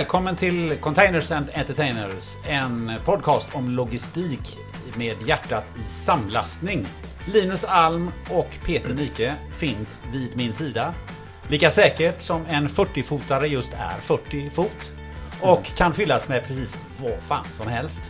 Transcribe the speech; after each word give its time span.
Välkommen 0.00 0.36
till 0.36 0.76
Containers 0.80 1.30
and 1.30 1.50
Entertainers. 1.54 2.36
En 2.46 2.92
podcast 3.04 3.48
om 3.52 3.70
logistik 3.70 4.58
med 4.96 5.16
hjärtat 5.26 5.64
i 5.86 5.90
samlastning. 5.90 6.86
Linus 7.32 7.64
Alm 7.64 8.10
och 8.30 8.48
Peter 8.66 8.94
Nike 8.94 9.34
finns 9.58 10.02
vid 10.12 10.36
min 10.36 10.52
sida. 10.52 10.94
Lika 11.48 11.70
säkert 11.70 12.22
som 12.22 12.46
en 12.48 12.68
40-fotare 12.68 13.44
just 13.46 13.72
är 13.72 14.00
40 14.00 14.50
fot. 14.50 14.92
Och 15.40 15.64
kan 15.64 15.92
fyllas 15.94 16.28
med 16.28 16.46
precis 16.46 16.76
vad 17.02 17.18
fan 17.20 17.46
som 17.56 17.68
helst. 17.68 18.00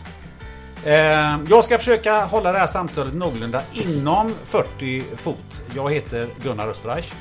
Eh, 0.85 1.39
Jag 1.49 1.63
ska 1.63 1.77
försöka 1.77 2.25
hålla 2.25 2.51
det 2.51 2.59
här 2.59 2.67
samtalet 2.67 3.13
någorlunda 3.13 3.61
inom 3.73 4.33
40 4.45 5.03
fot. 5.17 5.61
Jag 5.75 5.91
heter 5.91 6.27
Gunnar 6.43 6.67
Österreich. 6.67 7.11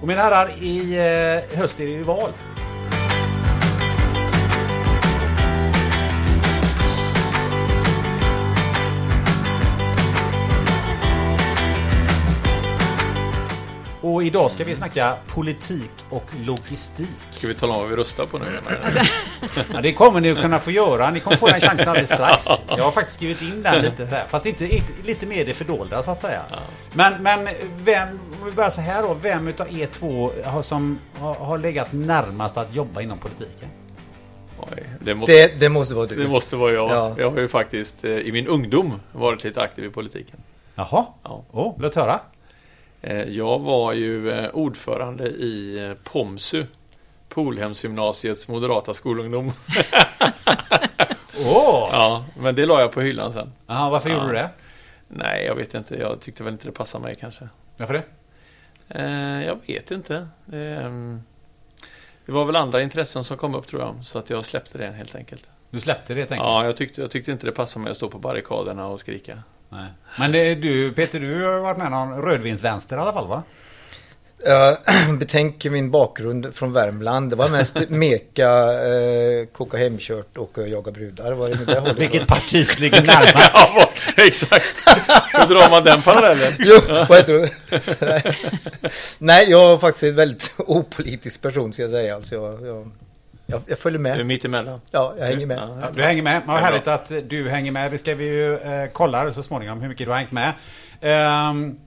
Och 0.00 0.08
mina 0.08 0.22
herrar, 0.22 0.50
i 0.62 0.94
eh, 1.52 1.58
höst 1.58 1.80
är 1.80 1.84
det 1.84 1.90
ju 1.92 2.02
val. 2.02 2.30
Och 14.14 14.22
idag 14.22 14.50
ska 14.50 14.64
vi 14.64 14.74
snacka 14.74 15.16
politik 15.26 15.90
och 16.10 16.24
logistik. 16.44 17.08
Ska 17.30 17.46
vi 17.48 17.54
tala 17.54 17.74
om 17.74 17.80
vad 17.80 17.88
vi 17.90 17.96
röstar 17.96 18.26
på 18.26 18.38
nu? 18.38 18.44
Ja, 19.72 19.80
det 19.80 19.92
kommer 19.92 20.20
ni 20.20 20.30
att 20.30 20.40
kunna 20.40 20.58
få 20.58 20.70
göra. 20.70 21.10
Ni 21.10 21.20
kommer 21.20 21.36
få 21.36 21.46
den 21.46 21.60
chansen 21.60 21.88
alldeles 21.88 22.10
strax. 22.10 22.44
Jag 22.68 22.84
har 22.84 22.92
faktiskt 22.92 23.16
skrivit 23.16 23.42
in 23.42 23.62
den 23.62 23.82
lite 23.82 24.04
här. 24.04 24.24
Fast 24.28 24.46
inte, 24.46 24.68
lite 25.04 25.26
mer 25.26 25.44
det 25.44 25.54
fördolda 25.54 26.02
så 26.02 26.10
att 26.10 26.20
säga. 26.20 26.42
Men, 26.92 27.22
men 27.22 27.48
vem, 27.78 28.08
om 28.08 28.46
vi 28.46 28.52
börjar 28.52 28.70
så 28.70 28.80
här 28.80 29.02
då. 29.02 29.14
Vem 29.14 29.48
utav 29.48 29.78
er 29.78 29.86
två 29.86 30.30
har, 30.44 30.62
som 30.62 30.98
har, 31.18 31.34
har 31.34 31.58
legat 31.58 31.92
närmast 31.92 32.56
att 32.56 32.74
jobba 32.74 33.00
inom 33.00 33.18
politiken? 33.18 33.68
Oj, 34.60 34.84
det, 35.00 35.14
måste, 35.14 35.32
Det, 35.32 35.60
det 35.60 35.68
måste 35.68 35.94
vara 35.94 36.06
du. 36.06 36.16
det 36.16 36.28
måste 36.28 36.56
vara 36.56 36.72
jag. 36.72 36.90
Ja. 36.90 37.14
Jag 37.18 37.30
har 37.30 37.38
ju 37.38 37.48
faktiskt 37.48 38.04
eh, 38.04 38.10
i 38.10 38.32
min 38.32 38.46
ungdom 38.46 39.00
varit 39.12 39.44
lite 39.44 39.60
aktiv 39.62 39.84
i 39.84 39.90
politiken. 39.90 40.36
Jaha. 40.74 41.06
Ja. 41.22 41.44
Oh, 41.50 41.74
låt 41.80 41.94
höra. 41.94 42.20
Eh, 43.02 43.22
Jag 43.22 43.58
var 43.62 43.92
ju 43.92 44.30
eh, 44.30 44.50
ordförande 44.50 45.28
i 45.28 45.86
eh, 45.86 45.94
POMSU, 46.04 46.64
Polhemsgymnasiets 47.28 48.48
moderata 48.48 48.94
skolungdom. 48.94 49.52
Åh! 51.46 51.88
Ja, 51.92 52.24
men 52.38 52.54
det 52.54 52.66
la 52.66 52.80
jag 52.80 52.92
på 52.92 53.00
hyllan 53.00 53.32
sen. 53.32 53.52
Jaha, 53.66 53.90
varför 53.90 54.10
Ja. 54.10 54.14
gjorde 54.16 54.26
du 54.28 54.32
det? 54.34 54.50
Nej, 55.08 55.44
jag 55.46 55.54
vet 55.54 55.74
inte. 55.74 55.96
Jag 55.98 56.20
tyckte 56.20 56.44
väl 56.44 56.52
inte 56.52 56.66
det 56.68 56.72
passade 56.72 57.04
mig 57.04 57.14
kanske. 57.20 57.48
Varför 57.76 57.94
det? 57.94 58.02
Eh, 59.00 59.44
Jag 59.46 59.58
vet 59.66 59.90
inte. 59.90 60.28
Ehm, 60.52 61.22
Det 62.26 62.32
var 62.32 62.44
väl 62.44 62.56
andra 62.56 62.82
intressen 62.82 63.24
som 63.24 63.36
kom 63.36 63.54
upp 63.54 63.66
tror 63.66 63.82
jag, 63.82 63.94
så 64.04 64.18
att 64.18 64.30
jag 64.30 64.44
släppte 64.44 64.78
det 64.78 64.86
helt 64.90 65.14
enkelt. 65.14 65.48
Du 65.70 65.80
släppte 65.80 66.14
det 66.14 66.24
tänker 66.26 66.44
Ja, 66.44 66.64
jag 66.64 66.76
tyckte, 66.76 67.00
jag 67.00 67.10
tyckte 67.10 67.32
inte 67.32 67.46
det 67.46 67.52
passade 67.52 67.82
mig 67.84 67.90
att 67.90 67.96
stå 67.96 68.08
på 68.08 68.18
barrikaderna 68.18 68.86
och 68.86 69.00
skrika. 69.00 69.42
Nej. 69.68 69.86
Men 70.18 70.32
det, 70.32 70.38
är 70.38 70.56
du, 70.56 70.92
Peter, 70.92 71.20
du 71.20 71.44
har 71.44 71.60
varit 71.60 71.78
med 71.78 71.90
någon 71.90 72.22
rödvinsvänster 72.22 72.96
i 72.96 73.00
alla 73.00 73.12
fall 73.12 73.28
va? 73.28 73.42
Jag 74.44 74.78
betänker 75.18 75.70
min 75.70 75.90
bakgrund 75.90 76.54
från 76.54 76.72
Värmland. 76.72 77.30
Det 77.30 77.36
var 77.36 77.48
mest 77.48 77.76
meka, 77.88 78.50
eh, 78.72 79.46
koka 79.52 79.76
hemkört 79.76 80.36
och 80.36 80.58
eh, 80.58 80.66
jaga 80.66 80.92
brudar. 80.92 81.32
Var 81.32 81.48
det 81.48 81.56
med 81.56 81.66
det 81.66 81.80
hållet? 81.80 81.98
Vilket 81.98 82.28
parti 82.28 82.80
ligger 82.80 83.02
närmast? 83.06 83.50
Ja, 83.54 83.90
exakt. 84.16 84.66
Hur 85.32 85.54
drar 85.54 85.70
man 85.70 85.84
den 85.84 86.02
parallellen? 86.02 86.52
Jo, 86.58 86.80
vad 87.08 87.18
heter 87.18 87.32
du? 87.32 87.48
Nej. 88.06 88.38
Nej, 89.18 89.50
jag 89.50 89.72
är 89.72 89.78
faktiskt 89.78 90.02
en 90.04 90.14
väldigt 90.14 90.54
opolitisk 90.58 91.42
person 91.42 91.72
ska 91.72 91.82
jag 91.82 91.90
säga. 91.90 92.14
Alltså 92.14 92.34
jag, 92.34 92.66
jag, 92.66 92.90
jag, 93.50 93.62
jag 93.66 93.78
följer 93.78 93.98
Du 94.00 94.08
är 94.08 94.16
med. 94.16 94.26
mitt 94.26 94.44
emellan. 94.44 94.80
Ja, 94.90 95.14
jag 95.18 95.26
hänger 95.26 95.46
med. 95.46 95.58
Ja, 95.58 95.76
Ja, 95.82 95.88
du 95.94 96.02
hänger 96.02 96.22
med. 96.22 96.42
Vad 96.46 96.56
Ja, 96.56 96.60
härligt 96.60 96.86
att 96.86 97.12
du 97.28 97.48
hänger 97.48 97.72
med. 97.72 97.90
Det 97.90 97.98
ska 97.98 98.14
vi 98.14 98.24
ju 98.24 98.54
eh, 98.54 98.88
kolla 98.92 99.32
så 99.32 99.42
småningom 99.42 99.80
hur 99.80 99.88
mycket 99.88 100.06
du 100.06 100.10
har 100.10 100.18
hängt 100.18 100.32
med. 100.32 100.52
Ehm, 101.00 101.78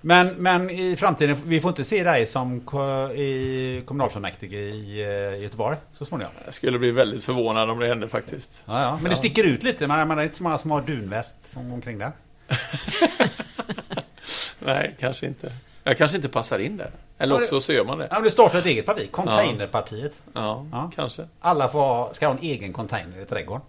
men, 0.00 0.28
men 0.28 0.70
i 0.70 0.96
framtiden, 0.96 1.36
vi 1.44 1.60
får 1.60 1.68
inte 1.68 1.84
se 1.84 2.04
dig 2.04 2.26
som 2.26 2.60
ko- 2.60 3.10
i 3.12 3.82
kommunalfullmäktige 3.86 4.56
i 4.56 5.02
eh, 5.34 5.42
Göteborg 5.42 5.76
så 5.92 6.04
småningom. 6.04 6.32
Jag 6.44 6.54
skulle 6.54 6.78
bli 6.78 6.90
väldigt 6.90 7.24
förvånad 7.24 7.70
om 7.70 7.78
det 7.78 7.86
hände 7.88 8.08
faktiskt. 8.08 8.62
Ja, 8.66 8.82
ja. 8.82 8.98
Men 9.02 9.10
du 9.10 9.16
sticker 9.16 9.44
ut 9.44 9.62
lite. 9.62 9.86
Man, 9.86 10.08
man 10.08 10.18
är 10.18 10.22
inte 10.22 10.36
så 10.36 10.42
många 10.42 10.58
som 10.58 10.70
har 10.70 10.82
dunväst 10.82 11.34
som 11.46 11.72
omkring 11.72 11.98
där. 11.98 12.12
Nej, 14.58 14.96
kanske 15.00 15.26
inte. 15.26 15.52
Jag 15.84 15.98
kanske 15.98 16.16
inte 16.16 16.28
passar 16.28 16.58
in 16.58 16.76
där. 16.76 16.90
Eller 17.18 17.34
Ja, 17.34 17.40
också 17.42 17.60
så 17.60 17.72
gör 17.72 17.84
man 17.84 17.98
det. 17.98 18.06
Ja, 18.10 18.14
men 18.14 18.22
du 18.22 18.30
startar 18.30 18.58
ett 18.58 18.66
eget 18.66 18.86
parti, 18.86 19.08
Containerpartiet. 19.10 20.22
Ja, 20.32 20.66
Ja. 20.72 20.90
kanske. 20.94 21.28
Alla 21.40 21.68
får, 21.68 21.78
ha- 21.80 22.12
ska 22.14 22.26
ha 22.26 22.34
en 22.34 22.42
egen 22.42 22.72
container 22.72 23.20
i 23.22 23.24
trädgården. 23.24 23.62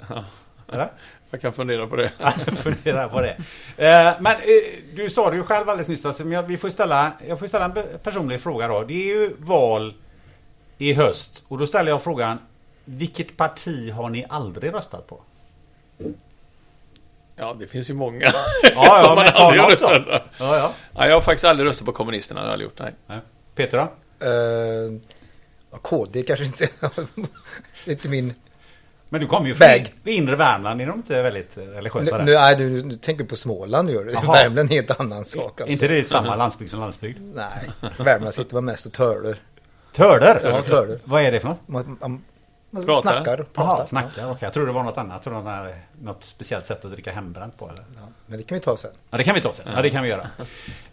Eller? 0.71 0.87
Jag 1.31 1.41
kan 1.41 1.53
fundera 1.53 1.87
på 1.87 1.95
det. 1.95 2.11
Ja, 2.19 2.33
jag 2.47 2.57
funderar 2.57 3.07
på 3.07 3.21
det. 3.21 3.31
Eh, 3.77 4.13
Men 4.19 4.35
eh, 4.35 4.95
du 4.95 5.09
sa 5.09 5.29
det 5.29 5.35
ju 5.35 5.43
själv 5.43 5.69
alldeles 5.69 5.87
nyss, 5.87 6.05
alltså, 6.05 6.23
men 6.23 6.31
jag, 6.31 6.43
vi 6.43 6.57
får 6.57 6.69
ställa, 6.69 7.11
jag 7.27 7.39
får 7.39 7.47
ställa 7.47 7.65
en 7.65 7.73
personlig 8.03 8.41
fråga 8.41 8.67
då. 8.67 8.83
Det 8.83 8.93
är 8.93 9.05
ju 9.19 9.35
val 9.39 9.93
i 10.77 10.93
höst 10.93 11.43
och 11.47 11.57
då 11.57 11.67
ställer 11.67 11.91
jag 11.91 12.01
frågan 12.03 12.37
vilket 12.85 13.37
parti 13.37 13.91
har 13.91 14.09
ni 14.09 14.25
aldrig 14.29 14.73
röstat 14.73 15.07
på? 15.07 15.21
Ja, 17.35 17.55
det 17.59 17.67
finns 17.67 17.89
ju 17.89 17.93
många. 17.93 18.25
Ja, 18.25 18.31
som 18.63 18.73
ja, 18.75 19.13
man 19.15 19.23
men 19.23 19.33
ta 19.33 19.43
aldrig 19.43 19.61
har 19.61 19.69
röstat 19.71 20.05
på. 20.05 20.11
Ja, 20.11 20.57
ja. 20.57 20.73
Ja, 20.95 21.07
jag 21.07 21.13
har 21.13 21.21
faktiskt 21.21 21.45
aldrig 21.45 21.69
röstat 21.69 21.85
på 21.85 21.91
kommunisterna. 21.91 22.39
Det 22.41 22.45
har 22.45 22.49
jag 22.49 22.53
aldrig 22.53 22.69
gjort. 22.69 22.79
Nej. 22.79 22.93
Nej. 23.07 23.19
Peter 23.55 23.77
då? 23.77 23.83
Eh, 24.25 24.99
ja, 25.71 25.77
KD 25.81 26.23
kanske 26.23 26.45
inte 26.45 26.69
inte 27.85 28.09
min... 28.09 28.33
Men 29.09 29.21
du 29.21 29.27
kommer 29.27 29.47
ju 29.47 29.55
från 29.55 29.67
det 30.03 30.11
inre 30.11 30.35
Värmland, 30.35 30.81
är 30.81 30.85
de 30.85 30.95
inte 30.95 31.21
väldigt 31.21 31.57
eh, 31.57 31.63
religiösa 31.63 32.17
Nu, 32.17 32.17
där? 32.17 32.25
nu, 32.25 32.33
nej, 32.33 32.55
du, 32.55 32.81
du 32.81 32.95
tänker 32.95 33.23
på 33.23 33.35
Småland 33.35 33.89
gör 33.89 34.03
du. 34.03 34.11
Värmland 34.11 34.57
är 34.57 34.61
en 34.61 34.69
helt 34.69 34.99
annan 34.99 35.25
sak. 35.25 35.61
Alltså. 35.61 35.65
inte 35.71 35.87
det 35.87 36.07
samma 36.07 36.35
landsbygd 36.35 36.71
som 36.71 36.79
landsbygd? 36.79 37.17
Nej, 37.35 37.69
Värmland 37.97 38.33
sitter 38.33 38.53
man 38.53 38.65
mest 38.65 38.85
och 38.85 38.93
törler. 38.93 39.37
Törder? 39.91 40.39
Ja, 40.43 40.61
törder. 40.61 40.99
Vad 41.03 41.21
är 41.21 41.31
det 41.31 41.39
för 41.39 41.47
något? 41.47 41.67
Man, 41.67 41.85
man, 41.85 41.97
man 42.01 42.23
Pratar. 42.73 42.97
snackar 42.97 43.37
pratar. 43.37 43.63
Jaha, 43.63 43.87
snackar. 43.87 44.25
Okej, 44.25 44.37
jag 44.41 44.53
tror 44.53 44.65
det 44.65 44.71
var 44.71 44.83
något 44.83 44.97
annat. 44.97 45.13
Jag 45.13 45.23
tror 45.23 45.33
det 45.33 45.41
var 45.41 45.75
något 46.01 46.23
speciellt 46.23 46.65
sätt 46.65 46.85
att 46.85 46.91
dricka 46.91 47.11
hembränt 47.11 47.57
på. 47.57 47.69
Eller? 47.69 47.83
Ja, 47.95 48.07
men 48.25 48.37
det 48.37 48.43
kan 48.43 48.55
vi 48.55 48.61
ta 48.61 48.77
sen. 48.77 48.91
Ja, 49.09 49.17
det 49.17 49.23
kan 49.23 49.35
vi 49.35 49.41
ta 49.41 49.53
sen. 49.53 49.65
Ja, 49.75 49.81
det 49.81 49.89
kan 49.89 50.03
vi 50.03 50.09
göra. 50.09 50.27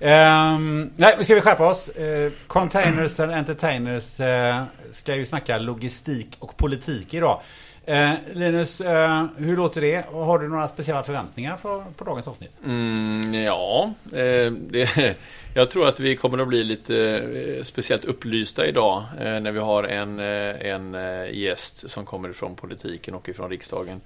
Ehm, 0.01 0.91
nej, 0.97 1.15
nu 1.19 1.25
ska 1.25 1.35
vi 1.35 1.41
skärpa 1.41 1.67
oss. 1.67 1.91
Uh, 2.01 2.33
containers 2.47 3.21
and 3.21 3.33
entertainers 3.33 4.21
eh, 4.21 4.63
ska 4.93 5.15
ju 5.15 5.27
snacka 5.27 5.59
logistik 5.59 6.37
och 6.39 6.57
politik 6.57 7.15
idag. 7.15 7.41
Eh, 7.85 8.13
Linus, 8.33 8.81
eh, 8.81 9.25
hur 9.37 9.57
låter 9.57 9.81
det? 9.81 10.05
Har 10.13 10.39
du 10.39 10.49
några 10.49 10.69
speciella 10.69 11.03
förväntningar 11.03 11.57
på, 11.57 11.85
på 11.97 12.05
dagens 12.05 12.29
avsnitt? 12.29 12.53
Mm, 12.65 13.35
ja, 13.35 13.93
eh, 14.13 14.53
det, 14.53 15.17
jag 15.55 15.71
tror 15.71 15.89
att 15.89 16.01
vi 16.01 16.17
kommer 16.17 16.39
att 16.39 16.49
bli 16.49 16.65
lite 16.65 16.97
eh, 16.97 17.63
speciellt 17.63 18.05
upplysta 18.05 18.67
idag 18.67 19.05
eh, 19.19 19.41
när 19.41 19.53
vi 19.53 19.59
har 19.59 19.85
en, 19.85 20.19
eh, 20.19 20.67
en 20.67 20.97
gäst 21.35 21.91
som 21.91 22.05
kommer 22.05 22.29
ifrån 22.29 22.57
politiken 22.57 23.15
och 23.15 23.29
ifrån 23.29 23.51
riksdagen. 23.51 24.01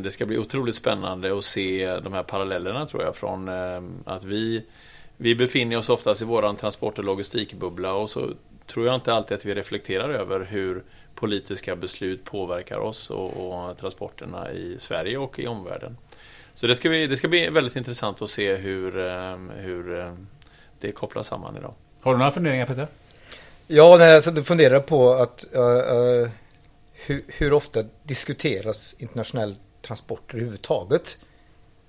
Det 0.00 0.10
ska 0.12 0.26
bli 0.26 0.38
otroligt 0.38 0.74
spännande 0.74 1.38
att 1.38 1.44
se 1.44 1.96
de 2.04 2.12
här 2.12 2.22
parallellerna 2.22 2.86
tror 2.86 3.02
jag 3.02 3.16
från 3.16 3.48
att 4.04 4.24
vi, 4.24 4.64
vi 5.16 5.34
befinner 5.34 5.76
oss 5.76 5.88
oftast 5.88 6.22
i 6.22 6.24
våran 6.24 6.56
transport 6.56 6.98
och 6.98 7.04
logistikbubbla 7.04 7.94
och 7.94 8.10
så 8.10 8.30
tror 8.66 8.86
jag 8.86 8.94
inte 8.94 9.14
alltid 9.14 9.36
att 9.36 9.44
vi 9.44 9.54
reflekterar 9.54 10.10
över 10.10 10.40
hur 10.44 10.82
politiska 11.14 11.76
beslut 11.76 12.24
påverkar 12.24 12.78
oss 12.78 13.10
och, 13.10 13.30
och 13.30 13.78
transporterna 13.78 14.52
i 14.52 14.76
Sverige 14.78 15.18
och 15.18 15.38
i 15.38 15.46
omvärlden. 15.46 15.96
Så 16.54 16.66
det 16.66 16.74
ska, 16.74 16.88
bli, 16.88 17.06
det 17.06 17.16
ska 17.16 17.28
bli 17.28 17.48
väldigt 17.48 17.76
intressant 17.76 18.22
att 18.22 18.30
se 18.30 18.54
hur, 18.54 18.92
hur 19.60 20.14
det 20.82 20.92
kopplas 20.92 21.26
samman 21.26 21.56
idag. 21.56 21.74
Har 22.00 22.12
du 22.12 22.18
några 22.18 22.30
funderingar 22.30 22.66
Peter? 22.66 22.88
Ja, 23.66 23.96
nej, 23.98 24.14
alltså, 24.14 24.30
du 24.30 24.44
funderar 24.44 24.80
på 24.80 25.12
att 25.12 25.54
eh, 25.54 25.62
eh, 25.62 26.28
hur, 27.06 27.24
hur 27.28 27.52
ofta 27.52 27.84
diskuteras 28.02 28.94
internationell 28.98 29.54
transporter 29.82 30.34
överhuvudtaget 30.34 31.18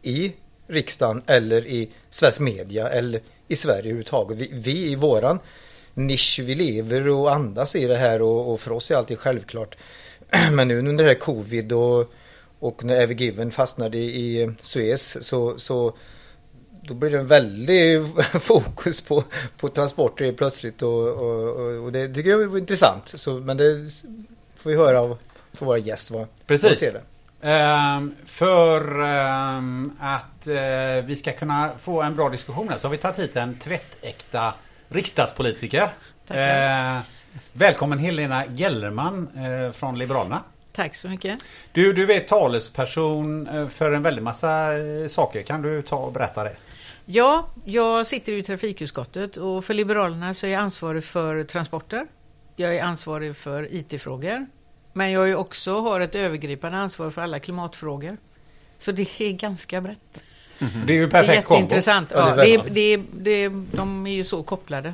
i 0.01 0.34
riksdagen 0.68 1.24
eller 1.28 1.68
i 1.68 1.90
svensk 2.10 2.40
media 2.40 2.90
eller 2.90 3.22
i 3.48 3.56
Sverige 3.56 3.80
överhuvudtaget. 3.80 4.38
Vi, 4.38 4.50
vi 4.51 4.92
i 4.92 4.96
våran 4.96 5.39
nisch, 5.94 6.39
vi 6.44 6.56
lever 6.56 7.07
och 7.07 7.34
andas 7.34 7.75
i 7.75 7.86
det 7.86 7.96
här 7.96 8.22
och, 8.22 8.54
och 8.54 8.62
för 8.62 8.72
oss 8.72 8.92
är 8.92 8.96
allting 8.96 9.18
självklart. 9.18 9.75
Men 10.51 10.68
nu 10.68 10.80
under 10.80 11.04
det 11.04 11.10
här 11.10 11.19
covid 11.19 11.74
och, 11.74 12.13
och 12.60 12.84
när 12.84 12.96
Ever 12.96 13.13
Given 13.13 13.51
fastnade 13.51 13.98
i, 13.98 14.42
i 14.42 14.51
Suez 14.60 15.28
så, 15.28 15.60
så 15.60 15.94
då 16.88 16.94
blir 16.94 17.09
det 17.09 17.18
en 17.18 17.27
väldig 17.27 18.01
fokus 18.39 19.01
på, 19.01 19.24
på 19.57 19.69
transporter 19.69 20.31
plötsligt 20.31 20.81
och, 20.81 21.07
och, 21.07 21.83
och, 21.83 21.91
det 21.91 22.07
tycker 22.13 22.30
jag 22.30 22.47
var 22.47 22.57
intressant. 22.57 23.07
Så, 23.07 23.33
men 23.33 23.57
det 23.57 23.89
får 24.56 24.69
vi 24.69 24.75
höra 24.75 25.00
av 25.00 25.18
från 25.53 25.68
våra 25.68 25.77
gäster 25.77 26.15
vad 26.15 26.27
Precis. 26.47 26.80
ser 26.80 26.94
det. 26.94 27.01
Ehm, 27.50 28.15
för 28.25 29.03
ehm, 29.03 29.91
att 30.00 30.47
eh, 30.47 31.06
vi 31.06 31.15
ska 31.15 31.31
kunna 31.31 31.71
få 31.80 32.01
en 32.01 32.15
bra 32.15 32.30
diskussion 32.30 32.69
här 32.69 32.77
så 32.77 32.88
har 32.88 32.91
vi 32.91 32.97
tagit 32.97 33.19
hit 33.19 33.36
en 33.36 33.56
tvättäkta 33.56 34.53
riksdagspolitiker. 34.89 35.89
Eh, 36.27 37.00
Välkommen 37.53 38.00
Helena 38.00 38.44
Gellerman 38.56 39.27
eh, 39.36 39.71
från 39.71 40.00
Liberalerna. 40.00 40.44
Tack 40.71 40.95
så 40.95 41.09
mycket. 41.09 41.38
Du, 41.71 41.94
du 41.94 42.13
är 42.13 42.19
talesperson 42.19 43.50
för 43.69 43.91
en 43.91 44.01
väldig 44.01 44.24
massa 44.24 44.68
saker. 45.07 45.41
Kan 45.41 45.62
du 45.62 45.81
ta 45.81 45.95
och 45.95 46.12
berätta 46.12 46.44
det? 46.44 46.56
Ja, 47.05 47.47
jag 47.65 48.07
sitter 48.07 48.31
i 48.33 48.44
trafikutskottet 48.44 49.38
och 49.38 49.65
för 49.65 49.73
Liberalerna 49.73 50.33
så 50.33 50.45
är 50.45 50.51
jag 50.51 50.61
ansvarig 50.61 51.03
för 51.03 51.44
transporter. 51.44 52.07
Jag 52.55 52.75
är 52.75 52.83
ansvarig 52.83 53.35
för 53.35 53.73
IT-frågor. 53.75 54.45
Men 54.94 55.11
jag 55.11 55.29
är 55.29 55.35
också 55.35 55.79
har 55.81 56.00
ett 56.00 56.15
övergripande 56.15 56.77
ansvar 56.77 57.09
för 57.11 57.21
alla 57.21 57.39
klimatfrågor. 57.39 58.17
Så 58.79 58.91
det 58.91 59.21
är 59.21 59.31
ganska 59.31 59.81
brett. 59.81 60.23
Mm. 60.59 60.73
Det 60.85 60.94
är 60.94 60.97
ju 60.97 61.01
Det 61.07 61.07
är 61.07 61.21
perfekt 61.21 61.47
kombo. 61.47 61.61
jätteintressant. 61.61 62.11
Ja, 62.13 62.29
Ja, 62.38 62.44
det 62.44 62.53
är 62.55 62.63
det 62.69 62.81
är, 62.81 63.03
det 63.11 63.31
är, 63.31 63.65
de 63.71 64.07
är 64.07 64.13
ju 64.13 64.23
så 64.23 64.44
kopplade. 64.44 64.94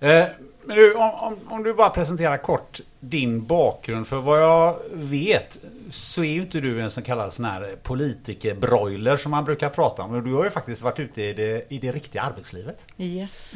Eh, 0.00 0.24
men 0.66 0.76
du, 0.76 0.94
om, 0.94 1.10
om, 1.10 1.38
om 1.48 1.62
du 1.62 1.74
bara 1.74 1.90
presenterar 1.90 2.36
kort 2.36 2.80
din 3.00 3.46
bakgrund. 3.46 4.06
För 4.06 4.16
vad 4.16 4.42
jag 4.42 4.78
vet 4.92 5.58
så 5.90 6.24
är 6.24 6.32
ju 6.32 6.40
inte 6.42 6.60
du 6.60 6.80
en 6.80 6.90
så 6.90 7.02
kallad 7.02 7.32
sån 7.32 7.44
här 7.44 7.76
politikerbroiler 7.82 9.16
som 9.16 9.30
man 9.30 9.44
brukar 9.44 9.70
prata 9.70 10.02
om. 10.02 10.24
Du 10.24 10.34
har 10.34 10.44
ju 10.44 10.50
faktiskt 10.50 10.82
varit 10.82 10.98
ute 10.98 11.22
i 11.22 11.32
det, 11.32 11.72
i 11.72 11.78
det 11.78 11.92
riktiga 11.92 12.22
arbetslivet. 12.22 12.84
Yes. 12.98 13.54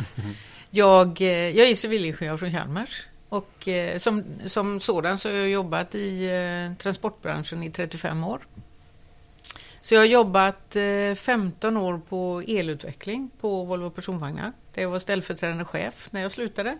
Jag, 0.70 1.20
eh, 1.20 1.28
jag 1.28 1.70
är 1.70 1.74
civilingenjör 1.74 2.36
från 2.36 2.50
Chalmers. 2.50 3.06
Och 3.28 3.68
eh, 3.68 3.98
som, 3.98 4.24
som 4.46 4.80
sådan 4.80 5.18
så 5.18 5.28
har 5.28 5.36
jag 5.36 5.48
jobbat 5.48 5.94
i 5.94 6.30
eh, 6.30 6.78
transportbranschen 6.78 7.62
i 7.62 7.70
35 7.70 8.24
år. 8.24 8.40
Så 9.88 9.94
jag 9.94 10.00
har 10.00 10.06
jobbat 10.06 10.76
eh, 10.76 11.14
15 11.14 11.76
år 11.76 12.00
på 12.08 12.42
elutveckling 12.46 13.30
på 13.40 13.64
Volvo 13.64 13.90
Personvagnar. 13.90 14.52
Där 14.74 14.82
jag 14.82 14.90
var 14.90 14.98
ställföreträdande 14.98 15.64
chef 15.64 16.08
när 16.10 16.20
jag 16.20 16.32
slutade. 16.32 16.78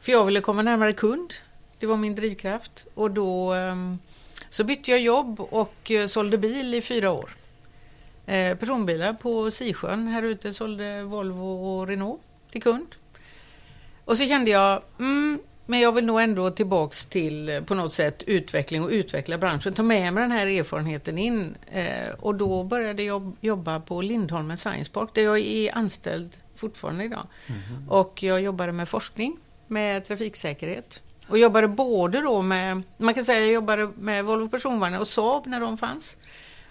För 0.00 0.12
jag 0.12 0.24
ville 0.24 0.40
komma 0.40 0.62
närmare 0.62 0.92
kund. 0.92 1.34
Det 1.78 1.86
var 1.86 1.96
min 1.96 2.14
drivkraft. 2.14 2.86
Och 2.94 3.10
då 3.10 3.52
ehm, 3.52 3.98
så 4.50 4.64
bytte 4.64 4.90
jag 4.90 5.00
jobb 5.00 5.40
och 5.40 5.90
eh, 5.90 6.06
sålde 6.06 6.38
bil 6.38 6.74
i 6.74 6.82
fyra 6.82 7.10
år. 7.10 7.30
Eh, 8.26 8.56
personbilar 8.56 9.12
på 9.12 9.50
Sisjön 9.50 10.08
här 10.08 10.22
ute 10.22 10.54
sålde 10.54 11.02
Volvo 11.02 11.46
och 11.46 11.86
Renault 11.86 12.20
till 12.50 12.62
kund. 12.62 12.94
Och 14.04 14.18
så 14.18 14.26
kände 14.26 14.50
jag, 14.50 14.82
mm, 14.98 15.38
men 15.70 15.80
jag 15.80 15.92
vill 15.92 16.06
nog 16.06 16.20
ändå 16.20 16.50
tillbaks 16.50 17.06
till 17.06 17.48
eh, 17.48 17.60
på 17.60 17.74
något 17.74 17.92
sätt 17.92 18.22
utveckling 18.22 18.84
och 18.84 18.90
utveckla 18.90 19.38
branschen. 19.38 19.74
Ta 19.74 19.82
med 19.82 20.14
mig 20.14 20.22
den 20.22 20.32
här 20.32 20.46
erfarenheten 20.46 21.18
in. 21.18 21.56
Eh, 21.72 22.14
och 22.18 22.34
då 22.34 22.64
började 22.64 23.02
jag 23.02 23.32
jobba 23.40 23.80
på 23.80 24.00
Lindholmen 24.00 24.56
Science 24.56 24.90
Park 24.92 25.10
där 25.14 25.22
jag 25.22 25.38
är 25.38 25.76
anställd 25.76 26.36
fortfarande 26.56 27.04
idag. 27.04 27.26
Och 27.88 28.22
jag 28.22 28.40
jobbade 28.40 28.72
med 28.72 28.88
forskning, 28.88 29.36
med 29.66 30.04
trafiksäkerhet. 30.04 31.02
Och 31.28 31.38
jobbade 31.38 31.68
både 31.68 32.20
då 32.20 32.42
med, 32.42 32.82
man 32.96 33.14
kan 33.14 33.24
säga 33.24 33.40
jag 33.40 33.52
jobbade 33.52 33.90
med 33.98 34.24
Volvo 34.24 34.48
personvagnar 34.48 35.00
och 35.00 35.08
Saab 35.08 35.46
när 35.46 35.60
de 35.60 35.78
fanns. 35.78 36.16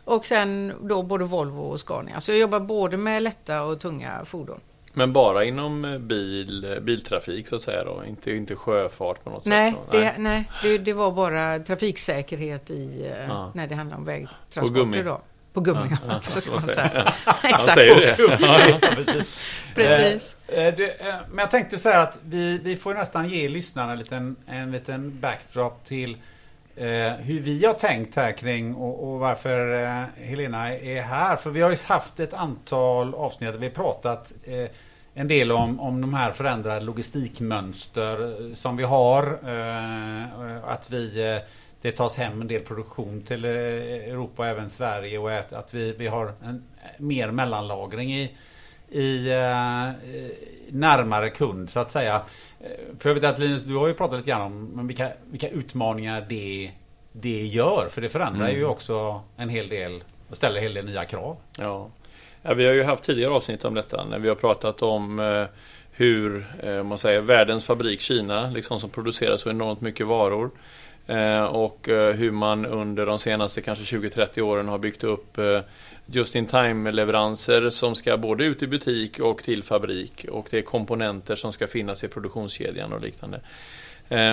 Och 0.04 0.26
sen 0.26 0.74
då 0.82 1.04
både 1.04 1.26
Volvo 1.26 1.62
och 1.62 1.80
Scania. 1.80 2.22
Så 2.22 2.32
jag 2.32 2.40
jobbar 2.40 2.60
både 2.60 2.98
med 2.98 3.24
lätta 3.24 3.64
och 3.64 3.80
tunga 3.80 4.26
fordon. 4.26 4.60
Men 4.94 5.14
bara 5.14 5.44
inom 5.46 5.86
eh, 5.86 5.98
bil, 5.98 6.72
eh, 6.74 6.80
biltrafik 6.80 7.48
så 7.48 7.56
att 7.56 7.62
säga 7.62 7.84
då? 7.84 8.04
Inte, 8.08 8.32
inte 8.32 8.56
sjöfart 8.56 9.24
på 9.24 9.30
något 9.30 9.46
Nej, 9.46 9.72
sätt? 9.72 9.80
Då? 9.92 9.98
det, 9.98 10.14
nej 10.18 10.44
det, 10.64 10.78
det 10.78 10.94
var 10.94 11.12
bara 11.12 11.60
trafiksäkerhet 11.60 12.70
i, 12.70 13.12
eh, 13.12 13.26
Ja. 13.28 13.52
när 13.56 13.68
det 13.68 13.76
handlar 13.76 13.98
om 13.98 14.04
På 14.06 14.12
vägtransporter. 14.12 14.74
gummi. 14.74 15.04
Då. 15.04 15.22
På 15.54 15.62
gummi, 15.62 15.88
Ja, 15.92 15.98
ja, 16.08 16.22
så 16.32 16.42
kan 16.42 16.54
man 16.54 16.62
säga. 16.62 17.14
Exakt. 17.44 17.74
säger 17.74 18.00
det. 18.02 18.96
precis. 18.96 19.40
Precis. 19.76 20.36
Eh, 20.48 20.66
eh, 20.68 20.76
det, 20.76 21.08
eh, 21.08 21.16
men 21.30 21.38
jag 21.40 21.52
tänkte 21.52 21.78
säga 21.80 22.00
att 22.02 22.20
vi, 22.26 22.58
vi 22.64 22.76
får 22.76 22.94
nästan 22.94 23.30
ge 23.30 23.50
lyssnarna 23.50 23.92
en 23.92 24.00
liten, 24.00 24.36
en 24.48 24.72
liten 24.72 25.20
backdrop 25.20 25.86
till 25.86 26.18
eh, 26.80 27.14
hur 27.14 27.40
vi 27.40 27.66
har 27.66 27.74
tänkt 27.74 28.16
här 28.16 28.32
kring 28.32 28.76
och, 28.76 29.10
och 29.10 29.20
varför 29.20 29.74
eh, 29.74 30.26
Helena 30.26 30.76
är 30.76 31.02
här. 31.02 31.36
För 31.36 31.50
vi 31.50 31.62
har 31.62 31.70
ju 31.70 31.78
haft 31.86 32.20
ett 32.20 32.34
antal 32.34 33.16
avsnitt 33.16 33.52
där 33.52 33.60
vi 33.60 33.70
pratat 33.70 34.34
eh, 34.44 34.70
en 35.14 35.28
del 35.28 35.52
om, 35.52 35.80
om 35.80 36.02
de 36.02 36.14
här 36.14 36.32
förändrade 36.32 36.82
logistikmönster 36.82 38.24
eh, 38.24 38.54
som 38.54 38.78
vi 38.78 38.84
har. 38.84 39.24
Eh, 39.24 40.64
att 40.64 40.90
vi 40.90 41.34
eh, 41.34 41.42
det 41.82 41.92
tas 41.92 42.18
hem 42.18 42.42
en 42.42 42.48
del 42.48 42.62
produktion 42.62 43.22
till 43.22 43.46
eh, 43.46 43.52
Europa 43.52 44.42
och 44.42 44.48
även 44.48 44.70
Sverige 44.70 45.18
och 45.18 45.32
att, 45.32 45.54
att 45.54 45.74
vi, 45.74 45.92
vi 45.92 46.08
har 46.08 46.34
en 46.44 46.64
mer 46.98 47.32
mellanlagring 47.32 48.14
i, 48.14 48.36
i 48.90 49.30
eh, 49.30 49.92
närmare 50.70 51.30
kund 51.30 51.70
så 51.70 51.80
att 51.80 51.92
säga. 51.92 52.22
För 53.00 53.10
jag 53.10 53.16
vet 53.16 53.24
att 53.24 53.40
Linus, 53.40 53.64
du 53.64 53.76
har 53.76 53.88
ju 53.88 53.94
pratat 53.94 54.18
lite 54.18 54.30
grann 54.30 54.42
om 54.80 54.88
vilka, 54.88 55.10
vilka 55.32 55.50
utmaningar 55.50 56.26
det, 56.30 56.72
det 57.12 57.46
gör. 57.46 57.88
För 57.92 58.02
det 58.02 58.10
förändrar 58.10 58.46
Mm. 58.46 58.58
ju 58.60 58.66
också 58.66 59.22
en 59.38 59.50
hel 59.50 59.70
del 59.70 60.04
och 60.30 60.36
ställer 60.38 60.58
en 60.58 60.64
hel 60.64 60.74
del 60.74 60.86
nya 60.86 61.06
krav. 61.06 61.38
Ja. 61.58 61.90
ja, 62.42 62.54
vi 62.54 62.66
har 62.66 62.74
ju 62.74 62.84
haft 62.84 63.04
tidigare 63.04 63.32
avsnitt 63.34 63.66
om 63.66 63.74
detta 63.74 64.06
när 64.06 64.20
vi 64.20 64.28
har 64.30 64.36
pratat 64.36 64.82
om 64.82 65.20
eh, 65.20 65.46
hur 65.92 66.48
eh, 66.64 66.84
man 66.84 66.98
säger, 66.98 67.22
världens 67.22 67.66
fabrik 67.66 68.02
Kina, 68.02 68.50
liksom 68.50 68.80
som 68.80 68.90
producerar 68.90 69.38
så 69.38 69.50
enormt 69.50 69.82
mycket 69.82 70.08
varor. 70.08 70.52
Eh, 71.10 71.44
och 71.44 71.90
eh, 71.90 72.16
hur 72.16 72.32
man 72.32 72.66
under 72.66 73.06
de 73.06 73.20
senaste 73.20 73.62
kanske 73.62 73.98
20-30 73.98 74.42
åren 74.42 74.68
har 74.68 74.78
byggt 74.78 75.04
upp 75.04 75.38
eh, 75.38 75.62
just 76.06 76.36
in 76.36 76.46
time 76.46 76.92
leveranser 76.92 77.70
som 77.70 77.96
ska 77.96 78.18
både 78.18 78.44
ut 78.44 78.64
i 78.64 78.68
butik 78.68 79.20
och 79.20 79.44
till 79.44 79.64
fabrik. 79.64 80.26
Och 80.32 80.48
det 80.50 80.58
är 80.58 80.62
komponenter 80.62 81.36
som 81.36 81.54
ska 81.54 81.68
finnas 81.68 82.04
i 82.04 82.08
produktionskedjan 82.08 82.94
och 82.94 83.02
liknande. 83.02 83.42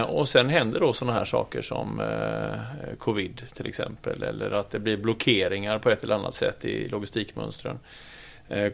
Och 0.06 0.28
sen 0.28 0.48
händer 0.48 0.80
då 0.80 0.92
sådana 0.92 1.18
här 1.18 1.24
saker 1.24 1.62
som 1.62 2.02
covid 2.98 3.42
till 3.54 3.66
exempel. 3.66 4.22
Eller 4.22 4.50
att 4.50 4.70
det 4.70 4.78
blir 4.78 4.96
blockeringar 4.96 5.78
på 5.78 5.90
ett 5.90 6.04
eller 6.04 6.14
annat 6.14 6.34
sätt 6.34 6.64
i 6.64 6.88
logistikmönstren. 6.88 7.78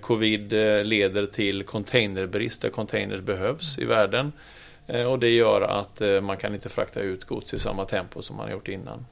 Covid 0.00 0.52
leder 0.84 1.26
till 1.26 1.64
containerbrist 1.64 2.62
där 2.62 2.68
containers 2.68 3.20
behövs 3.20 3.78
i 3.78 3.84
världen. 3.84 4.32
Eh, 4.86 5.04
och 5.04 5.18
det 5.18 5.30
gör 5.30 5.60
att 5.60 6.00
eh, 6.00 6.20
man 6.20 6.36
kan 6.36 6.54
inte 6.54 6.68
frakta 6.68 7.00
ut 7.00 7.24
gods 7.24 7.54
i 7.54 7.58
samma 7.58 7.84
tempo 7.84 8.22
som 8.22 8.36
man 8.36 8.46
har 8.46 8.52
gjort 8.52 8.68
innan. 8.68 9.06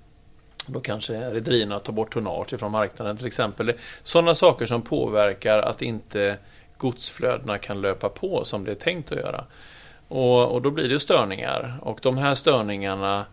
Då 0.67 0.81
kanske 0.81 1.31
rederierna 1.31 1.79
tar 1.79 1.93
bort 1.93 2.13
tonnage 2.13 2.59
från 2.59 2.73
marknaden 2.73 3.17
till 3.17 3.27
exempel. 3.27 3.73
Sådana 4.03 4.35
saker 4.35 4.67
som 4.67 4.83
påverkar 4.83 5.59
att 5.59 5.83
inte 5.83 6.37
godsflödena 6.77 7.59
kan 7.59 7.81
löpa 7.81 8.09
på 8.09 8.45
som 8.45 8.65
det 8.65 8.71
är 8.71 8.75
tänkt 8.75 9.13
att 9.13 9.19
göra. 9.19 9.45
Och, 10.09 10.53
och 10.53 10.63
då 10.63 10.71
blir 10.71 10.89
det 10.89 11.01
störningar. 11.01 11.79
Och 11.83 11.99
de 12.03 12.19
här 12.19 12.35
störningarna 12.35 13.27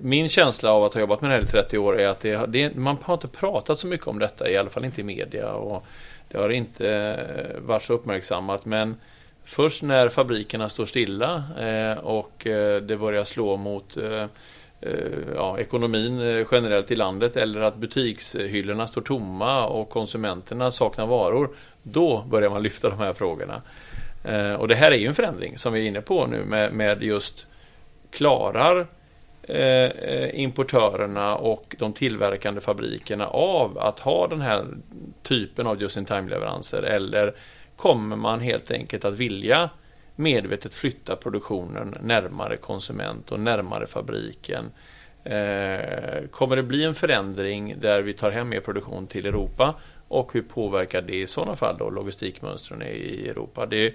min 0.00 0.28
känsla 0.28 0.72
av 0.72 0.84
att 0.84 0.94
ha 0.94 1.00
jobbat 1.00 1.20
med 1.20 1.30
det 1.30 1.34
här 1.34 1.42
i 1.42 1.46
30 1.46 1.78
år 1.78 2.00
är 2.00 2.08
att 2.08 2.20
det, 2.20 2.46
det, 2.46 2.74
man 2.74 2.96
har 3.02 3.14
inte 3.14 3.28
pratat 3.28 3.78
så 3.78 3.86
mycket 3.86 4.06
om 4.06 4.18
detta, 4.18 4.50
i 4.50 4.56
alla 4.56 4.70
fall 4.70 4.84
inte 4.84 5.00
i 5.00 5.04
media. 5.04 5.52
Och 5.52 5.84
det 6.28 6.38
har 6.38 6.48
inte 6.48 6.88
eh, 6.88 7.60
varit 7.60 7.82
så 7.82 7.92
uppmärksammat. 7.92 8.64
Men 8.64 9.00
först 9.44 9.82
när 9.82 10.08
fabrikerna 10.08 10.68
står 10.68 10.86
stilla 10.86 11.42
eh, 11.58 11.98
och 11.98 12.46
eh, 12.46 12.82
det 12.82 12.96
börjar 12.96 13.24
slå 13.24 13.56
mot 13.56 13.96
eh, 13.96 14.26
ja, 15.34 15.58
ekonomin 15.58 16.46
generellt 16.52 16.90
i 16.90 16.96
landet 16.96 17.36
eller 17.36 17.60
att 17.60 17.76
butikshyllorna 17.76 18.86
står 18.86 19.02
tomma 19.02 19.66
och 19.66 19.90
konsumenterna 19.90 20.70
saknar 20.70 21.06
varor. 21.06 21.50
Då 21.82 22.24
börjar 22.30 22.50
man 22.50 22.62
lyfta 22.62 22.90
de 22.90 22.98
här 22.98 23.12
frågorna. 23.12 23.62
Och 24.58 24.68
det 24.68 24.74
här 24.74 24.90
är 24.90 24.96
ju 24.96 25.06
en 25.06 25.14
förändring 25.14 25.58
som 25.58 25.72
vi 25.72 25.80
är 25.80 25.88
inne 25.88 26.00
på 26.00 26.26
nu 26.26 26.44
med, 26.44 26.72
med 26.72 27.02
just 27.02 27.46
klarar 28.12 28.86
eh, 29.42 29.58
eh, 29.58 30.40
importörerna 30.40 31.36
och 31.36 31.76
de 31.78 31.92
tillverkande 31.92 32.60
fabrikerna 32.60 33.26
av 33.26 33.78
att 33.78 34.00
ha 34.00 34.26
den 34.26 34.40
här 34.40 34.66
typen 35.22 35.66
av 35.66 35.82
just-in-time-leveranser 35.82 36.82
eller 36.82 37.34
kommer 37.76 38.16
man 38.16 38.40
helt 38.40 38.70
enkelt 38.70 39.04
att 39.04 39.14
vilja 39.14 39.70
medvetet 40.16 40.74
flytta 40.74 41.16
produktionen 41.16 41.94
närmare 42.00 42.56
konsument 42.56 43.32
och 43.32 43.40
närmare 43.40 43.86
fabriken? 43.86 44.70
Eh, 45.24 46.28
kommer 46.30 46.56
det 46.56 46.62
bli 46.62 46.84
en 46.84 46.94
förändring 46.94 47.74
där 47.80 48.02
vi 48.02 48.12
tar 48.12 48.30
hem 48.30 48.48
mer 48.48 48.60
produktion 48.60 49.06
till 49.06 49.26
Europa 49.26 49.74
och 50.08 50.32
hur 50.32 50.42
påverkar 50.42 51.02
det 51.02 51.16
i 51.16 51.26
sådana 51.26 51.56
fall 51.56 51.76
då 51.78 51.90
logistikmönstren 51.90 52.82
i 52.82 53.28
Europa? 53.28 53.66
Det, 53.66 53.94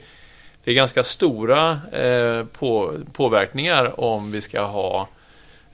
det 0.63 0.71
är 0.71 0.75
ganska 0.75 1.03
stora 1.03 1.79
eh, 1.91 2.45
på, 2.45 2.93
påverkningar 3.13 3.99
om 3.99 4.31
vi 4.31 4.41
ska 4.41 4.61
ha 4.61 5.07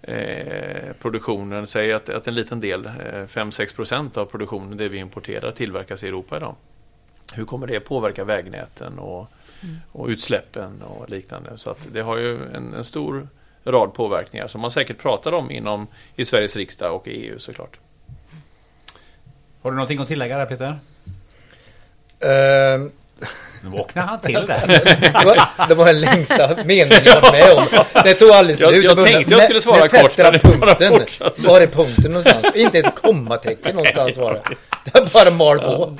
eh, 0.01 0.93
produktionen, 1.01 1.67
säg 1.67 1.93
att, 1.93 2.09
att 2.09 2.27
en 2.27 2.35
liten 2.35 2.59
del, 2.59 2.85
eh, 2.85 2.91
5-6 2.91 3.75
procent 3.75 4.17
av 4.17 4.25
produktionen, 4.25 4.77
det 4.77 4.89
vi 4.89 4.97
importerar, 4.97 5.51
tillverkas 5.51 6.03
i 6.03 6.07
Europa 6.07 6.37
idag. 6.37 6.55
Hur 7.33 7.45
kommer 7.45 7.67
det 7.67 7.79
påverka 7.79 8.23
vägnäten 8.23 8.99
och, 8.99 9.27
och 9.91 10.07
utsläppen 10.07 10.81
och 10.81 11.09
liknande? 11.09 11.57
Så 11.57 11.69
att 11.69 11.87
det 11.91 12.01
har 12.01 12.17
ju 12.17 12.45
en, 12.53 12.73
en 12.73 12.85
stor 12.85 13.27
rad 13.63 13.93
påverkningar 13.93 14.47
som 14.47 14.61
man 14.61 14.71
säkert 14.71 14.97
pratar 14.97 15.31
om 15.31 15.51
inom 15.51 15.87
i 16.15 16.25
Sveriges 16.25 16.55
riksdag 16.55 16.95
och 16.95 17.07
i 17.07 17.11
EU 17.11 17.39
såklart. 17.39 17.79
Har 19.61 19.71
du 19.71 19.75
någonting 19.75 19.99
att 19.99 20.07
tillägga 20.07 20.37
där 20.37 20.45
Peter? 20.45 20.79
Ehm, 22.19 22.91
Nu 23.63 23.69
vaknade 23.69 24.07
han 24.07 24.19
till 24.19 24.33
där. 24.33 24.67
Det 25.19 25.25
var, 25.25 25.67
det 25.67 25.75
var 25.75 25.85
den 25.85 26.01
längsta 26.01 26.49
meningen 26.65 27.01
jag 27.05 27.21
varit 27.21 27.31
med 27.31 27.53
om. 27.57 27.65
Det 28.03 28.13
tog 28.13 28.29
aldrig 28.29 28.57
Jag- 28.59 28.69
slut. 28.69 28.83
jag 28.83 28.91
undrade, 28.91 29.11
tänkte 29.11 29.33
jag 29.33 29.43
skulle 29.43 29.61
svara 29.61 29.77
när 29.79 30.39
kort, 30.39 30.59
bara 30.59 30.75
punkten? 30.75 31.29
Var 31.37 31.61
är 31.61 31.67
punkten 31.67 32.11
någonstans? 32.11 32.45
Inte 32.55 32.79
ett 32.79 32.95
kommatecken 33.01 33.75
någonstans 33.75 34.17
var 34.17 34.33
det. 34.33 34.41
Det 34.85 34.99
var 34.99 35.07
bara 35.25 35.31
mal 35.31 35.59
på. 35.59 35.97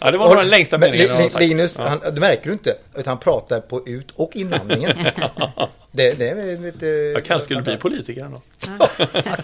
Ja, 0.00 0.10
det 0.10 0.18
var 0.18 0.28
nog 0.28 0.36
den 0.36 0.48
längsta 0.48 0.78
Men 0.78 0.90
meningen 0.90 1.08
jag 1.16 1.22
har 1.22 1.28
sagt. 1.28 1.42
Linus, 1.44 1.76
Ja. 1.78 1.88
han, 1.88 2.14
det 2.14 2.20
märker 2.20 2.44
du 2.46 2.52
inte. 2.52 2.74
Utan 2.94 3.10
han 3.10 3.18
pratar 3.18 3.60
på 3.60 3.86
ut 3.88 4.08
och 4.14 4.30
inandningen. 4.34 4.92
det, 5.92 6.12
det 6.18 6.28
är 6.28 6.62
lite... 6.62 6.86
Jag 6.86 7.24
kanske 7.24 7.44
skulle 7.44 7.62
bli 7.62 7.76
politiker 7.76 8.20
ändå. 8.24 8.40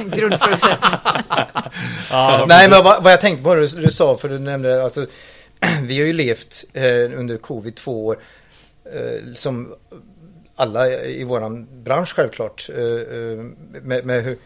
Grundförutsättning. 0.16 0.90
Nej, 2.46 2.68
men 2.68 2.84
vad, 2.84 3.02
vad 3.02 3.12
jag 3.12 3.20
tänkte 3.20 3.44
på 3.44 3.54
du, 3.54 3.66
du 3.66 3.88
sa, 3.90 4.16
för 4.16 4.28
du 4.28 4.38
nämnde 4.38 4.84
alltså, 4.84 5.06
vi 5.82 5.98
har 5.98 6.06
ju 6.06 6.12
levt 6.12 6.64
eh, 6.72 7.18
under 7.18 7.36
covid 7.36 7.74
två 7.74 8.06
år 8.06 8.18
eh, 8.84 9.34
som 9.34 9.74
alla 10.54 11.04
i 11.04 11.24
våran 11.24 11.82
bransch 11.82 12.14
självklart. 12.14 12.68
Eh, 12.76 12.84
eh 12.84 13.44
med, 13.82 14.06
med 14.06 14.24
hur, 14.24 14.38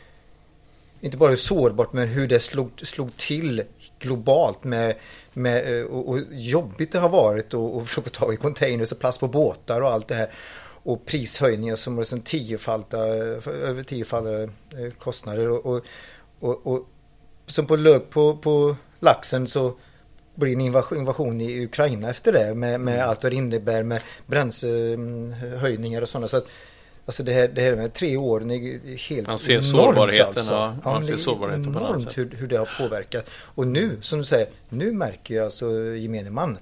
inte 1.00 1.16
bara 1.16 1.30
hur 1.30 1.37
sårbart 1.37 1.92
men 1.92 2.08
hur 2.08 2.28
det 2.28 2.40
slog, 2.40 2.70
slog 2.82 3.16
till 3.16 3.62
globalt 3.98 4.64
med, 4.64 4.94
med 5.32 5.80
eh, 5.80 5.87
och, 5.87 6.08
och 6.08 6.18
jobbigt 6.30 6.92
det 6.92 6.98
har 6.98 7.08
varit 7.08 7.54
och, 7.54 7.76
och 7.76 7.88
försöka 7.88 8.10
ta 8.10 8.32
i 8.32 8.37
containers 8.37 8.92
och 8.92 8.98
plast 8.98 9.20
på 9.20 9.28
båtar 9.28 9.80
och 9.80 9.90
allt 9.90 10.08
det 10.08 10.14
här. 10.14 10.30
Och 10.82 11.06
prishöjningar 11.06 11.76
som 11.76 11.96
var 11.96 12.04
som 12.04 12.18
liksom 12.18 12.38
tiofalta, 12.38 12.98
över 12.98 13.82
tiofaldiga 13.82 14.42
eh, 14.42 14.92
kostnader 14.98 15.50
och, 15.50 15.66
och, 15.66 15.84
och, 16.40 16.66
och 16.66 16.88
som 17.46 17.66
på 17.66 17.76
lök 17.76 18.10
på, 18.10 18.37
på 18.37 18.76
laxen 19.00 19.46
så 19.46 19.75
blir 20.40 20.52
en 20.52 20.61
invasion, 20.61 20.99
invasion 20.99 21.40
i 21.40 21.64
Ukraina 21.64 22.11
efter 22.11 22.33
det 22.33 22.54
med, 22.54 22.80
med 22.80 23.04
allt 23.04 23.23
vad 23.23 23.33
det 23.33 23.37
innebär 23.37 23.83
med 23.83 24.00
bränslehöjningar 24.26 26.02
och 26.02 26.09
sådana. 26.09 26.28
Så 26.28 26.37
att, 26.37 26.47
alltså 27.07 27.23
det 27.23 27.33
här, 27.33 27.49
det 27.49 27.61
här 27.61 27.76
med 27.76 27.95
tre 27.95 28.16
år 28.16 28.40
det 28.40 28.54
är 28.54 28.97
helt 28.97 29.26
Man 29.26 29.38
ser 29.38 29.52
enormt 29.52 29.64
sårbarheten, 29.64 30.45
ja. 30.49 30.76
Man 30.85 30.95
men 30.95 31.04
ser 31.04 31.16
sårbarheten 31.16 31.73
på 31.75 31.80
enormt 31.80 32.02
sätt. 32.02 32.18
hur, 32.18 32.30
hur 32.38 32.47
det 32.49 32.57
har 32.57 32.68
påverkat. 32.78 33.30
Och 33.30 33.66
nu, 33.66 33.99
som 34.00 34.18
du 34.18 34.25
säger, 34.25 34.49
nu 34.68 34.92
märker 34.92 35.35
jag 35.35 35.45
alltså 35.45 35.71
gemene 35.97 36.30
man. 36.30 36.59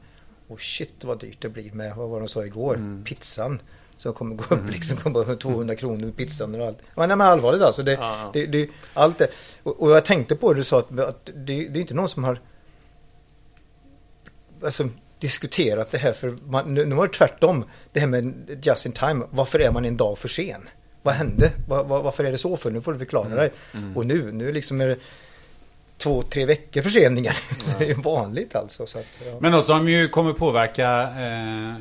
Och 0.48 0.60
shit 0.60 1.04
vad 1.04 1.20
dyrt 1.20 1.40
det 1.42 1.48
blir 1.48 1.72
med, 1.72 1.96
vad 1.96 2.08
var 2.08 2.18
de 2.20 2.28
sa 2.28 2.44
igår, 2.44 2.74
Mm. 2.74 3.04
pizzan. 3.04 3.60
Som 3.98 4.12
kommer 4.12 4.36
gå 4.36 4.54
upp 4.54 4.70
liksom, 4.70 4.96
kommer 4.96 5.24
bara 5.24 5.36
200 5.36 5.74
kronor 5.74 6.10
pizzan 6.16 6.54
och 6.60 6.66
allt. 6.66 6.78
Men, 6.94 7.08
nej, 7.08 7.16
men 7.16 7.26
allvarligt 7.26 7.62
alltså. 7.62 7.82
Det, 7.82 7.92
Ja, 7.92 7.98
ja. 8.00 8.30
det, 8.32 8.46
det, 8.46 8.68
allt 8.94 9.18
det. 9.18 9.28
Och, 9.62 9.82
och 9.82 9.90
jag 9.90 10.04
tänkte 10.04 10.36
på 10.36 10.52
det 10.52 10.60
du 10.60 10.64
sa 10.64 10.78
att, 10.78 11.00
att 11.00 11.26
det, 11.26 11.68
det 11.68 11.78
är 11.78 11.80
inte 11.80 11.94
någon 11.94 12.08
som 12.08 12.24
har 12.24 12.40
alltså, 14.66 14.88
diskuterat 15.18 15.90
det 15.90 15.98
här 15.98 16.12
för 16.12 16.36
man, 16.46 16.74
nu, 16.74 16.86
nu 16.86 16.94
var 16.94 17.06
det 17.06 17.12
tvärtom. 17.12 17.64
Det 17.92 18.00
här 18.00 18.06
med 18.06 18.58
just 18.62 18.86
in 18.86 18.92
time. 18.92 19.24
Varför 19.30 19.58
är 19.58 19.70
man 19.70 19.84
en 19.84 19.96
dag 19.96 20.18
för 20.18 20.28
sen? 20.28 20.68
Vad 21.02 21.14
hände? 21.14 21.52
Var, 21.68 21.84
var, 21.84 22.02
varför 22.02 22.24
är 22.24 22.32
det 22.32 22.38
så 22.38 22.56
för? 22.56 22.70
Nu 22.70 22.80
får 22.80 22.92
du 22.92 22.98
förklara 22.98 23.34
dig. 23.34 23.52
Och 23.94 24.06
nu, 24.06 24.32
nu 24.32 24.52
liksom 24.52 24.80
är 24.80 24.86
det 24.86 24.96
två, 25.96 26.22
tre 26.22 26.46
veckor 26.46 26.82
förseningar. 26.82 27.36
så 27.58 27.78
det 27.78 27.84
är 27.84 27.88
ju 27.88 27.94
vanligt 27.94 28.56
alltså. 28.56 28.86
Så 28.86 28.98
att, 28.98 29.20
ja. 29.26 29.38
Men 29.40 29.52
något 29.52 29.66
som 29.66 29.88
ju 29.88 30.08
kommer 30.08 30.32
påverka 30.32 31.02
eh, 31.02 31.74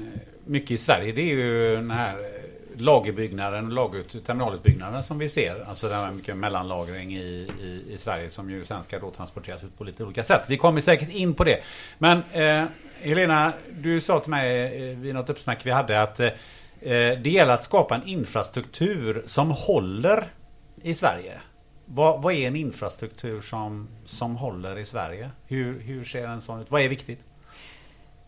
mycket 0.46 0.72
i 0.72 0.78
Sverige 0.78 1.12
det 1.12 1.22
är 1.22 1.36
ju 1.36 1.76
den 1.76 1.92
här 1.92 2.14
eh, 2.14 2.35
lagerbyggnaden 2.78 3.66
och 3.66 3.72
lagerut, 3.72 4.26
terminalutbyggnaden 4.26 5.04
som 5.04 5.18
vi 5.18 5.30
ser. 5.30 5.64
Alltså 5.68 5.88
den 5.88 5.98
här 5.98 6.12
mycket 6.12 6.38
mellanlagring 6.38 7.16
i, 7.16 7.50
i, 7.62 7.84
i 7.94 7.98
Sverige 7.98 8.30
som 8.30 8.50
ju 8.50 8.66
sen 8.66 8.84
ska 8.84 9.00
då 9.00 9.12
transporteras 9.12 9.64
ut 9.64 9.78
på 9.78 9.84
lite 9.84 10.04
olika 10.04 10.24
sätt. 10.24 10.42
Vi 10.48 10.58
kommer 10.58 10.82
säkert 10.82 11.10
in 11.10 11.34
på 11.34 11.44
det. 11.44 11.62
Men 11.98 12.24
eh, 12.32 12.66
Helena, 13.02 13.54
du 13.72 14.02
sa 14.02 14.20
till 14.20 14.32
mig 14.32 14.90
eh, 14.90 14.98
vid 14.98 15.14
något 15.14 15.30
uppsnack 15.30 15.66
vi 15.66 15.72
hade 15.72 16.02
att 16.02 16.20
eh, 16.20 16.28
eh, 16.28 17.20
det 17.20 17.30
gäller 17.30 17.54
att 17.54 17.64
skapa 17.64 17.96
en 17.96 18.04
infrastruktur 18.08 19.24
som 19.26 19.52
håller 19.52 20.24
i 20.82 20.94
Sverige. 20.94 21.42
Vad, 21.86 22.22
vad 22.22 22.34
är 22.34 22.48
en 22.48 22.56
infrastruktur 22.56 23.42
som, 23.42 23.88
som 24.06 24.36
håller 24.36 24.78
i 24.78 24.86
Sverige? 24.86 25.32
Hur, 25.48 25.80
hur 25.80 26.06
ser 26.06 26.28
en 26.28 26.42
sån 26.42 26.62
ut? 26.62 26.72
Vad 26.72 26.82
är 26.82 26.90
viktigt? 26.90 27.20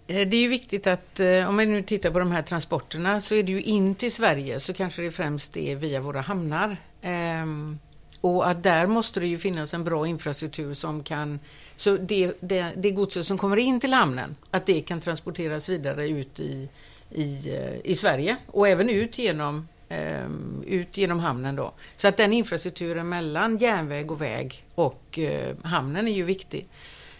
Eh, 0.08 0.28
det 0.28 0.38
är 0.38 0.42
ju 0.42 0.48
viktigt 0.48 0.88
att 0.88 1.20
eh, 1.20 1.50
om 1.50 1.58
vi 1.58 1.66
nu 1.66 1.82
tittar 1.82 2.12
på 2.12 2.20
de 2.20 2.32
här 2.32 2.42
transporterna 2.42 3.22
så 3.22 3.36
är 3.36 3.44
det 3.44 3.52
ju 3.52 3.62
in 3.62 3.96
till 3.96 4.12
Sverige 4.12 4.60
så 4.60 4.74
kanske 4.74 5.02
det 5.02 5.12
främst 5.12 5.58
är 5.58 5.76
via 5.76 6.02
våra 6.02 6.22
hamnar. 6.22 6.78
Ehm, 7.02 7.80
och 8.22 8.50
att 8.50 8.64
där 8.64 8.88
måste 8.88 9.20
det 9.20 9.28
ju 9.28 9.38
finnas 9.38 9.74
en 9.74 9.84
bra 9.84 10.08
infrastruktur 10.08 10.74
som 10.74 11.04
kan 11.04 11.40
så 11.76 11.98
det, 11.98 12.34
det, 12.40 12.72
det 12.76 12.92
godset 12.92 13.26
som 13.26 13.38
kommer 13.38 13.58
in 13.58 13.80
till 13.80 13.94
hamnen 13.94 14.36
att 14.52 14.66
det 14.66 14.82
kan 14.82 15.02
transporteras 15.02 15.70
vidare 15.70 16.10
ut 16.10 16.40
i, 16.40 16.70
i, 17.12 17.50
eh, 17.56 17.92
i 17.92 17.96
Sverige 17.96 18.38
och 18.48 18.68
även 18.68 18.90
ut 18.90 19.18
genom 19.18 19.68
ehm, 19.90 20.64
ut 20.68 20.98
genom 20.98 21.20
hamnen 21.20 21.56
då. 21.56 21.74
Så 21.96 22.08
att 22.08 22.18
den 22.18 22.34
infrastrukturen 22.34 23.10
mellan 23.10 23.58
järnväg 23.58 24.12
och 24.12 24.22
väg 24.22 24.66
och 24.76 25.20
hamnen 25.64 26.08
är 26.08 26.12
ju 26.12 26.24
viktig. 26.24 26.68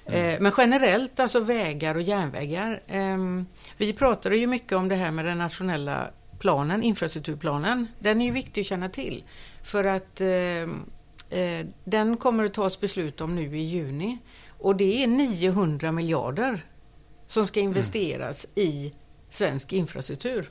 Eh, 0.08 0.40
Men 0.42 0.52
generellt, 0.58 1.20
alltså 1.20 1.40
vägar 1.40 1.96
och 1.96 2.02
järnvägar. 2.02 2.82
ehm, 2.88 3.46
Vi 3.78 3.94
pratade 3.94 4.38
ju 4.38 4.48
mycket 4.48 4.72
om 4.78 4.88
det 4.90 4.96
här 4.96 5.12
med 5.12 5.26
den 5.26 5.38
nationella 5.38 6.08
planen, 6.40 6.84
infrastrukturplanen. 6.84 7.88
Den 8.00 8.22
är 8.22 8.26
ju 8.26 8.32
viktig 8.32 8.62
att 8.62 8.68
känna 8.68 8.90
till. 8.90 9.24
För 9.64 9.84
att 9.84 10.22
ehm, 10.22 10.86
eh, 11.30 11.66
den 11.84 12.18
kommer 12.18 12.44
att 12.46 12.54
tas 12.54 12.80
beslut 12.80 13.22
om 13.22 13.36
nu 13.36 13.58
i 13.58 13.62
juni. 13.62 14.18
Och 14.60 14.76
det 14.76 15.04
är 15.04 15.08
900 15.08 15.92
miljarder 15.92 16.66
som 17.28 17.48
ska 17.48 17.60
investeras 17.60 18.48
i 18.56 18.94
svensk 19.30 19.74
infrastruktur. 19.74 20.50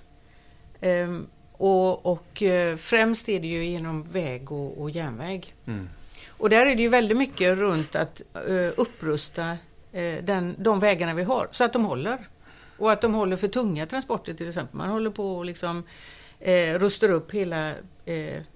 Ehm, 0.80 1.26
och, 1.52 2.06
och 2.06 2.42
eh, 2.42 2.76
främst 2.76 3.28
är 3.28 3.40
det 3.40 3.46
ju 3.46 3.64
genom 3.64 4.02
väg 4.02 4.52
och, 4.52 4.80
och 4.80 4.90
järnväg. 4.90 5.54
Mm. 5.66 5.88
Och 6.38 6.50
där 6.50 6.66
är 6.66 6.76
det 6.76 6.82
ju 6.82 6.88
väldigt 6.88 7.16
mycket 7.18 7.58
runt 7.58 7.96
att 7.96 8.22
eh, 8.34 8.70
upprusta 8.76 9.50
eh, 9.92 10.24
den, 10.24 10.54
de 10.58 10.80
vägarna 10.80 11.14
vi 11.14 11.22
har 11.22 11.48
så 11.52 11.64
att 11.64 11.72
de 11.72 11.84
håller. 11.84 12.18
Och 12.78 12.92
att 12.92 13.00
de 13.00 13.14
håller 13.14 13.36
för 13.36 13.48
tunga 13.48 13.86
transporter 13.86 14.34
till 14.34 14.48
exempel. 14.48 14.76
Man 14.76 14.88
håller 14.88 15.10
på 15.10 15.36
och 15.36 15.44
liksom 15.44 15.82
eh, 16.40 16.78
rustar 16.78 17.08
upp 17.08 17.32
hela 17.32 17.72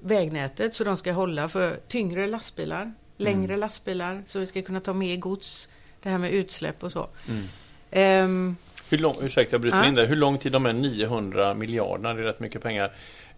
vägnätet 0.01 0.75
så 0.75 0.85
de 0.85 0.97
ska 0.97 1.13
hålla 1.13 1.49
för 1.49 1.77
tyngre 1.89 2.27
lastbilar, 2.27 2.93
längre 3.17 3.57
lastbilar 3.57 4.23
så 4.27 4.39
vi 4.39 4.47
ska 4.47 4.63
kunna 4.63 4.81
ta 4.81 4.93
mer 4.93 5.17
gods. 5.17 5.69
Det 6.03 6.09
här 6.09 6.19
med 6.19 6.31
utsläpp 6.33 6.83
och 6.83 6.93
så. 6.93 7.09
Mm. 7.29 7.45
Ehm, 7.91 8.57
Hur 8.91 8.99
lång, 8.99 9.15
ursäkta 9.23 9.55
jag 9.55 9.61
bryter 9.61 9.79
Ja. 9.79 9.87
in 9.89 9.95
där. 9.95 10.07
Hur 10.07 10.17
lång 10.17 10.39
tid, 10.39 10.53
de 10.53 10.67
är 10.67 10.73
900 10.73 11.55
miljarder, 11.55 12.15
det 12.15 12.21
är 12.21 12.25
rätt 12.25 12.41
mycket 12.41 12.63
pengar. 12.63 12.93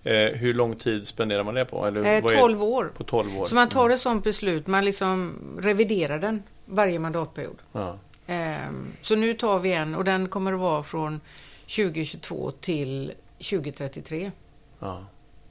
Eh, 0.05 0.15
hur 0.33 0.55
lång 0.55 0.77
tid 0.77 1.07
spenderar 1.07 1.45
man 1.45 1.55
det 1.55 1.65
på? 1.65 1.87
Eller 1.87 2.17
eh, 2.17 2.23
vad 2.23 2.33
är- 2.33 2.39
12 2.41 2.63
år. 2.63 2.93
På 2.97 3.05
12 3.05 3.39
år? 3.39 3.47
Så 3.47 3.55
man 3.55 3.69
tar 3.69 3.91
ett 3.91 4.01
sådant 4.01 4.25
beslut, 4.25 4.67
man 4.67 4.85
liksom 4.85 5.35
reviderar 5.61 6.19
den 6.19 6.43
varje 6.65 6.99
mandatperiod. 6.99 7.57
Ja. 7.73 7.99
Ehm, 8.27 8.87
Så 9.03 9.17
nu 9.17 9.35
tar 9.35 9.59
vi 9.59 9.73
en 9.73 9.95
och 9.95 10.05
den 10.05 10.29
kommer 10.29 10.53
att 10.53 10.61
vara 10.61 10.83
från 10.83 11.21
2022 11.67 12.51
till 12.51 13.13
2033. 13.39 14.31
Ja. 14.79 15.07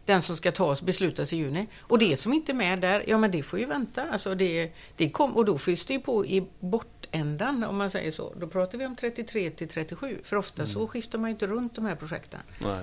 Den 0.05 0.21
som 0.21 0.35
ska 0.35 0.51
tas 0.51 0.81
beslutas 0.81 1.33
i 1.33 1.37
juni. 1.37 1.67
Och 1.79 1.99
det 1.99 2.17
som 2.17 2.33
inte 2.33 2.51
är 2.51 2.53
med 2.53 2.79
där, 2.79 3.03
ja 3.07 3.17
men 3.17 3.31
det 3.31 3.43
får 3.43 3.59
ju 3.59 3.65
vänta. 3.65 4.05
Alltså 4.11 4.35
det, 4.35 4.71
det 4.97 5.09
kom, 5.09 5.35
och 5.37 5.45
då 5.45 5.57
fylls 5.57 5.85
det 5.85 5.99
på 5.99 6.25
i 6.25 6.47
bortändan 6.59 7.63
om 7.63 7.77
man 7.77 7.89
säger 7.89 8.11
så. 8.11 8.33
Då 8.39 8.47
pratar 8.47 8.77
vi 8.77 8.85
om 8.85 8.95
33 8.95 9.49
till 9.49 9.67
37. 9.67 10.19
För 10.23 10.35
ofta 10.35 10.65
så 10.65 10.87
skiftar 10.87 11.19
man 11.19 11.29
ju 11.29 11.31
inte 11.33 11.47
runt 11.47 11.75
de 11.75 11.85
här 11.85 11.95
projekten. 11.95 12.39
Nej. 12.59 12.79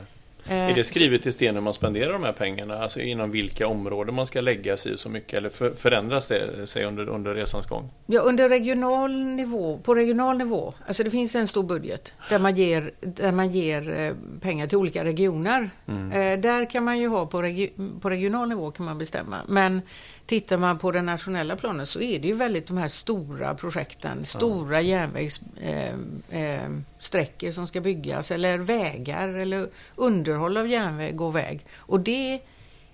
Eh, 0.49 0.71
Är 0.71 0.75
det 0.75 0.85
skrivet 0.85 1.26
i 1.26 1.33
sten 1.33 1.54
hur 1.54 1.62
man 1.62 1.73
spenderar 1.75 2.12
de 2.12 2.23
här 2.23 2.33
pengarna? 2.33 2.78
Alltså 2.83 3.00
inom 3.00 3.30
vilka 3.30 3.66
områden 3.68 4.14
man 4.14 4.26
ska 4.26 4.40
lägga 4.40 4.76
sig 4.76 4.99
så 4.99 5.09
mycket? 5.09 5.33
Eller 5.38 5.49
för, 5.49 5.71
förändras 5.71 6.28
det 6.28 6.66
sig 6.66 6.85
under, 6.85 7.09
under 7.09 7.35
resans 7.35 7.66
gång? 7.66 7.90
Ja, 8.07 8.21
under 8.21 8.49
regional 8.49 9.12
nivå, 9.25 9.78
på 9.78 9.95
regional 9.95 10.38
nivå, 10.38 10.75
alltså 10.87 11.02
det 11.04 11.11
finns 11.11 11.35
en 11.35 11.49
stor 11.49 11.62
budget 11.62 12.14
där 12.28 12.38
man 12.38 12.57
ger, 12.57 12.90
där 13.00 13.33
man 13.33 13.50
ger 13.50 13.99
eh, 13.99 14.40
pengar 14.40 14.66
till 14.66 14.78
olika 14.78 15.04
regioner. 15.04 15.71
Eh, 15.87 16.40
där 16.40 16.71
kan 16.71 16.85
man 16.85 16.99
ju 16.99 17.09
ha 17.09 17.26
på, 17.26 17.42
regi- 17.42 18.00
på 18.00 18.11
regional 18.11 18.49
nivå 18.49 18.71
kan 18.71 18.87
man 18.87 18.99
bestämma. 18.99 19.37
Men 19.49 19.83
tittar 20.29 20.59
man 20.59 20.79
på 20.79 20.91
den 20.91 21.07
nationella 21.07 21.57
planen 21.57 21.87
så 21.87 22.01
är 22.01 22.19
det 22.19 22.29
ju 22.29 22.35
väldigt 22.35 22.67
de 22.67 22.77
här 22.77 22.89
stora 22.89 23.55
projekten, 23.55 24.25
stora 24.25 24.81
järnvägssträckor 24.81 27.47
eh, 27.47 27.49
eh, 27.49 27.55
som 27.55 27.67
ska 27.67 27.81
byggas 27.81 28.31
eller 28.31 28.59
vägar 28.59 29.29
eller 29.29 29.69
underhåll 29.97 30.57
av 30.57 30.69
järnväg 30.69 31.21
och 31.21 31.37
väg. 31.37 31.67
Och 31.77 32.01
det 32.01 32.41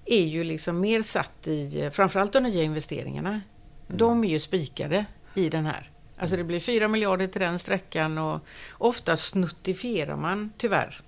är 0.05 0.25
ju 0.25 0.45
liksom 0.45 0.81
mer 0.81 1.03
satt 1.03 1.47
i, 1.47 1.91
framförallt 1.93 2.33
de 2.33 2.43
nya 2.43 2.62
investeringarna. 2.62 3.41
De 3.87 4.25
är 4.25 4.29
ju 4.29 4.41
spikade 4.41 5.05
i 5.35 5.49
den 5.49 5.67
här. 5.67 5.91
Alltså 6.17 6.37
det 6.37 6.45
blir 6.45 6.61
4 6.61 6.88
miljarder 6.88 7.26
till 7.26 7.41
den 7.41 7.59
sträckan 7.59 8.19
och 8.19 8.41
ofta 8.73 9.17
snuttifierar 9.17 10.17
man 10.17 10.53
tyvärr. 10.57 11.00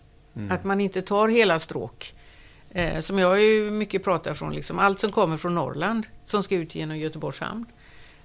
Att 0.50 0.64
man 0.64 0.80
inte 0.80 1.02
tar 1.02 1.28
hela 1.28 1.58
stråk. 1.58 2.14
Eh, 2.70 3.00
som 3.00 3.18
jag 3.18 3.42
ju 3.42 3.70
mycket 3.70 4.04
pratar 4.04 4.34
från, 4.34 4.54
liksom, 4.54 4.78
allt 4.78 5.00
som 5.00 5.12
kommer 5.12 5.36
från 5.36 5.54
Norrland 5.54 6.06
som 6.24 6.42
ska 6.42 6.54
ut 6.54 6.74
genom 6.74 6.98
Göteborgs 6.98 7.40
hamn. 7.40 7.66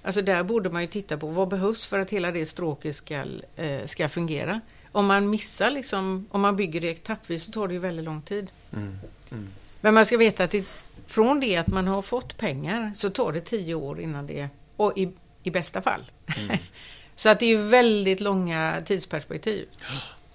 Alltså 0.02 0.22
där 0.22 0.42
borde 0.42 0.70
man 0.70 0.82
ju 0.82 0.88
titta 0.88 1.18
på 1.18 1.26
vad 1.26 1.48
behövs 1.48 1.86
för 1.86 1.98
att 1.98 2.10
hela 2.10 2.30
det 2.30 2.46
stråket 2.46 2.96
ska, 2.96 3.22
eh, 3.56 3.86
ska 3.86 4.08
fungera. 4.08 4.60
om 4.94 5.06
man 5.06 5.30
missar 5.30 5.70
liksom, 5.70 6.26
om 6.30 6.40
man 6.40 6.56
bygger 6.56 6.80
det 6.80 6.90
etappvis 6.90 7.44
så 7.44 7.52
tar 7.52 7.68
det 7.68 7.74
ju 7.74 7.80
väldigt 7.80 8.04
lång 8.04 8.22
tid. 8.22 8.50
Mm. 8.72 8.98
Mm. 9.30 9.48
Men 9.80 9.94
man 9.94 10.06
ska 10.06 10.16
veta 10.16 10.44
att 10.44 10.50
det, 10.50 10.84
från 11.06 11.40
det 11.40 11.56
att 11.56 11.66
man 11.66 11.86
har 11.86 12.02
fått 12.02 12.38
pengar 12.38 12.92
så 12.96 13.10
tar 13.10 13.32
det 13.32 13.40
tio 13.40 13.74
år 13.74 14.00
innan 14.00 14.26
det, 14.26 14.48
och 14.76 14.98
i, 14.98 15.12
i 15.42 15.50
bästa 15.50 15.82
fall. 15.82 16.10
Mm. 16.36 16.58
så 17.16 17.28
att 17.28 17.40
det 17.40 17.46
är 17.46 17.62
väldigt 17.62 18.20
långa 18.20 18.82
tidsperspektiv. 18.86 19.68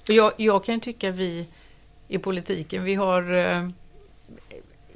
Jag, 0.09 0.33
jag 0.37 0.65
kan 0.65 0.79
tycka 0.79 1.11
vi 1.11 1.45
i 2.07 2.17
politiken, 2.17 2.83
vi 2.83 2.95
har 2.95 3.33
eh, 3.33 3.69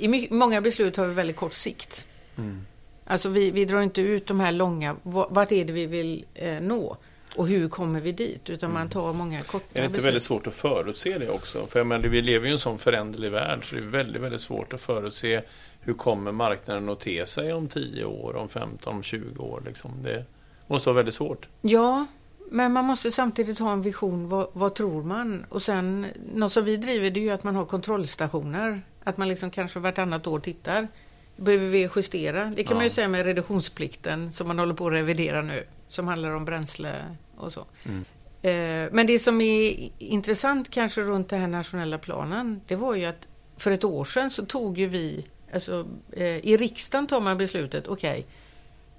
i 0.02 0.28
många 0.32 0.62
beslut 0.62 0.98
har 0.98 1.06
vi 1.06 1.14
väldigt 1.14 1.36
kort 1.36 1.54
sikt. 1.54 2.06
Mm. 2.38 2.66
Alltså 3.06 3.30
vi, 3.30 3.52
vi 3.52 3.66
drar 3.66 3.82
inte 3.82 4.02
ut 4.02 4.28
de 4.28 4.40
här 4.40 4.52
långa, 4.52 4.96
vart 5.04 5.52
är 5.52 5.66
det 5.66 5.74
vi 5.74 5.86
vill 5.86 6.26
eh, 6.34 6.62
nå? 6.62 6.98
Och 7.36 7.48
hur 7.48 7.70
kommer 7.70 8.00
vi 8.00 8.12
dit? 8.12 8.50
Utan 8.50 8.74
man 8.74 8.90
tar 8.90 9.14
många 9.14 9.42
korta 9.42 9.66
Är 9.74 9.74
det 9.74 9.86
inte 9.86 9.92
beslut. 9.92 10.06
väldigt 10.06 10.24
svårt 10.24 10.48
att 10.48 10.54
förutse 10.54 11.18
det 11.18 11.30
också? 11.30 11.68
För 11.68 11.80
jag 11.80 11.88
menar, 11.88 12.08
vi 12.08 12.22
lever 12.22 12.46
ju 12.46 12.50
i 12.50 12.54
en 12.54 12.60
sån 12.60 12.78
föränderlig 12.78 13.32
värld 13.32 13.70
så 13.70 13.76
det 13.76 13.82
är 13.82 13.86
väldigt, 13.86 14.22
väldigt 14.22 14.42
svårt 14.42 14.74
att 14.74 14.82
förutse 14.82 15.42
hur 15.80 15.94
kommer 15.94 16.32
marknaden 16.32 16.90
att 16.90 17.00
te 17.00 17.26
sig 17.26 17.54
om 17.54 17.68
10 17.68 18.06
år, 18.06 18.36
om 18.36 18.50
15, 18.50 18.96
om 18.96 19.04
20 19.04 19.44
år. 19.44 19.64
Liksom. 19.66 19.92
Det 20.04 20.26
måste 20.68 20.90
vara 20.90 20.96
väldigt 20.96 21.16
svårt. 21.16 21.48
Ja, 21.62 22.06
men 22.52 22.74
man 22.74 22.86
måste 22.86 23.12
samtidigt 23.12 23.60
ha 23.60 23.72
en 23.72 23.82
vision. 23.82 24.30
Vad, 24.30 24.48
vad 24.54 24.76
tror 24.76 25.04
man? 25.04 25.46
Och 25.50 25.62
sen, 25.62 26.08
något 26.34 26.52
som 26.52 26.66
vi 26.66 26.78
driver 26.78 27.12
det 27.12 27.20
är 27.20 27.22
ju 27.22 27.30
att 27.30 27.44
man 27.44 27.56
har 27.56 27.66
kontrollstationer. 27.66 28.82
Att 29.04 29.18
man 29.18 29.28
liksom 29.28 29.50
kanske 29.52 29.80
vartannat 29.80 30.28
år 30.28 30.40
tittar. 30.40 30.88
Behöver 31.36 31.68
vi 31.68 31.90
justera? 31.96 32.46
Det 32.56 32.64
kan 32.64 32.72
Ja. 32.72 32.76
man 32.76 32.84
ju 32.84 32.90
säga 32.90 33.08
med 33.08 33.26
reduktionsplikten 33.26 34.32
som 34.32 34.48
man 34.48 34.60
håller 34.60 34.74
på 34.74 34.88
att 34.88 34.94
revidera 34.94 35.42
nu. 35.42 35.64
Som 35.90 36.08
handlar 36.08 36.32
om 36.32 36.46
bränsle 36.46 37.16
och 37.38 37.54
så. 37.54 37.66
Mm. 37.86 38.06
Eh, 38.42 38.90
Men 38.94 39.08
det 39.08 39.20
som 39.20 39.42
är 39.42 39.90
intressant 39.98 40.72
kanske 40.72 41.02
runt 41.02 41.30
den 41.30 41.40
här 41.42 41.48
nationella 41.48 41.98
planen. 41.98 42.62
Det 42.68 42.76
var 42.76 42.96
ju 42.96 43.06
att 43.06 43.28
för 43.58 43.72
ett 43.72 43.84
år 43.84 44.06
sedan 44.06 44.30
så 44.32 44.46
tog 44.46 44.78
ju 44.78 44.88
vi, 44.88 45.26
alltså 45.54 45.88
eh, 46.12 46.26
i 46.38 46.58
riksdagen 46.58 47.08
tar 47.08 47.22
man 47.22 47.38
beslutet, 47.38 47.88
okej, 47.88 48.26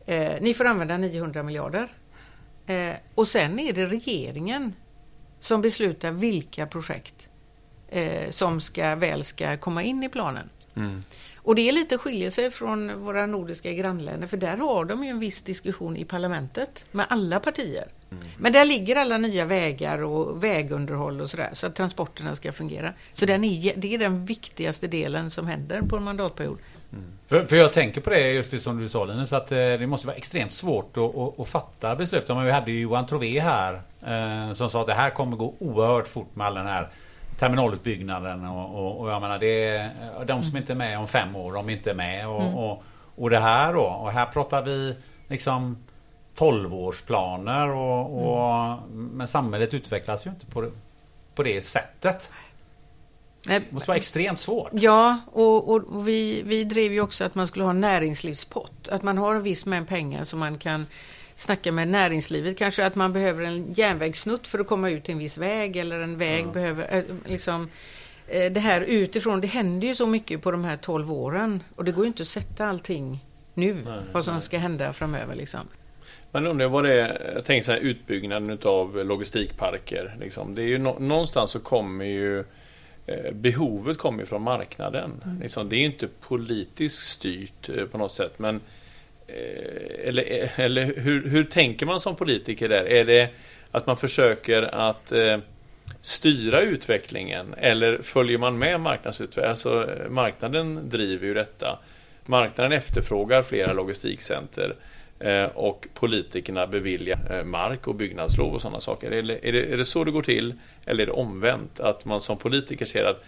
eh, 0.06 0.32
ni 0.40 0.54
får 0.54 0.64
använda 0.64 0.96
900 0.98 1.42
miljarder. 1.42 1.88
Och 3.14 3.28
sen 3.28 3.58
är 3.58 3.72
det 3.72 3.86
regeringen 3.86 4.74
som 5.40 5.62
beslutar 5.62 6.10
vilka 6.10 6.66
projekt 6.66 7.28
eh, 7.92 8.30
som 8.30 8.60
ska, 8.60 8.94
väl 8.94 9.24
ska 9.24 9.56
komma 9.56 9.82
in 9.82 10.02
i 10.02 10.08
planen. 10.08 10.50
Mm. 10.76 11.04
Och 11.36 11.54
det 11.54 11.68
är 11.68 11.72
lite 11.72 11.98
skiljer 11.98 12.30
sig 12.30 12.50
från 12.50 13.04
våra 13.04 13.26
nordiska 13.26 13.72
grannländer 13.72 14.26
för 14.26 14.36
där 14.36 14.56
har 14.56 14.84
de 14.84 15.04
ju 15.04 15.10
en 15.10 15.18
viss 15.18 15.42
diskussion 15.42 15.96
i 15.96 16.04
parlamentet 16.04 16.84
med 16.90 17.06
alla 17.08 17.40
partier. 17.40 17.84
Men 18.36 18.52
där 18.52 18.64
ligger 18.64 18.96
alla 18.96 19.18
nya 19.18 19.44
vägar 19.44 20.02
och 20.02 20.44
vägunderhåll 20.44 21.20
och 21.20 21.30
sådär 21.30 21.50
så 21.52 21.66
att 21.66 21.74
transporterna 21.74 22.36
ska 22.36 22.52
fungera. 22.52 22.92
Så 23.12 23.26
den 23.26 23.44
är, 23.44 23.72
det 23.76 23.94
är 23.94 23.98
den 23.98 24.24
viktigaste 24.24 24.86
delen 24.86 25.30
som 25.30 25.46
händer 25.46 25.82
på 25.82 25.96
en 25.96 26.02
mandatperiod. 26.02 26.58
För, 27.26 27.46
för 27.46 27.56
jag 27.56 27.72
tänker 27.72 28.00
på 28.00 28.10
det 28.10 28.32
just 28.32 28.50
det 28.50 28.60
som 28.60 28.78
du 28.78 28.88
sa 28.88 29.04
Linus, 29.04 29.32
att 29.32 29.52
eh, 29.52 29.56
det 29.56 29.86
måste 29.86 30.06
vara 30.06 30.16
extremt 30.16 30.52
svårt 30.52 30.96
att, 30.96 31.16
att, 31.16 31.40
att 31.40 31.48
fatta 31.48 31.96
beslut. 31.96 32.28
Men 32.28 32.44
vi 32.44 32.50
hade 32.50 32.70
ju 32.70 32.80
Johan 32.80 33.06
Trové 33.06 33.40
här 33.40 33.82
eh, 34.06 34.54
som 34.54 34.70
sa 34.70 34.80
att 34.80 34.86
det 34.86 34.94
här 34.94 35.10
kommer 35.10 35.36
gå 35.36 35.54
oerhört 35.58 36.08
fort 36.08 36.36
med 36.36 36.46
all 36.46 36.54
den 36.54 36.66
här 36.66 36.88
terminalutbyggnaden 37.42 38.44
och, 38.44 38.84
och, 38.84 39.00
och 39.00 39.10
jag 39.10 39.20
menar 39.20 39.38
det 39.38 39.66
är 39.66 40.24
de 40.26 40.42
som 40.42 40.56
inte 40.56 40.72
är 40.72 40.76
med 40.76 40.98
om 40.98 41.08
fem 41.08 41.36
år, 41.36 41.52
de 41.52 41.68
är 41.68 41.72
inte 41.72 41.94
med 41.94 42.28
och, 42.28 42.42
Mm. 42.42 42.54
och, 42.54 42.82
och 43.16 43.30
det 43.30 43.38
här 43.38 43.72
då. 43.72 43.82
Och 43.82 44.10
här 44.12 44.26
pratar 44.26 44.62
vi 44.62 44.96
liksom 45.28 45.76
12-årsplaner 46.36 47.68
och, 47.68 48.22
och 48.22 48.78
men 48.90 49.28
samhället 49.28 49.74
utvecklas 49.74 50.26
ju 50.26 50.30
inte 50.30 50.46
på 50.46 50.70
på 51.34 51.42
det 51.42 51.62
sättet. 51.64 52.32
Det 53.46 53.72
måste 53.72 53.88
vara 53.88 53.98
extremt 53.98 54.40
svårt. 54.40 54.70
Ja, 54.72 55.20
och, 55.32 55.68
och, 55.68 55.84
och 55.84 56.08
vi, 56.08 56.42
vi 56.42 56.64
drev 56.64 56.92
ju 56.92 57.00
också 57.00 57.24
att 57.24 57.34
man 57.34 57.46
skulle 57.46 57.64
ha 57.64 57.70
en 57.70 57.80
näringslivspott. 57.80 58.88
Att 58.88 59.02
man 59.02 59.18
har 59.18 59.34
en 59.34 59.42
viss 59.42 59.66
mängd 59.66 59.88
pengar 59.88 60.24
som 60.24 60.38
man 60.38 60.58
kan 60.58 60.86
snacka 61.42 61.72
med 61.72 61.88
näringslivet. 61.88 62.58
Kanske 62.58 62.86
att 62.86 62.94
man 62.94 63.12
behöver 63.12 63.44
en 63.44 63.72
järnvägssnutt 63.72 64.46
för 64.46 64.58
att 64.58 64.66
komma 64.66 64.90
ut 64.90 65.04
till 65.04 65.12
en 65.12 65.18
viss 65.18 65.38
väg 65.38 65.76
eller 65.76 65.98
en 66.00 66.18
väg 66.18 66.44
Ja. 66.46 66.50
behöver 66.52 66.96
eh, 66.96 67.02
liksom 67.26 67.68
eh, 68.28 68.52
det 68.52 68.60
här 68.60 68.80
utifrån. 68.80 69.40
Det 69.40 69.46
händer 69.46 69.88
ju 69.88 69.94
så 69.94 70.06
mycket 70.06 70.42
på 70.42 70.50
de 70.50 70.64
här 70.64 70.76
12 70.76 71.12
åren 71.12 71.62
och 71.76 71.84
det 71.84 71.92
går 71.92 72.04
ju 72.04 72.08
inte 72.08 72.22
att 72.22 72.28
sätta 72.28 72.66
allting 72.66 73.24
nu 73.54 73.74
Nej, 73.84 74.00
vad 74.12 74.24
som 74.24 74.34
nej. 74.34 74.42
ska 74.42 74.58
hända 74.58 74.92
framöver 74.92 75.34
liksom. 75.34 75.60
Man 76.30 76.46
undrar 76.46 76.68
vad 76.68 76.84
det 76.84 77.00
är, 77.02 77.32
jag 77.34 77.44
tänker 77.44 77.64
så 77.66 77.72
här 77.72 77.78
utbyggnaden 77.78 78.58
av 78.64 79.04
logistikparker. 79.04 80.16
Liksom. 80.20 80.54
Det 80.54 80.62
är 80.62 80.66
ju 80.66 80.78
nå- 80.78 80.98
någonstans 80.98 81.50
så 81.50 81.60
kommer 81.60 82.04
ju 82.04 82.38
eh, 83.06 83.32
behovet 83.32 83.98
kommer 83.98 84.24
från 84.24 84.42
marknaden. 84.42 85.38
Liksom, 85.42 85.68
det 85.68 85.76
är 85.76 85.80
inte 85.84 86.08
politiskt 86.08 86.98
styrt 87.10 87.90
på 87.90 87.98
något 87.98 88.12
sätt. 88.12 88.38
Men 88.38 88.60
Eh, 89.32 90.08
eller, 90.08 90.42
eh, 90.42 90.60
eller 90.60 90.92
hur, 90.96 91.28
hur 91.28 91.44
tänker 91.44 91.86
man 91.86 92.00
som 92.00 92.16
politiker 92.16 92.68
där? 92.68 92.84
Är 92.84 93.04
det 93.04 93.30
att 93.70 93.86
man 93.86 93.96
försöker 93.96 94.62
att 94.62 95.12
eh, 95.12 95.38
styra 96.00 96.60
utvecklingen 96.60 97.54
eller 97.58 98.02
följer 98.02 98.38
man 98.38 98.58
med 98.58 98.80
marknadsutvecklingen? 98.80 99.50
Alltså, 99.50 99.88
marknaden 100.10 100.88
driver 100.88 101.26
ju 101.26 101.34
detta. 101.34 101.78
Marknaden 102.26 102.72
efterfrågar 102.72 103.42
flera 103.42 103.72
logistikcenter 103.72 104.74
eh, 105.18 105.44
och 105.44 105.88
politikerna 105.94 106.66
beviljar 106.66 107.38
eh, 107.38 107.44
mark 107.44 107.88
och 107.88 107.94
byggnadslov 107.94 108.54
och 108.54 108.62
sådana 108.62 108.80
saker. 108.80 109.10
Är 109.10 109.22
det, 109.22 109.48
är, 109.48 109.52
det, 109.52 109.72
är 109.72 109.76
det 109.76 109.84
så 109.84 110.04
det 110.04 110.10
går 110.10 110.22
till? 110.22 110.54
Eller 110.84 111.02
är 111.02 111.06
det 111.06 111.12
omvänt? 111.12 111.80
Att 111.80 112.04
man 112.04 112.20
som 112.20 112.36
politiker 112.36 112.86
ser 112.86 113.04
att 113.04 113.24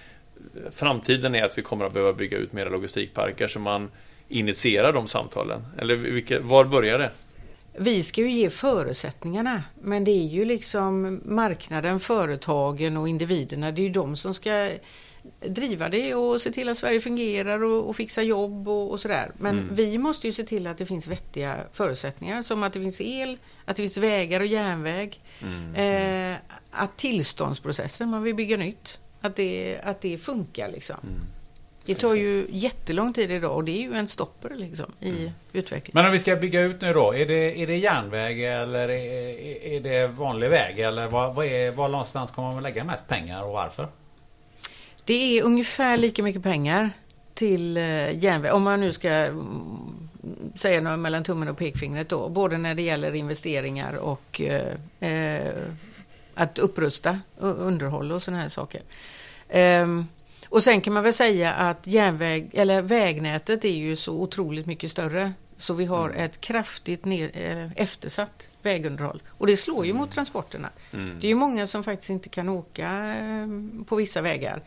eh, 0.56 0.70
framtiden 0.70 1.34
är 1.34 1.44
att 1.44 1.58
vi 1.58 1.62
kommer 1.62 1.84
att 1.84 1.92
behöva 1.92 2.12
bygga 2.12 2.38
ut 2.38 2.52
mera 2.52 2.68
logistikparker 2.68 3.48
så 3.48 3.60
man 3.60 3.90
initierar 4.38 4.92
de 4.92 5.08
samtalen? 5.08 5.66
Eller 5.78 5.96
vilka, 5.96 6.40
var 6.40 6.64
börjar 6.64 6.98
det? 6.98 7.10
Vi 7.78 8.02
ska 8.02 8.20
ju 8.20 8.30
ge 8.30 8.50
förutsättningarna, 8.50 9.62
men 9.82 10.04
det 10.04 10.10
är 10.10 10.26
ju 10.26 10.44
liksom 10.44 11.20
marknaden, 11.24 12.00
företagen 12.00 12.96
och 12.96 13.08
individerna, 13.08 13.72
det 13.72 13.82
är 13.82 13.84
ju 13.84 13.90
de 13.90 14.16
som 14.16 14.34
ska 14.34 14.70
driva 15.46 15.88
det 15.88 16.14
och 16.14 16.40
se 16.40 16.52
till 16.52 16.68
att 16.68 16.78
Sverige 16.78 17.00
fungerar 17.00 17.62
och, 17.64 17.88
och 17.88 17.96
fixa 17.96 18.22
jobb 18.22 18.68
och, 18.68 18.90
och 18.90 19.00
sådär. 19.00 19.32
Men 19.38 19.58
Mm. 19.58 19.74
vi 19.74 19.98
måste 19.98 20.26
ju 20.26 20.32
se 20.32 20.44
till 20.44 20.66
att 20.66 20.78
det 20.78 20.86
finns 20.86 21.06
vettiga 21.06 21.56
förutsättningar 21.72 22.42
som 22.42 22.62
att 22.62 22.72
det 22.72 22.80
finns 22.80 23.00
el, 23.00 23.38
att 23.64 23.76
det 23.76 23.82
finns 23.82 23.96
vägar 23.96 24.40
och 24.40 24.46
järnväg, 24.46 25.20
eh, 25.74 26.36
att 26.70 26.96
tillståndsprocessen, 26.96 28.08
man 28.08 28.22
vill 28.22 28.34
bygga 28.34 28.56
nytt, 28.56 28.98
att 29.20 29.36
det, 29.36 29.80
att 29.84 30.00
det 30.00 30.18
funkar 30.18 30.68
liksom. 30.68 30.96
Mm. 31.02 31.20
Det 31.86 31.94
tar 31.94 32.14
ju 32.14 32.46
jättelång 32.50 33.12
tid 33.12 33.30
idag 33.30 33.56
och 33.56 33.64
det 33.64 33.72
är 33.72 33.82
ju 33.82 33.94
en 33.94 34.08
stopper 34.08 34.50
liksom 34.54 34.92
i 35.00 35.08
Mm. 35.08 35.30
utvecklingen. 35.52 35.90
Men 35.94 36.06
om 36.06 36.12
vi 36.12 36.18
ska 36.18 36.36
bygga 36.36 36.60
ut 36.60 36.80
nu 36.80 36.92
då. 36.92 37.14
Är 37.14 37.26
det, 37.26 37.62
är 37.62 37.66
det 37.66 37.76
järnväg 37.76 38.44
eller 38.44 38.88
är, 38.88 39.64
är 39.64 39.80
det 39.80 40.06
vanlig 40.06 40.48
väg? 40.50 40.78
Eller 40.78 41.08
vad, 41.08 41.34
vad 41.34 41.46
är, 41.46 41.70
var 41.70 41.88
någonstans 41.88 42.30
kommer 42.30 42.50
man 42.52 42.62
lägga 42.62 42.84
mest 42.84 43.08
pengar 43.08 43.42
och 43.42 43.52
varför? 43.52 43.88
Det 45.04 45.38
är 45.38 45.42
ungefär 45.42 45.96
lika 45.96 46.22
mycket 46.22 46.42
pengar 46.42 46.90
till 47.34 47.76
eh, 47.76 48.18
järnväg, 48.18 48.52
om 48.52 48.62
man 48.62 48.80
nu 48.80 48.92
ska 48.92 49.08
mm, 49.08 50.08
säga 50.56 50.80
något 50.80 50.98
mellan 50.98 51.24
tummen 51.24 51.48
och 51.48 51.58
pekfingret 51.58 52.08
då, 52.08 52.28
både 52.28 52.58
när 52.58 52.74
det 52.74 52.82
gäller 52.82 53.14
investeringar 53.14 53.96
och 53.96 54.40
eh, 54.40 54.74
eh, 55.10 55.52
att 56.34 56.58
upprusta 56.58 57.20
och 57.38 57.66
underhåll 57.66 58.12
och 58.12 58.22
sådana 58.22 58.42
här 58.42 58.48
saker. 58.48 58.80
Ehm, 59.48 60.06
och 60.54 60.62
sen 60.62 60.80
kan 60.80 60.92
man 60.92 61.02
väl 61.02 61.12
säga 61.12 61.52
att 61.52 61.86
järnväg, 61.86 62.50
eller 62.52 62.82
vägnätet 62.82 63.64
är 63.64 63.68
ju 63.68 63.96
så 63.96 64.12
otroligt 64.14 64.66
mycket 64.66 64.90
större. 64.90 65.32
Så 65.56 65.74
vi 65.74 65.84
har 65.84 66.10
ett 66.10 66.40
kraftigt 66.40 67.06
eh, 67.06 67.72
eftersatt 67.72 68.48
vägunderhåll. 68.62 69.22
Och 69.28 69.46
det 69.46 69.56
slår 69.56 69.86
ju 69.86 69.92
mot 69.92 70.10
transporterna. 70.10 70.68
Mm. 70.92 71.18
Det 71.20 71.26
är 71.26 71.28
ju 71.28 71.34
många 71.34 71.66
som 71.66 71.84
faktiskt 71.84 72.10
inte 72.10 72.28
kan 72.28 72.48
åka 72.48 73.14
eh, 73.14 73.48
på 73.86 73.96
vissa 73.96 74.20
vägar. 74.20 74.62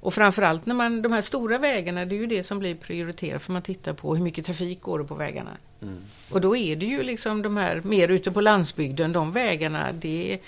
Och 0.00 0.14
framförallt 0.14 0.66
när 0.66 0.74
man, 0.74 1.02
de 1.02 1.12
här 1.12 1.20
stora 1.20 1.58
vägarna, 1.58 2.04
det 2.04 2.14
är 2.14 2.20
ju 2.20 2.26
det 2.26 2.42
som 2.42 2.58
blir 2.58 2.74
prioriterat 2.74 3.42
för 3.42 3.52
man 3.52 3.62
tittar 3.62 3.92
på 3.92 4.14
hur 4.14 4.24
mycket 4.24 4.44
trafik 4.44 4.80
går 4.80 4.98
det 4.98 5.04
på 5.04 5.14
vägarna. 5.14 5.56
Mm. 5.82 5.98
Och 6.30 6.40
då 6.40 6.56
är 6.56 6.76
det 6.76 6.86
ju 6.86 7.02
liksom 7.02 7.42
de 7.42 7.56
här 7.56 7.80
mer 7.84 8.08
ute 8.08 8.30
på 8.30 8.40
landsbygden, 8.40 9.12
de 9.12 9.32
vägarna, 9.32 9.92
det, 9.92 10.38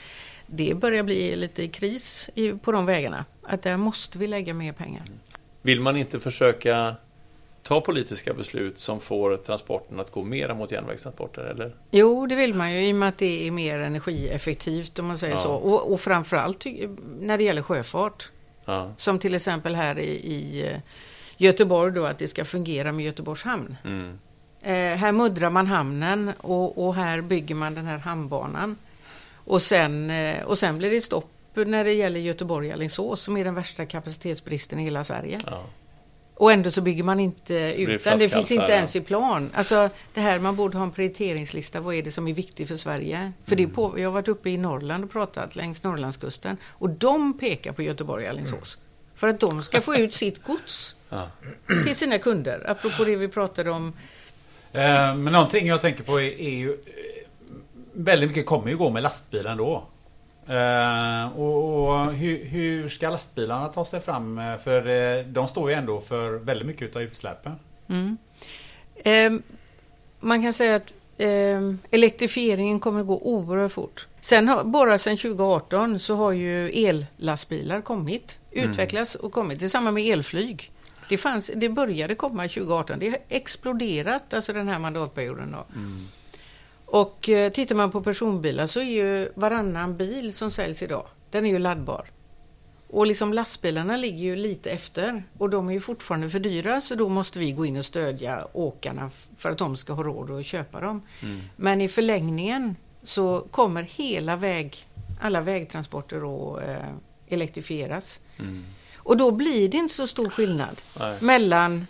det 0.51 0.75
börjar 0.75 1.03
bli 1.03 1.37
lite 1.37 1.69
kris 1.69 2.31
i, 2.35 2.53
på 2.53 2.73
de 2.73 2.87
vägarna. 2.87 3.25
Att 3.43 3.63
där 3.63 3.77
måste 3.77 4.19
vi 4.19 4.27
lägga 4.27 4.55
mer 4.55 4.73
pengar. 4.73 5.03
Vill 5.63 5.81
man 5.81 5.97
inte 5.97 6.21
försöka 6.21 6.97
ta 7.63 7.81
politiska 7.81 8.35
beslut 8.35 8.79
som 8.79 9.01
får 9.01 9.37
transporten 9.37 10.01
att 10.01 10.11
gå 10.11 10.23
mera 10.23 10.55
mot 10.55 10.73
järnvägstransporter? 10.73 11.43
Eller? 11.43 11.77
Jo, 11.91 12.27
det 12.27 12.37
vill 12.37 12.55
man 12.55 12.73
ju 12.73 12.89
i 12.89 12.93
och 12.93 12.97
med 12.97 13.09
att 13.09 13.17
det 13.17 13.47
är 13.47 13.51
mer 13.51 13.79
energieffektivt 13.79 14.99
om 14.99 15.07
man 15.07 15.19
säger 15.19 15.35
Ja. 15.35 15.41
så. 15.41 15.53
Och, 15.53 15.93
och 15.93 16.01
framförallt 16.01 16.67
när 17.21 17.39
det 17.39 17.45
gäller 17.45 17.63
sjöfart. 17.63 18.31
Ja. 18.65 18.93
Som 18.97 19.19
till 19.19 19.35
exempel 19.35 19.75
här 19.75 19.99
i, 19.99 20.11
i 20.11 20.67
eh, 20.67 20.79
Göteborg 21.37 21.93
då, 21.93 22.05
att 22.07 22.19
det 22.19 22.29
ska 22.29 22.45
fungera 22.45 22.93
med 22.93 23.05
Göteborgs 23.05 23.43
hamn. 23.43 23.77
Mm. 23.85 24.19
Eh, 24.63 24.99
här 24.99 25.13
muddrar 25.13 25.51
man 25.51 25.67
hamnen 25.67 26.33
och, 26.39 26.87
och 26.87 26.95
här 26.95 27.21
bygger 27.21 27.55
man 27.55 27.75
den 27.75 27.87
här 27.87 27.99
hamnbanan. 27.99 28.77
Och 29.51 29.63
sen, 29.63 30.11
eh, 30.11 30.43
och 30.45 30.59
sen 30.59 30.79
blir 30.79 30.91
det 30.91 31.01
stopp 31.01 31.31
när 31.55 31.85
det 31.85 31.93
gäller 31.93 32.21
Göteborg-Alingsås 32.21 33.21
som 33.23 33.37
är 33.37 33.45
den 33.45 33.55
värsta 33.55 33.87
kapacitetsbristen 33.87 34.79
i 34.79 34.85
hela 34.85 35.05
Sverige. 35.05 35.41
Ja. 35.47 35.67
Och 36.35 36.53
ändå 36.53 36.71
så 36.71 36.81
bygger 36.81 37.03
man 37.05 37.21
inte 37.21 37.73
blir 37.77 37.89
ut 37.89 38.05
den. 38.05 38.19
Det 38.19 38.29
finns 38.29 38.51
inte 38.51 38.73
ens 38.73 38.97
i 38.97 39.01
plan. 39.01 39.51
Alltså 39.55 39.91
det 40.15 40.21
här, 40.21 40.39
man 40.39 40.57
borde 40.57 40.77
ha 40.79 40.85
en 40.85 40.91
prioriteringslista. 40.93 41.81
Vad 41.81 41.95
är 41.95 42.03
det 42.03 42.13
som 42.13 42.29
är 42.29 42.33
viktigt 42.35 42.69
för 42.69 42.77
Sverige? 42.77 43.33
För 43.45 43.57
det 43.57 43.63
Mm. 43.63 43.75
på, 43.75 43.95
jag 44.01 44.09
har 44.09 44.13
varit 44.13 44.29
uppe 44.29 44.51
i 44.51 44.57
Norrland 44.57 45.05
och 45.05 45.11
pratat 45.13 45.57
längs 45.57 45.83
Norrlandskusten. 45.83 46.57
Och 46.69 46.91
de 46.91 47.39
pekar 47.39 47.73
på 47.73 47.83
Göteborg 47.83 48.25
och 48.25 48.31
Alingsås. 48.31 48.79
För 49.15 49.29
att 49.29 49.41
de 49.41 49.63
ska 49.63 49.81
få 49.81 49.95
ut 49.97 50.15
sitt 50.15 50.43
gods 50.43 50.97
Ja. 51.09 51.29
till 51.87 51.97
sina 51.97 52.19
kunder. 52.19 52.71
Apropå 52.71 53.05
det 53.05 53.17
vi 53.17 53.29
pratade 53.29 53.71
om. 53.71 53.93
Eh, 54.73 54.81
Men 55.15 55.25
någonting 55.33 55.67
jag 55.67 55.81
tänker 55.81 56.05
på 56.05 56.21
är, 56.21 56.41
är 56.41 56.51
ju... 56.51 56.77
Väldigt 57.93 58.31
mycket 58.31 58.47
kommer 58.47 58.69
ju 58.71 58.77
gå 58.77 58.91
med 58.91 59.03
lastbilen 59.03 59.57
då. 59.57 59.85
Eh, 60.47 61.39
och 61.39 61.61
och 61.91 62.13
hur, 62.13 62.45
hur 62.45 62.89
ska 62.89 63.11
lastbilarna 63.11 63.69
ta 63.69 63.85
sig 63.85 64.01
fram? 64.01 64.39
Eh, 64.39 64.57
För 64.57 64.89
eh, 64.89 65.25
de 65.25 65.49
står 65.49 65.71
ju 65.71 65.77
ändå 65.77 66.01
för 66.01 66.31
väldigt 66.31 66.67
mycket 66.67 66.97
av 66.97 67.03
utsläppen. 67.03 67.53
Mm. 67.89 68.17
Ehm, 69.05 69.43
man 70.21 70.43
kan 70.43 70.53
säga 70.53 70.77
att 70.77 70.93
ehm, 71.19 71.79
elektrifieringen 71.91 72.81
kommer 72.81 73.03
gå 73.03 73.19
oerhört 73.19 73.73
fort. 73.73 74.07
Sen 74.21 74.49
har, 74.49 74.65
bara 74.65 74.99
sedan 74.99 75.17
2018 75.17 75.99
så 75.99 76.17
har 76.17 76.33
ju 76.33 76.71
ellastbilar 76.87 77.81
kommit, 77.81 78.39
utvecklats 78.51 79.15
och 79.15 79.33
kommit. 79.33 79.61
Detsamma 79.61 79.91
med 79.91 80.07
elflyg. 80.07 80.73
Det, 81.09 81.19
fanns, 81.19 81.51
det 81.55 81.69
började 81.69 82.15
komma 82.15 82.43
2018. 82.43 82.99
Det 82.99 83.09
har 83.09 83.19
exploderat 83.29 84.35
alltså 84.35 84.53
den 84.53 84.69
här 84.69 84.79
mandatperioden. 84.79 85.53
Då. 85.53 85.65
Och 86.91 87.29
eh, 87.29 87.53
tittar 87.53 87.75
man 87.75 87.91
på 87.91 88.03
personbilar 88.03 88.67
så 88.67 88.81
är 88.81 88.85
ju 88.85 89.33
varannan 89.35 89.97
bil 89.97 90.35
som 90.35 90.51
säljs 90.51 90.83
idag, 90.83 91.07
den 91.31 91.47
är 91.47 91.51
ju 91.51 91.59
laddbar. 91.59 92.11
Och 92.89 93.07
liksom 93.07 93.33
lastbilarna 93.33 93.97
ligger 93.97 94.19
ju 94.19 94.37
lite 94.37 94.71
efter 94.71 95.23
och 95.39 95.51
de 95.51 95.69
är 95.69 95.73
ju 95.73 95.81
fortfarande 95.81 96.31
för 96.31 96.39
dyra 96.39 96.81
så 96.81 96.95
då 96.95 97.09
måste 97.09 97.39
vi 97.39 97.53
gå 97.53 97.67
in 97.67 97.77
och 97.77 97.85
stödja 97.85 98.47
åkarna 98.53 99.11
för 99.37 99.51
att 99.51 99.59
de 99.59 99.77
ska 99.77 99.93
ha 99.93 100.03
råd 100.03 100.31
att 100.31 100.47
köpa 100.47 100.81
dem. 100.81 101.03
Men 101.57 101.81
i 101.81 101.89
förlängningen 101.89 102.77
så 103.03 103.47
kommer 103.51 103.83
hela 103.83 104.37
väg, 104.37 104.87
alla 105.21 105.41
vägtransporter 105.41 106.17
att 106.17 106.63
eh, 106.63 106.95
elektrifieras. 107.29 108.21
Och 108.97 109.17
då 109.17 109.31
blir 109.31 109.69
det 109.69 109.77
inte 109.77 109.95
så 109.95 110.07
stor 110.07 110.31
skillnad 110.31 110.81
Nej. 110.99 111.17
mellan, 111.21 111.87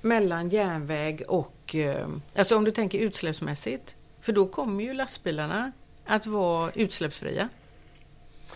mellan 0.00 0.48
järnväg 0.48 1.22
och, 1.28 1.74
eh, 1.74 2.08
alltså 2.36 2.56
om 2.56 2.64
du 2.64 2.70
tänker 2.70 2.98
utsläppsmässigt, 2.98 3.94
för 4.30 4.34
då 4.34 4.46
kommer 4.46 4.84
ju 4.84 4.94
lastbilarna 4.94 5.72
att 6.06 6.26
vara 6.26 6.70
utsläppsfria. 6.74 7.48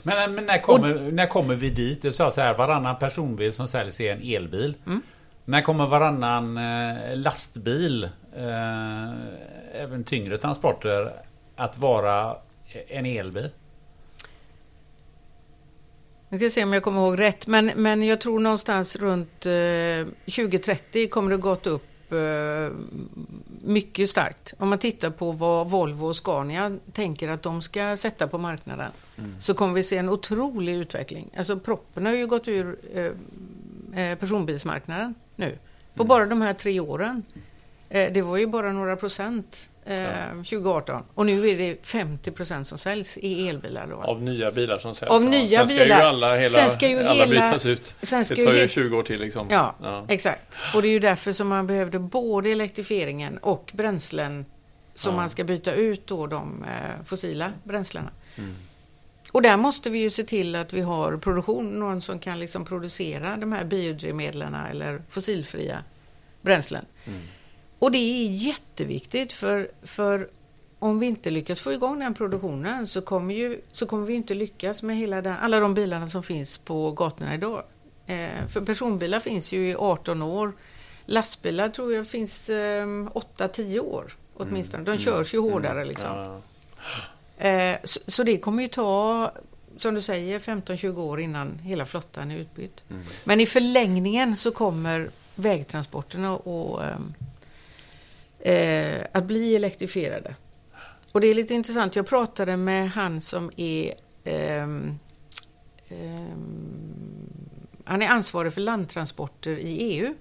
Men, 0.03 0.35
men 0.35 0.47
när, 0.47 0.59
kommer, 0.59 1.13
när 1.13 1.27
kommer 1.27 1.55
vi 1.55 1.71
dit? 1.71 2.03
Du 2.03 2.13
sa 2.13 2.31
så 2.31 2.41
här, 2.41 2.55
varannan 2.55 2.99
personbil 2.99 3.53
som 3.53 3.69
säljs 3.69 4.01
är 4.01 4.13
en 4.13 4.23
elbil. 4.23 4.77
Mm. 4.87 5.03
När 5.45 5.63
kommer 5.63 5.87
varannan 5.87 6.57
eh, 6.57 7.17
lastbil, 7.17 8.05
eh, 8.37 9.83
även 9.83 10.05
tyngre 10.05 10.39
transporter, 10.39 11.13
att 11.57 11.79
vara 11.79 12.37
en 12.89 13.07
elbil? 13.07 13.51
Jag 16.29 16.41
ska 16.41 16.51
se 16.51 16.65
om 16.65 16.73
jag 16.73 16.83
kommer 16.83 17.01
ihåg 17.01 17.19
rätt, 17.19 17.47
men, 17.47 17.67
men 17.77 18.03
jag 18.03 18.21
tror 18.21 18.41
någonstans 18.41 18.97
runt 18.97 19.47
eh, 19.47 20.07
2030 20.35 21.09
kommer 21.09 21.31
det 21.31 21.37
gått 21.37 21.67
upp 21.67 21.83
eh, 21.83 21.94
mycket 23.63 24.11
starkt. 24.11 24.55
Om 24.59 24.69
man 24.69 24.79
tittar 24.79 25.11
på 25.11 25.33
vad 25.33 25.71
Volvo 25.71 26.07
och 26.07 26.17
Scania 26.17 26.79
tänker 26.93 27.29
att 27.29 27.43
de 27.43 27.63
ska 27.63 27.97
sätta 27.97 28.27
på 28.27 28.39
marknaden 28.39 28.91
så 29.41 29.55
kommer 29.55 29.75
vi 29.75 29.83
se 29.83 29.97
en 29.97 30.09
otrolig 30.09 30.75
utveckling. 30.75 31.31
Alltså 31.37 31.59
proppen 31.59 32.07
har 32.07 32.13
ju 32.13 32.27
gått 32.27 32.49
ur 32.49 32.77
eh, 32.95 34.05
eh, 34.05 34.19
personbilsmarknaden 34.19 35.15
nu 35.37 35.59
på 35.95 36.05
bara 36.05 36.27
de 36.27 36.43
här 36.43 36.55
tre 36.55 36.81
åren. 36.81 37.23
Eh, 37.89 38.13
det 38.13 38.23
var 38.23 38.37
ju 38.37 38.47
bara 38.47 38.73
några 38.73 38.97
procent 38.97 39.71
eh, 39.85 40.29
2018 40.37 41.03
och 41.15 41.27
nu 41.27 41.49
är 41.49 41.59
det 41.59 41.87
50 41.87 42.31
procent 42.31 42.67
som 42.67 42.79
säljs 42.79 43.17
i 43.19 43.49
elbilar. 43.49 43.87
Då. 43.87 43.97
Av 43.97 44.23
nya 44.23 44.51
bilar 44.51 44.79
som 44.79 44.95
säljs. 44.95 45.11
Av 45.13 45.23
ja. 45.23 45.29
nya 45.29 45.59
Sen 45.59 45.67
ska 45.69 45.85
bilar. 45.85 45.99
ju 46.01 46.07
alla, 46.07 46.35
hela, 46.37 46.49
Sen 46.49 46.71
ska 46.71 46.89
ju 46.89 46.99
alla 46.99 47.13
hela- 47.13 47.27
bytas 47.51 47.67
ut. 47.67 47.95
sen 48.03 48.25
ska 48.25 48.35
det 48.35 48.45
tar 48.47 48.53
ju 48.53 48.65
he- 48.65 48.69
20 48.69 48.97
år 48.99 49.03
till 49.03 49.21
liksom. 49.21 49.47
Ja, 49.51 49.75
Ja. 49.83 50.07
exakt. 50.09 50.57
Och 50.75 50.83
det 50.83 50.89
är 50.89 50.93
ju 50.93 50.99
därför 50.99 51.33
som 51.33 51.49
man 51.49 51.67
behövde 51.67 51.99
både 51.99 52.51
elektrifieringen 52.51 53.39
och 53.39 53.71
bränslen 53.75 54.45
som 54.95 55.11
Ja. 55.15 55.17
man 55.21 55.31
ska 55.31 55.45
byta 55.45 55.73
ut 55.75 56.07
då 56.07 56.27
de 56.27 56.65
eh, 56.65 57.05
fossila 57.05 57.53
bränslena. 57.65 58.11
Mm. 58.37 58.55
Och 59.33 59.43
där 59.43 59.57
måste 59.57 59.91
vi 59.91 59.99
ju 59.99 60.11
se 60.11 60.23
till 60.25 60.57
att 60.57 60.73
vi 60.73 60.81
har 60.81 61.17
produktion, 61.17 61.67
någon 61.71 62.01
som 62.03 62.19
kan 62.19 62.39
liksom 62.39 62.65
producera 62.65 63.37
de 63.37 63.53
här 63.53 63.65
biodrivmedlen 63.65 64.55
eller 64.55 65.03
fossilfria 65.09 65.79
bränslen. 66.43 66.85
Mm. 67.07 67.21
Och 67.79 67.91
det 67.91 67.99
är 67.99 68.29
jätteviktigt 68.31 69.33
för, 69.33 69.71
för 69.83 70.29
om 70.79 70.99
vi 70.99 71.07
inte 71.07 71.31
lyckas 71.31 71.61
få 71.61 71.73
igång 71.73 71.99
den 71.99 72.15
produktionen 72.15 72.87
så 72.87 73.01
kommer, 73.01 73.35
ju, 73.35 73.61
så 73.73 73.87
kommer 73.87 74.07
vi 74.07 74.15
inte 74.15 74.35
lyckas 74.35 74.83
med 74.83 74.97
hela 74.97 75.23
den, 75.23 75.37
alla 75.37 75.61
de 75.61 75.75
bilarna 75.75 76.09
som 76.09 76.23
finns 76.23 76.59
på 76.59 76.91
gatorna 76.91 77.35
idag. 77.35 77.63
Eh, 78.07 78.47
för 78.53 78.61
personbilar 78.61 79.21
finns 79.21 79.53
ju 79.53 79.69
i 79.69 79.75
18 79.75 80.23
år. 80.23 80.53
Lastbilar 81.07 81.69
tror 81.69 81.95
jag 81.95 82.09
finns 82.09 82.49
eh, 82.49 82.87
8-10 82.87 83.81
år 83.81 84.17
åtminstone. 84.37 84.85
De 84.85 84.99
körs 84.99 85.35
ju 85.35 85.39
hårdare 85.39 85.85
liksom. 85.85 86.11
Ja, 86.11 86.41
Eh, 87.39 87.77
så, 87.85 88.01
så 88.07 88.23
det 88.23 88.39
kommer 88.39 88.63
ju 88.63 88.69
ta, 88.69 89.33
som 89.79 89.95
du 89.95 90.01
säger, 90.01 90.39
15-20 90.39 90.99
år 90.99 91.21
innan 91.21 91.59
hela 91.59 91.87
flottan 91.87 92.31
är 92.31 92.37
utbytt. 92.37 92.83
Mm. 92.91 93.03
Men 93.25 93.41
i 93.41 93.47
förlängningen 93.47 94.37
så 94.37 94.51
kommer 94.51 95.11
vägtransporterna 95.35 96.37
och, 96.37 96.85
ehm, 96.85 97.15
eh, 98.45 99.07
att 99.13 99.25
bli 99.25 99.57
elektrifierade. 99.57 100.35
Och 101.13 101.21
det 101.21 101.27
är 101.27 101.35
lite 101.35 101.55
intressant. 101.55 101.97
Jag 101.97 102.07
pratade 102.07 102.57
med 102.57 102.91
han 102.91 103.21
som 103.21 103.51
är 103.57 103.95
ehm, 104.25 104.99
han 107.85 108.03
är 108.03 108.09
ansvarig 108.09 108.53
för 108.53 108.61
landtransporter 108.61 109.59
i 109.59 109.79
EU. 109.79 110.15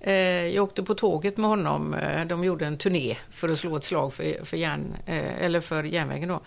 Eh, 0.00 0.14
jag 0.46 0.64
åkte 0.64 0.82
på 0.82 0.94
tåget 0.94 1.36
med 1.36 1.50
honom. 1.50 1.94
Eh, 1.94 2.26
De 2.26 2.44
gjorde 2.44 2.66
en 2.66 2.78
turné 2.78 3.16
för 3.30 3.48
att 3.48 3.58
slå 3.58 3.76
ett 3.76 3.84
slag 3.84 4.14
för, 4.14 4.44
för, 4.44 4.56
järn, 4.56 4.96
eh, 5.06 5.44
eller 5.44 5.60
för 5.60 5.84
järnvägen. 5.84 6.28
Då. 6.28 6.40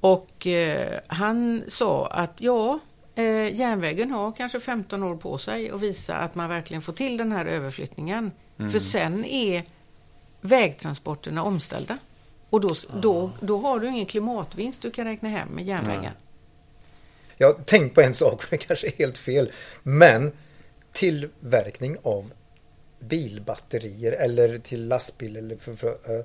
Och 0.00 0.46
eh, 0.46 1.00
han 1.06 1.62
sa 1.68 2.06
att 2.06 2.40
ja, 2.40 2.78
eh, 3.14 3.54
järnvägen 3.54 4.10
har 4.10 4.32
kanske 4.32 4.60
15 4.60 5.02
år 5.02 5.16
på 5.16 5.38
sig 5.38 5.70
att 5.70 5.80
visa 5.80 6.16
att 6.16 6.34
man 6.34 6.48
verkligen 6.48 6.82
får 6.82 6.92
till 6.92 7.16
den 7.16 7.32
här 7.32 7.46
överflyttningen. 7.46 8.30
För 8.72 8.78
sen 8.78 9.24
är 9.24 9.64
vägtransporterna 10.40 11.42
omställda. 11.42 11.98
Och 12.50 12.60
då, 12.60 12.74
då, 13.02 13.30
då 13.40 13.58
har 13.58 13.80
du 13.80 13.88
ingen 13.88 14.06
klimatvinst 14.06 14.82
du 14.82 14.90
kan 14.90 15.04
räkna 15.04 15.28
hem 15.28 15.48
med 15.48 15.64
järnvägen. 15.64 16.12
Jag 17.36 17.46
har 17.46 17.54
tänkt 17.54 17.94
på 17.94 18.00
en 18.00 18.14
sak, 18.14 18.42
det 18.50 18.56
kanske 18.56 18.86
är 18.86 18.98
helt 18.98 19.18
fel. 19.18 19.52
Men 19.82 20.32
tillverkning 20.92 21.96
av 22.02 22.32
bilbatterier 22.98 24.12
eller 24.12 24.58
till 24.58 24.88
lastbil 24.88 25.36
eller 25.36 25.56
för, 25.56 25.74
för, 25.74 25.88
eh, 25.88 26.24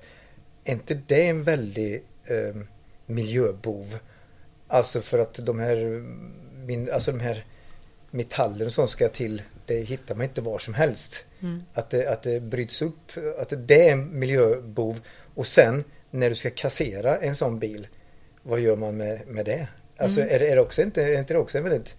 är 0.64 0.74
inte 0.74 0.94
det 0.94 1.28
en 1.28 1.44
väldig 1.44 2.04
eh, 2.24 2.62
miljöbov? 3.06 3.98
Alltså 4.68 5.02
för 5.02 5.20
att 5.20 5.34
de 5.46 5.60
här, 5.60 6.04
min, 6.66 6.92
alltså 6.92 7.12
de 7.12 7.20
här 7.20 7.46
metallerna 8.12 8.72
som 8.72 8.88
ska 8.88 9.10
till, 9.10 9.42
det 9.68 9.80
hittar 9.80 10.16
man 10.16 10.24
inte 10.24 10.42
var 10.42 10.58
som 10.58 10.74
helst. 10.74 11.26
Att, 11.74 11.90
det, 11.90 12.08
att 12.08 12.24
det 12.24 12.40
bryts 12.40 12.82
upp, 12.82 13.12
att 13.40 13.54
det 13.58 13.88
är 13.88 13.92
en 13.92 14.20
miljöbov. 14.20 15.00
Och 15.36 15.48
sen 15.48 15.84
när 16.12 16.30
du 16.30 16.36
ska 16.36 16.50
kassera 16.50 17.18
en 17.18 17.36
sån 17.36 17.60
bil, 17.60 17.88
vad 18.44 18.60
gör 18.60 18.76
man 18.76 18.98
med, 18.98 19.28
med 19.28 19.46
det? 19.46 19.68
Alltså 19.98 20.22
är, 20.22 20.40
det, 20.40 20.48
är, 20.48 20.56
det 20.56 20.62
också 20.62 20.82
inte, 20.82 21.04
är 21.04 21.20
inte 21.20 21.34
det 21.34 21.40
också 21.40 21.58
en 21.58 21.64
väldigt 21.64 21.96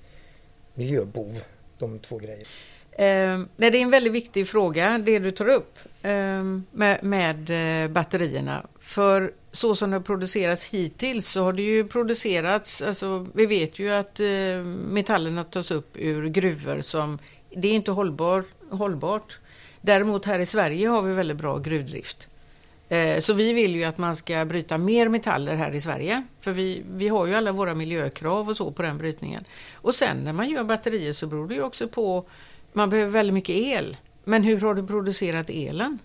miljöbov, 0.75 1.43
de 1.79 1.99
två 1.99 2.19
grejerna? 2.19 2.45
Eh, 2.93 3.41
det 3.57 3.67
är 3.67 3.75
en 3.75 3.91
väldigt 3.91 4.13
viktig 4.13 4.49
fråga, 4.49 4.99
det 4.99 5.19
du 5.19 5.31
tar 5.31 5.49
upp 5.49 5.79
eh, 6.03 6.43
med, 6.71 7.03
med 7.03 7.51
eh, 7.85 7.91
batterierna. 7.91 8.67
För 8.81 9.33
så 9.53 9.75
som 9.75 9.91
det 9.91 9.97
har 9.97 10.03
producerats 10.03 10.65
hittills 10.65 11.29
så 11.29 11.43
har 11.43 11.53
det 11.53 11.63
ju 11.63 11.89
producerats, 11.89 12.83
alltså 12.83 13.27
vi 13.35 13.47
vet 13.47 13.79
ju 13.79 13.93
att 13.93 14.21
eh, 14.21 14.65
metallerna 14.89 15.45
tas 15.45 15.71
upp 15.71 15.97
ur 15.97 16.29
gruvor 16.29 16.81
som, 16.81 17.19
det 17.57 17.69
är 17.69 17.75
inte 17.75 17.91
hållbar, 17.91 18.45
hållbart. 18.71 19.39
Däremot 19.81 20.25
här 20.25 20.39
i 20.39 20.47
Sverige 20.47 20.89
har 20.89 21.03
vi 21.03 21.15
väldigt 21.15 21.37
bra 21.37 21.59
gruvdrift. 21.59 22.29
Eh, 22.89 23.21
Så 23.21 23.33
vi 23.35 23.53
vill 23.53 23.77
ju 23.77 23.85
att 23.85 23.99
man 23.99 24.17
ska 24.17 24.45
bryta 24.45 24.79
mer 24.79 25.09
metaller 25.09 25.57
här 25.57 25.75
i 25.75 25.81
Sverige. 25.81 26.23
För 26.41 26.53
vi, 26.53 26.83
vi 26.91 27.09
har 27.09 27.27
ju 27.27 27.35
alla 27.35 27.53
våra 27.53 27.75
miljökrav 27.75 28.49
och 28.49 28.57
så 28.57 28.71
på 28.71 28.83
den 28.83 28.99
brytningen. 28.99 29.45
Och 29.75 29.95
sen 29.95 30.25
när 30.25 30.33
man 30.33 30.49
gör 30.49 30.65
batterier 30.65 31.13
så 31.13 31.27
beror 31.27 31.49
det 31.49 31.55
ju 31.55 31.63
också 31.63 31.89
på, 31.89 32.25
man 32.73 32.91
behöver 32.91 33.11
väldigt 33.11 33.35
mycket 33.35 33.57
el. 33.57 33.97
Men 34.25 34.43
hur 34.43 34.61
har 34.61 34.75
du 34.75 34.87
producerat 34.87 35.51
elen? 35.51 35.99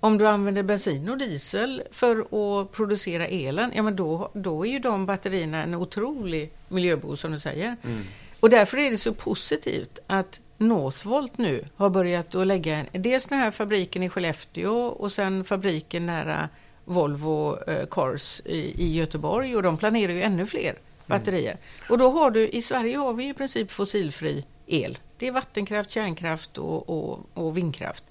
om 0.00 0.18
du 0.18 0.26
använder 0.26 0.62
bensin 0.62 1.08
och 1.08 1.18
diesel 1.18 1.82
för 1.90 2.20
att 2.20 2.72
producera 2.72 3.26
elen, 3.26 3.72
ja 3.74 3.82
men 3.82 3.96
då, 3.96 4.30
då 4.34 4.66
är 4.66 4.70
ju 4.70 4.78
de 4.78 5.06
batterierna 5.06 5.62
en 5.62 5.74
otrolig 5.74 6.52
miljöbov 6.68 7.16
som 7.16 7.32
du 7.32 7.40
säger. 7.40 7.76
Mm. 7.84 8.02
Och 8.40 8.50
därför 8.50 8.78
är 8.78 8.90
det 8.90 8.98
så 8.98 9.14
positivt 9.14 9.98
att 10.06 10.40
Northvolt 10.58 11.38
nu 11.38 11.64
har 11.76 11.90
börjat 11.90 12.34
att 12.34 12.46
lägga 12.46 12.84
dels 12.92 13.26
den 13.26 13.38
här 13.38 13.50
fabriken 13.50 14.02
i 14.02 14.08
Skellefteå 14.08 14.86
och 14.86 15.12
sen 15.12 15.44
fabriken 15.44 16.06
nära 16.06 16.48
Volvo 16.84 17.58
eh, 17.66 17.86
Cars 17.86 18.40
i, 18.44 18.96
Göteborg 18.96 19.56
och 19.56 19.62
de 19.62 19.76
planerar 19.76 20.12
ju 20.12 20.22
ännu 20.22 20.46
fler 20.46 20.74
batterier. 21.06 21.56
Och 21.88 21.98
då 21.98 22.10
har 22.10 22.30
du, 22.30 22.48
i 22.48 22.62
Sverige 22.62 22.96
har 22.96 23.12
vi 23.12 23.28
i 23.28 23.34
princip 23.34 23.70
fossilfri 23.70 24.44
el. 24.66 24.98
Det 25.18 25.28
är 25.28 25.32
vattenkraft, 25.32 25.90
kärnkraft 25.90 26.58
och, 26.58 26.88
och, 26.88 27.26
och 27.34 27.56
vindkraft. 27.56 28.04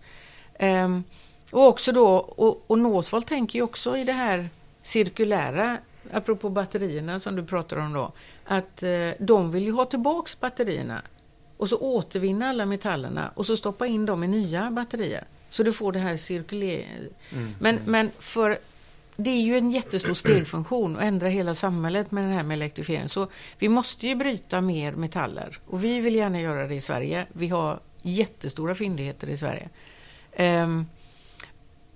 Ehm, 0.53 1.03
och 1.51 1.67
också 1.67 1.91
då, 1.91 2.07
och, 2.15 2.63
och 2.67 2.79
Northvolt 2.79 3.27
tänker 3.27 3.59
ju 3.59 3.63
också 3.63 3.97
i 3.97 4.03
det 4.03 4.13
här 4.13 4.49
cirkulära, 4.83 5.77
apropå 6.11 6.49
batterierna 6.49 7.19
som 7.19 7.35
du 7.35 7.45
pratar 7.45 7.77
om 7.77 7.93
då, 7.93 8.11
att 8.45 8.83
eh, 8.83 9.09
de 9.19 9.51
vill 9.51 9.63
ju 9.63 9.71
ha 9.71 9.85
tillbaks 9.85 10.39
batterierna 10.39 11.01
och 11.57 11.69
så 11.69 11.77
återvinna 11.77 12.49
alla 12.49 12.65
metallerna 12.65 13.31
och 13.35 13.45
så 13.45 13.57
stoppa 13.57 13.87
in 13.87 14.05
dem 14.05 14.23
i 14.23 14.27
nya 14.27 14.71
batterier. 14.71 15.23
Så 15.49 15.63
du 15.63 15.73
får 15.73 15.91
det 15.91 15.99
här 15.99 16.17
cirkulering. 16.17 17.09
Men, 17.59 17.79
men 17.85 18.11
för 18.19 18.57
det 19.15 19.29
är 19.29 19.41
ju 19.41 19.57
en 19.57 19.71
jättestor 19.71 20.13
stegfunktion 20.13 20.97
att 20.97 21.03
ändra 21.03 21.27
hela 21.27 21.55
samhället 21.55 22.11
med 22.11 22.23
det 22.23 22.33
här 22.33 22.43
med 22.43 22.55
elektrifiering. 22.55 23.09
Så 23.09 23.27
vi 23.59 23.69
måste 23.69 24.07
ju 24.07 24.15
bryta 24.15 24.61
mer 24.61 24.91
metaller 24.91 25.59
och 25.65 25.83
vi 25.83 25.99
vill 25.99 26.15
gärna 26.15 26.41
göra 26.41 26.67
det 26.67 26.75
i 26.75 26.81
Sverige. 26.81 27.25
Vi 27.33 27.47
har 27.47 27.79
jättestora 28.01 28.75
fyndigheter 28.75 29.29
i 29.29 29.37
Sverige. 29.37 29.69
Ehm, 30.31 30.85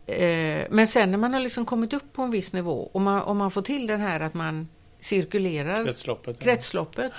eh, 0.06 0.64
men 0.70 0.88
sen 0.88 1.12
när 1.12 1.18
man 1.18 1.34
har 1.34 1.40
liksom 1.40 1.66
kommit 1.66 1.94
upp 1.94 2.14
på 2.14 2.22
en 2.22 2.32
viss 2.32 2.54
nivå 2.54 2.90
och 2.94 3.02
man, 3.02 3.22
om 3.22 3.38
man 3.38 3.52
får 3.52 3.62
till 3.62 3.88
den 3.88 4.02
här 4.02 4.20
att 4.20 4.34
man 4.34 4.68
cirkulerar 5.00 5.86
Kretsloppet. 5.86 6.40
kretsloppet, 6.40 7.14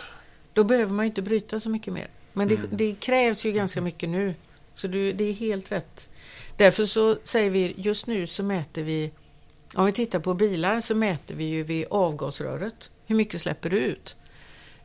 då 0.52 0.64
behöver 0.64 0.92
man 0.92 1.04
ju 1.04 1.08
inte 1.08 1.22
bryta 1.22 1.60
så 1.60 1.70
mycket 1.70 1.92
mer. 1.92 2.08
Men 2.32 2.48
det, 2.48 2.60
det 2.70 2.94
krävs 3.00 3.44
ju 3.46 3.52
ganska 3.52 3.80
mycket 3.80 4.08
nu. 4.08 4.34
Så 4.74 4.86
du, 4.86 5.12
det 5.12 5.24
är 5.24 5.32
helt 5.32 5.72
rätt. 5.72 6.08
Därför 6.56 6.86
så 6.86 7.18
säger 7.24 7.50
vi, 7.50 7.74
just 7.76 8.06
nu 8.06 8.26
så 8.26 8.42
mäter 8.42 8.82
vi, 8.82 9.10
om 9.74 9.86
vi 9.86 9.92
tittar 9.92 10.20
på 10.20 10.34
bilar 10.34 10.80
så 10.80 10.94
mäter 10.94 11.34
vi 11.34 11.44
ju 11.44 11.62
vid 11.62 11.86
avgasröret. 11.90 12.90
Hur 13.06 13.16
mycket 13.16 13.40
släpper 13.40 13.70
du 13.70 13.78
ut? 13.78 14.16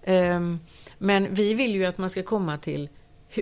Ehm, 0.04 0.60
men 0.98 1.34
vi 1.34 1.54
vill 1.54 1.76
ju 1.76 1.86
att 1.86 1.98
man 1.98 2.10
ska 2.10 2.24
komma 2.24 2.58
till 2.58 2.90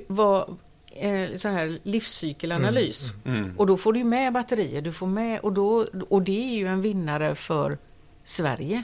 vad, 0.08 0.58
eh, 0.92 1.36
sån 1.36 1.52
här 1.52 1.80
livscykelanalys. 1.84 3.12
Mm. 3.26 3.58
Och 3.58 3.68
då 3.68 3.78
får 3.78 3.94
du 3.94 4.04
med 4.04 4.34
batterier, 4.34 4.82
du 4.82 4.92
får 4.92 5.08
med, 5.08 5.40
och, 5.40 5.54
då, 5.54 5.88
och 6.10 6.22
det 6.22 6.54
är 6.54 6.56
ju 6.56 6.68
en 6.68 6.82
vinnare 6.82 7.36
för 7.36 7.78
Sverige. 8.24 8.84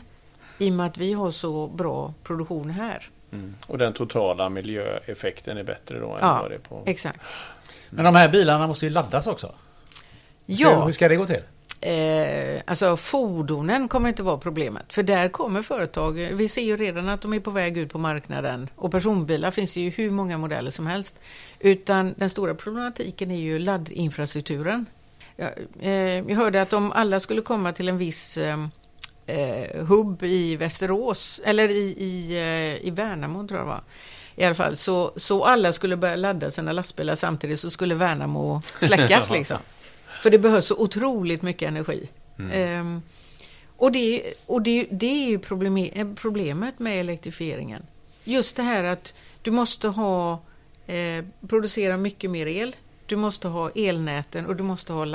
I 0.58 0.70
och 0.70 0.74
med 0.74 0.86
att 0.86 0.98
vi 0.98 1.14
har 1.14 1.32
så 1.32 1.68
bra 1.68 2.14
produktion 2.24 2.70
här. 2.70 3.10
Mm. 3.32 3.56
Och 3.68 3.78
den 3.78 3.94
totala 3.94 4.50
miljöeffekten 4.50 5.58
är 5.58 5.64
bättre 5.64 6.00
då 6.00 6.12
än 6.12 6.20
Ja, 6.22 6.40
vad 6.42 6.52
det 6.52 6.56
är 6.56 6.60
på... 6.60 6.84
Exakt. 6.86 7.20
Men 7.90 8.06
de 8.06 8.16
här 8.16 8.30
bilarna 8.30 8.68
måste 8.68 8.86
ju 8.86 8.90
laddas 8.92 9.28
också. 9.28 9.48
Hur, 10.48 10.56
Ja, 10.56 10.86
hur 10.86 10.92
ska 10.94 11.08
det 11.10 11.16
gå 11.16 11.26
till? 11.26 11.42
eh, 11.82 12.62
alltså 12.66 12.98
fordonen 12.98 13.88
kommer 13.88 14.10
inte 14.10 14.24
vara 14.24 14.38
problemet. 14.38 14.94
För 14.94 15.04
där 15.04 15.28
kommer 15.30 15.62
företag, 15.62 16.14
vi 16.14 16.48
ser 16.48 16.62
ju 16.62 16.78
redan 16.78 17.10
att 17.10 17.22
de 17.22 17.34
är 17.34 17.40
på 17.40 17.52
väg 17.52 17.78
ut 17.78 17.92
på 17.92 17.98
marknaden. 17.98 18.70
Och 18.76 18.92
personbilar 18.92 19.52
finns 19.52 19.74
det 19.74 19.82
ju 19.82 19.90
hur 19.90 20.12
många 20.12 20.38
modeller 20.38 20.72
som 20.72 20.88
helst. 20.88 21.16
Utan 21.60 22.14
den 22.18 22.30
stora 22.30 22.54
problematiken 22.56 23.32
är 23.32 23.40
ju 23.40 23.60
laddinfrastrukturen. 23.60 24.86
Jag, 25.36 25.50
eh, 25.80 25.92
jag 26.30 26.36
hörde 26.36 26.62
att 26.62 26.74
om 26.74 26.92
alla 26.92 27.20
skulle 27.20 27.42
komma 27.42 27.74
till 27.74 27.90
en 27.90 27.98
viss 27.98 28.38
eh, 28.38 28.68
eh, 29.30 29.86
hubb 29.86 30.24
i 30.24 30.56
Västerås, 30.56 31.42
eller 31.44 31.70
i, 31.70 31.96
i, 31.98 32.38
eh, 32.38 32.88
i 32.88 32.92
Värnamo 32.92 33.48
tror 33.48 33.60
jag 33.60 33.68
det 33.68 33.72
var. 33.72 33.84
I 34.36 34.44
alla 34.44 34.56
fall, 34.56 34.78
så, 34.78 35.14
så 35.16 35.46
alla 35.46 35.74
skulle 35.74 35.98
börja 35.98 36.16
ladda 36.16 36.52
sina 36.52 36.72
lastbilar 36.72 37.16
samtidigt 37.16 37.60
så 37.60 37.70
skulle 37.70 37.96
Värnamo 37.96 38.62
släckas 38.78 39.32
liksom. 39.32 39.58
För 40.22 40.30
det 40.30 40.40
behövs 40.40 40.66
så 40.66 40.76
otroligt 40.76 41.42
mycket 41.42 41.68
energi. 41.68 42.10
Ehm, 42.54 43.02
och 43.78 43.92
det, 43.92 44.34
och 44.46 44.62
det, 44.62 44.88
det 44.92 45.26
är 45.26 45.30
ju 45.30 45.40
probleme, 45.40 45.90
eh, 45.94 46.08
problemet 46.16 46.80
med 46.80 47.00
elektrifieringen. 47.00 47.86
Just 48.24 48.56
det 48.56 48.64
här 48.64 48.84
att 48.84 49.14
du 49.42 49.52
måste 49.52 49.88
ha 49.88 50.40
eh, 50.88 51.26
producera 51.48 51.98
mycket 51.98 52.30
mer 52.30 52.46
el. 52.46 52.76
Du 53.06 53.16
måste 53.16 53.48
ha 53.48 53.70
elnäten 53.76 54.46
och 54.46 54.56
du 54.56 54.64
måste 54.64 54.94
ha 54.94 55.06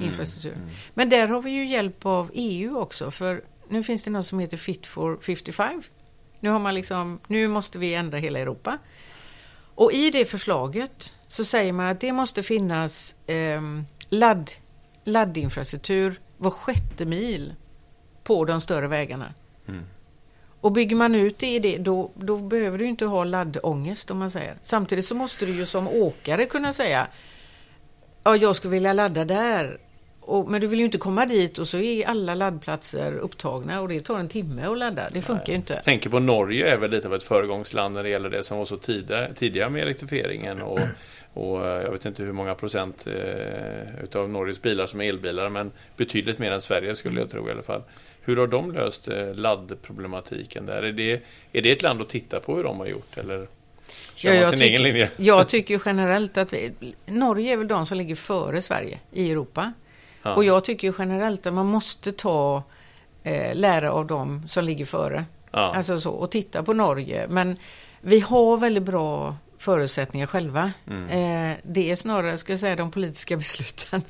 laddinfrastruktur. 0.00 0.56
Men 0.94 1.08
där 1.08 1.28
har 1.28 1.42
vi 1.42 1.50
ju 1.50 1.66
hjälp 1.66 2.06
av 2.06 2.30
EU 2.34 2.78
också. 2.78 3.10
För 3.10 3.44
nu 3.68 3.82
finns 3.82 4.02
det 4.02 4.10
något 4.10 4.26
som 4.26 4.38
heter 4.38 4.56
Fit 4.56 4.86
for 4.86 5.18
55. 5.22 5.82
Nu, 6.40 6.50
har 6.50 6.58
man 6.58 6.74
liksom, 6.74 7.20
nu 7.26 7.48
måste 7.48 7.78
vi 7.78 7.94
ändra 7.94 8.18
hela 8.18 8.38
Europa. 8.38 8.78
Och 9.74 9.92
i 9.92 10.10
det 10.10 10.24
förslaget 10.24 11.12
så 11.28 11.44
säger 11.44 11.72
man 11.72 11.86
att 11.86 12.00
det 12.00 12.12
måste 12.12 12.42
finnas 12.42 13.14
eh, 13.26 13.62
ladd, 14.08 14.50
laddinfrastruktur 15.04 16.20
var 16.36 16.50
sjätte 16.50 17.04
mil 17.04 17.54
på 18.22 18.44
de 18.44 18.60
större 18.60 18.86
vägarna. 18.86 19.34
Mm. 19.68 19.84
Och 20.60 20.72
bygger 20.72 20.96
man 20.96 21.14
ut 21.14 21.38
det 21.38 21.54
i 21.54 21.58
det, 21.58 21.78
då, 21.78 22.10
då 22.14 22.38
behöver 22.38 22.78
du 22.78 22.86
inte 22.86 23.06
ha 23.06 23.24
laddångest 23.24 24.10
om 24.10 24.18
man 24.18 24.30
säger. 24.30 24.58
Samtidigt 24.62 25.06
så 25.06 25.14
måste 25.14 25.46
du 25.46 25.52
ju 25.52 25.66
som 25.66 25.88
åkare 25.88 26.46
kunna 26.46 26.72
säga 26.72 27.08
Ja, 28.22 28.36
jag 28.36 28.56
skulle 28.56 28.74
vilja 28.74 28.92
ladda 28.92 29.24
där. 29.24 29.78
Och, 30.30 30.50
men 30.50 30.60
du 30.60 30.66
vill 30.66 30.78
ju 30.78 30.84
inte 30.84 30.98
komma 30.98 31.26
dit 31.26 31.58
och 31.58 31.68
så 31.68 31.78
är 31.78 32.06
alla 32.06 32.34
laddplatser 32.34 33.12
upptagna 33.12 33.80
och 33.80 33.88
det 33.88 34.00
tar 34.00 34.18
en 34.18 34.28
timme 34.28 34.66
att 34.66 34.78
ladda. 34.78 35.08
Det 35.12 35.22
funkar 35.22 35.48
ju 35.48 35.54
inte. 35.54 35.74
Jag 35.74 35.84
tänker 35.84 36.10
på 36.10 36.18
Norge 36.18 36.72
är 36.72 36.76
väl 36.76 36.90
lite 36.90 37.08
av 37.08 37.14
ett 37.14 37.22
föregångsland 37.22 37.94
när 37.94 38.02
det 38.02 38.08
gäller 38.08 38.30
det 38.30 38.42
som 38.42 38.58
var 38.58 38.64
så 38.64 38.76
tidiga, 38.76 39.34
tidiga 39.34 39.68
med 39.68 39.82
elektrifieringen. 39.82 40.62
Och, 40.62 40.80
och 41.34 41.66
eh, 41.66 41.82
jag 41.82 41.90
vet 41.90 42.04
inte 42.04 42.22
hur 42.22 42.32
många 42.32 42.54
procent 42.54 43.06
eh, 43.06 44.02
utav 44.04 44.30
Norges 44.30 44.62
bilar 44.62 44.86
som 44.86 45.00
är 45.00 45.08
elbilar 45.08 45.48
men 45.48 45.70
betydligt 45.96 46.38
mer 46.38 46.50
än 46.50 46.60
Sverige 46.60 46.96
skulle 46.96 47.20
jag 47.20 47.30
tro 47.30 47.48
i 47.48 47.50
alla 47.50 47.62
fall. 47.62 47.82
Hur 48.22 48.36
har 48.36 48.46
de 48.46 48.72
löst 48.72 49.08
eh, 49.08 49.34
laddproblematiken 49.34 50.66
där? 50.66 50.82
Är 50.82 50.92
det, 50.92 51.22
är 51.52 51.62
det 51.62 51.72
ett 51.72 51.82
land 51.82 52.02
att 52.02 52.08
titta 52.08 52.40
på 52.40 52.56
hur 52.56 52.64
de 52.64 52.78
har 52.78 52.86
gjort 52.86 53.18
eller 53.18 53.46
Ja, 54.16 54.34
jag 54.34 54.58
tycker-? 54.58 55.10
Jag 55.16 55.48
tycker 55.48 55.82
generellt 55.84 56.38
att 56.38 56.52
vi, 56.52 56.72
Norge 57.06 57.52
är 57.52 57.56
väl 57.56 57.68
de 57.68 57.86
som 57.86 57.98
ligger 57.98 58.14
före 58.14 58.62
Sverige 58.62 58.98
i 59.12 59.30
Europa. 59.30 59.72
Ja. 60.22 60.34
Och 60.34 60.44
jag 60.44 60.64
tycker 60.64 60.88
ju 60.88 60.94
generellt 60.98 61.46
att 61.46 61.54
man 61.54 61.66
måste 61.66 62.12
ta 62.12 62.62
eh, 63.22 63.54
lära 63.54 63.92
av 63.92 64.06
dem 64.06 64.48
som 64.48 64.64
ligger 64.64 64.84
före. 64.84 65.24
Ja. 65.50 65.74
Alltså 65.74 66.00
så, 66.00 66.10
och 66.10 66.30
titta 66.30 66.62
på 66.62 66.72
Norge. 66.72 67.26
Men 67.28 67.56
vi 68.00 68.20
har 68.20 68.56
väldigt 68.56 68.82
bra 68.82 69.36
förutsättningar 69.58 70.26
själva. 70.26 70.72
Mm. 70.86 71.08
Eh, 71.08 71.56
det 71.62 71.90
är 71.90 71.96
snarare, 71.96 72.38
ska 72.38 72.52
jag 72.52 72.60
säga, 72.60 72.76
de 72.76 72.90
politiska 72.90 73.36
besluten 73.36 74.02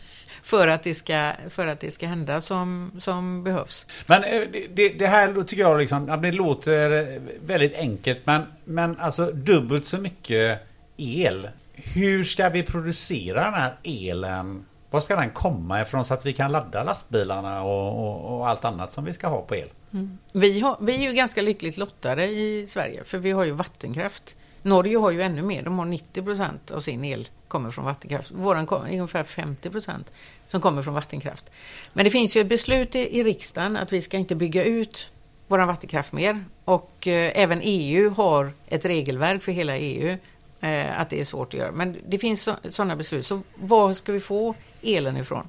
för 0.43 0.69
att 0.69 0.83
det 0.83 0.95
ska, 0.95 1.33
för 1.51 1.67
att 1.67 1.81
det 1.81 1.91
ska 1.91 2.07
hända 2.07 2.41
som, 2.41 2.91
som 3.01 3.45
behövs. 3.45 3.87
Men 4.07 4.25
eh, 4.25 4.43
det, 4.71 4.89
det, 4.89 5.07
här 5.07 5.43
tycker 5.43 5.63
jag 5.63 5.79
liksom, 5.79 6.21
det 6.23 6.33
låter 6.33 6.91
eh, 6.91 7.21
väldigt 7.47 7.75
enkelt 7.75 8.19
men, 8.25 8.43
men 8.65 8.99
alltså 8.99 9.31
dubbelt 9.33 9.87
så 9.87 9.99
mycket 9.99 10.59
el. 10.97 11.49
Hur 11.75 12.25
ska 12.25 12.49
vi 12.49 12.63
producera 12.63 13.45
den 13.45 13.55
här 13.55 13.77
elen? 13.83 14.65
Var 14.91 15.01
ska 15.01 15.17
den 15.17 15.31
komma 15.31 15.83
ifrån 15.83 16.05
så 16.05 16.15
att 16.15 16.27
vi 16.27 16.33
kan 16.33 16.53
ladda 16.53 16.85
lastbilarna 16.85 17.63
och, 17.63 18.07
och, 18.07 18.39
och 18.39 18.49
allt 18.49 18.65
annat 18.65 18.93
som 18.93 19.05
vi 19.05 19.15
ska 19.15 19.29
ha 19.29 19.43
på 19.43 19.57
el? 19.57 19.69
Mm. 19.93 20.19
Vi, 20.33 20.61
har, 20.61 20.77
vi 20.81 20.95
är 20.95 21.09
ju 21.09 21.13
ganska 21.13 21.43
lyckligt 21.43 21.77
lottade 21.77 22.27
i 22.27 22.67
Sverige 22.67 23.05
för 23.05 23.19
vi 23.19 23.31
har 23.31 23.45
ju 23.45 23.51
vattenkraft. 23.51 24.37
Norge 24.63 24.99
har 24.99 25.11
ju 25.11 25.23
ännu 25.23 25.43
mer, 25.43 25.63
de 25.63 25.79
har 25.79 25.87
90 25.87 26.23
procent 26.23 26.71
av 26.71 26.81
sin 26.81 27.05
el 27.05 27.29
kommer 27.49 27.71
från 27.71 27.85
vattenkraft. 27.85 28.31
Våran 28.31 28.67
kommer 28.67 28.89
ungefär 28.89 29.25
50 29.25 29.71
procent 29.71 30.11
som 30.49 30.61
kommer 30.61 30.83
från 30.83 30.95
vattenkraft. 30.95 31.51
Men 31.93 32.05
det 32.05 32.11
finns 32.11 32.37
ju 32.37 32.41
ett 32.41 32.47
beslut 32.47 32.95
i, 32.95 33.19
i 33.19 33.25
riksdagen 33.25 33.77
att 33.77 33.93
vi 33.93 34.03
ska 34.03 34.17
inte 34.17 34.35
bygga 34.35 34.65
ut 34.65 35.13
våran 35.47 35.69
vattenkraft 35.69 36.13
mer. 36.13 36.45
Och 36.65 37.07
eh, 37.07 37.33
även 37.35 37.61
EU 37.63 38.11
har 38.11 38.53
ett 38.69 38.85
regelverk 38.85 39.43
för 39.43 39.53
hela 39.53 39.77
EU 39.77 40.17
eh, 40.61 41.01
att 41.01 41.11
det 41.11 41.21
är 41.21 41.25
svårt 41.25 41.55
att 41.55 41.61
göra. 41.61 41.73
Men 41.73 41.97
det 42.09 42.19
finns 42.19 42.49
sådana 42.71 42.97
beslut. 42.97 43.27
Så 43.27 43.43
vad 43.55 43.97
ska 43.97 44.13
vi 44.13 44.21
få 44.21 44.55
elen 44.83 45.17
ifrån? 45.17 45.49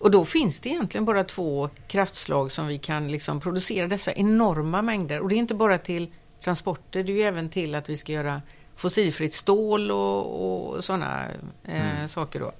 Och 0.00 0.10
då 0.10 0.24
finns 0.24 0.60
det 0.60 0.68
egentligen 0.68 1.04
bara 1.04 1.24
två 1.24 1.70
kraftslag 1.86 2.52
som 2.52 2.66
vi 2.66 2.78
kan 2.78 3.12
liksom 3.12 3.40
producera 3.40 3.86
dessa 3.86 4.12
enorma 4.12 4.82
mängder. 4.82 5.20
Och 5.20 5.28
det 5.28 5.34
är 5.34 5.38
inte 5.38 5.54
bara 5.54 5.78
till 5.78 6.08
transporter, 6.44 7.02
det 7.02 7.12
är 7.12 7.16
ju 7.16 7.22
även 7.22 7.48
till 7.48 7.74
att 7.74 7.88
vi 7.88 7.96
ska 7.96 8.12
göra 8.12 8.42
fossilfritt 8.76 9.34
stål 9.34 9.90
och, 9.90 10.74
och 10.74 10.84
sådana 10.84 11.26
eh, 11.64 12.06
saker. 12.08 12.40
Då. 12.40 12.52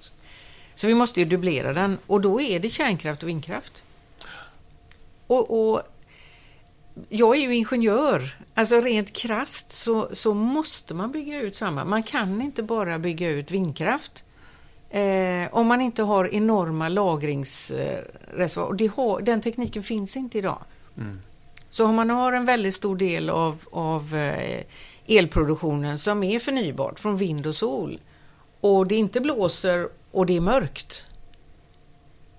Så 0.75 0.87
vi 0.87 0.95
måste 0.95 1.21
ju 1.21 1.27
dubblera 1.27 1.73
den 1.73 1.99
och 2.07 2.21
då 2.21 2.41
är 2.41 2.61
det 2.61 2.71
kärnkraft 2.71 3.23
och 3.23 3.29
vindkraft. 3.29 3.83
Och, 5.27 5.73
och 5.73 5.83
jag 7.09 7.37
är 7.37 7.41
ju 7.41 7.55
ingenjör. 7.55 8.37
Alltså 8.55 8.81
rent 8.81 9.13
krasst 9.13 9.73
så, 9.73 10.09
så 10.13 10.35
måste 10.35 10.95
man 10.95 11.13
bygga 11.13 11.41
ut 11.41 11.57
samma. 11.57 11.85
Man 11.85 12.03
kan 12.03 12.43
inte 12.43 12.63
bara 12.63 12.99
bygga 12.99 13.31
ut 13.31 13.51
vindkraft. 13.51 14.25
Eh, 14.91 15.49
om 15.51 15.67
man 15.67 15.81
inte 15.81 16.03
har 16.03 16.35
enorma 16.35 16.89
lagringsreservoarer. 16.89 19.23
den 19.23 19.41
tekniken 19.41 19.83
finns 19.83 20.17
inte 20.17 20.39
idag. 20.39 20.59
Mm. 20.97 21.21
Så 21.71 21.87
om 21.87 21.95
man 21.95 22.11
har 22.11 22.33
en 22.33 22.45
väldigt 22.45 22.75
stor 22.75 22.97
del 22.97 23.31
av, 23.31 23.65
av 23.71 24.17
eh, 24.17 24.63
elproduktionen 25.07 25.99
som 25.99 26.23
är 26.23 26.39
förnybart 26.39 27.01
från 27.01 27.17
vind 27.17 27.47
och 27.47 27.57
sol 27.57 28.01
och 28.61 28.87
det 28.87 28.95
inte 28.95 29.21
blåser 29.21 29.89
och 30.11 30.27
det 30.27 30.37
är 30.37 30.41
mörkt. 30.41 31.07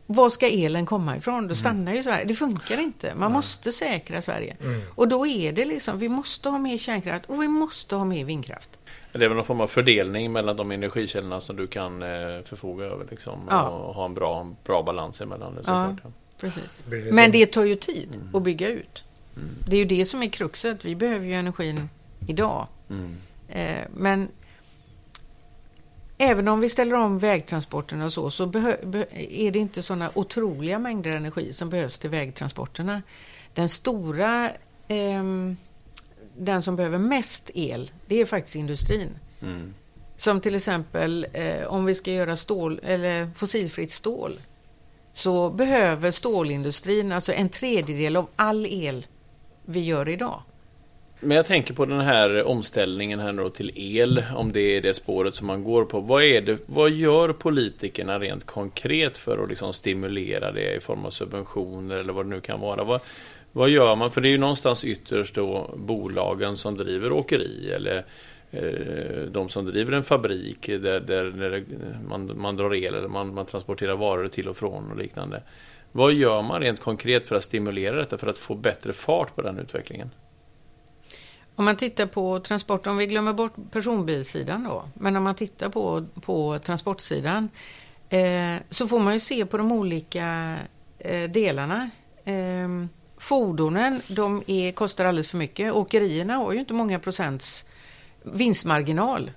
Var 0.05 0.29
ska 0.29 0.47
elen 0.47 0.85
komma 0.85 1.17
ifrån? 1.17 1.35
Då 1.35 1.45
mm. 1.45 1.55
stannar 1.55 1.93
ju 1.93 2.03
Sverige. 2.03 2.25
Det 2.25 2.35
funkar 2.35 2.77
inte. 2.77 3.15
Man 3.15 3.31
måste 3.31 3.71
säkra 3.71 4.21
Sverige. 4.21 4.57
Mm. 4.61 4.81
Och 4.95 5.07
då 5.07 5.27
är 5.27 5.51
det 5.51 5.65
liksom, 5.65 5.99
vi 5.99 6.09
måste 6.09 6.49
ha 6.49 6.57
mer 6.57 6.77
kärnkraft 6.77 7.25
och 7.25 7.41
vi 7.41 7.47
måste 7.47 7.95
ha 7.95 8.05
mer 8.05 8.25
vindkraft. 8.25 8.69
Det 9.11 9.25
är 9.25 9.29
väl 9.29 9.35
någon 9.35 9.45
form 9.45 9.61
av 9.61 9.67
fördelning 9.67 10.31
mellan 10.31 10.57
de 10.57 10.71
energikällorna 10.71 11.41
som 11.41 11.55
du 11.55 11.67
kan 11.67 12.01
eh, 12.01 12.43
förfoga 12.45 12.85
över 12.85 13.05
liksom, 13.09 13.39
ja. 13.49 13.69
och 13.69 13.95
ha 13.95 14.05
en 14.05 14.13
bra, 14.13 14.55
bra 14.63 14.83
balans 14.83 15.21
emellan. 15.21 15.55
Det, 15.55 15.61
ja, 15.65 15.95
precis. 16.39 16.83
Men 17.11 17.31
det 17.31 17.45
tar 17.45 17.63
ju 17.63 17.75
tid 17.75 18.09
mm. 18.13 18.35
att 18.35 18.43
bygga 18.43 18.67
ut. 18.67 19.03
Mm. 19.35 19.49
Det 19.67 19.75
är 19.75 19.79
ju 19.79 19.85
det 19.85 20.05
som 20.05 20.23
är 20.23 20.27
kruxet. 20.27 20.85
Vi 20.85 20.95
behöver 20.95 21.25
ju 21.25 21.33
energin 21.33 21.89
idag. 22.27 22.67
Mm. 22.89 23.15
Eh, 23.47 23.85
men 23.93 24.27
även 26.17 26.47
om 26.47 26.59
vi 26.59 26.69
ställer 26.69 26.95
om 26.95 27.19
vägtransporterna 27.19 28.05
och 28.05 28.13
så, 28.13 28.31
så 28.31 28.43
är 28.43 29.51
det 29.51 29.59
inte 29.59 29.81
sådana 29.81 30.09
otroliga 30.13 30.79
mängder 30.79 31.11
energi 31.11 31.53
som 31.53 31.69
behövs 31.69 31.99
till 31.99 32.09
vägtransporterna. 32.09 33.01
Den 33.53 33.69
stora, 33.69 34.49
eh, 34.87 35.23
den 36.45 36.61
som 36.61 36.75
behöver 36.75 36.97
mest 36.97 37.51
el, 37.53 37.91
det 38.07 38.21
är 38.21 38.25
faktiskt 38.25 38.55
industrin. 38.55 39.09
Mm. 39.41 39.73
Som 40.17 40.41
till 40.41 40.55
exempel 40.55 41.27
eh, 41.33 41.67
om 41.67 41.85
vi 41.85 41.95
ska 41.95 42.11
göra 42.11 42.35
stål, 42.35 42.79
eller 42.83 43.29
fossilfritt 43.35 43.91
stål 43.91 44.31
så 45.13 45.49
behöver 45.49 46.11
stålindustrin 46.11 47.11
alltså 47.11 47.33
en 47.33 47.49
tredjedel 47.49 48.15
av 48.15 48.27
all 48.35 48.65
el 48.65 49.05
vi 49.65 49.79
gör 49.79 50.09
idag. 50.09 50.41
Men 51.19 51.37
jag 51.37 51.45
tänker 51.45 51.73
på 51.73 51.85
den 51.85 52.01
här 52.01 52.43
omställningen 52.43 53.19
här 53.19 53.33
då 53.33 53.49
till 53.49 53.71
el, 53.75 54.23
om 54.35 54.51
det 54.51 54.77
är 54.77 54.81
det 54.81 54.93
spåret 54.93 55.35
som 55.35 55.47
man 55.47 55.63
går 55.63 55.85
på. 55.85 55.99
Vad, 55.99 56.23
är 56.23 56.41
det, 56.41 56.57
vad 56.65 56.89
gör 56.89 57.33
politikerna 57.33 58.19
rent 58.19 58.45
konkret 58.45 59.17
för 59.17 59.43
att 59.43 59.49
liksom 59.49 59.73
stimulera 59.73 60.51
det 60.51 60.75
i 60.75 60.79
form 60.79 61.05
av 61.05 61.09
subventioner 61.09 61.97
eller 61.97 62.13
vad 62.13 62.25
det 62.25 62.29
nu 62.29 62.41
kan 62.41 62.59
vara? 62.59 62.83
Vad, 62.83 63.01
vad 63.51 63.69
gör 63.69 63.95
man? 63.95 64.11
För 64.11 64.21
det 64.21 64.27
är 64.27 64.31
ju 64.31 64.37
någonstans 64.37 64.83
ytterst 64.83 65.35
då 65.35 65.75
bolagen 65.77 66.57
som 66.57 66.77
driver 66.77 67.11
åkeri 67.11 67.71
eller 67.71 68.05
eh, 68.51 69.31
de 69.31 69.49
som 69.49 69.65
driver 69.65 69.91
en 69.91 70.03
fabrik 70.03 70.67
där, 70.67 70.99
där, 70.99 71.23
där 71.23 71.63
man, 72.07 72.41
man 72.41 72.55
drar 72.55 72.75
el 72.75 72.95
eller 72.95 73.07
man, 73.07 73.33
man 73.33 73.45
transporterar 73.45 73.95
varor 73.95 74.27
till 74.27 74.47
och 74.47 74.57
från 74.57 74.91
och 74.91 74.97
liknande. 74.97 75.43
Vad 75.91 76.13
gör 76.13 76.41
man 76.41 76.61
rent 76.61 76.79
konkret 76.79 77.27
för 77.27 77.35
att 77.35 77.43
stimulera 77.43 77.95
detta 77.95 78.17
för 78.17 78.27
att 78.27 78.37
få 78.37 78.55
bättre 78.55 78.93
fart 78.93 79.35
på 79.35 79.41
den 79.41 79.59
utvecklingen? 79.59 80.11
Om 81.55 81.65
man 81.65 81.75
tittar 81.75 82.05
på 82.05 82.39
transport, 82.39 82.87
om 82.87 82.97
vi 82.97 83.07
glömmer 83.07 83.33
bort 83.33 83.53
personbilsidan 83.71 84.63
då, 84.63 84.83
men 84.93 85.15
om 85.15 85.23
man 85.23 85.35
tittar 85.35 85.69
på, 85.69 86.05
på 86.21 86.59
transportsidan 86.59 87.49
eh, 88.09 88.55
så 88.69 88.87
får 88.87 88.99
man 88.99 89.13
ju 89.13 89.19
se 89.19 89.45
på 89.45 89.57
de 89.57 89.71
olika 89.71 90.57
eh, 90.99 91.31
delarna. 91.31 91.89
Eh, 92.25 92.67
fordonen, 93.21 94.01
de 94.07 94.43
är, 94.47 94.71
kostar 94.71 95.05
alldeles 95.05 95.31
för 95.31 95.37
mycket. 95.37 95.73
Åkerierna 95.73 96.35
har 96.35 96.53
ju 96.53 96.59
inte 96.59 96.73
många 96.73 96.99
procents 96.99 97.65
vinstmarginal. 98.23 99.31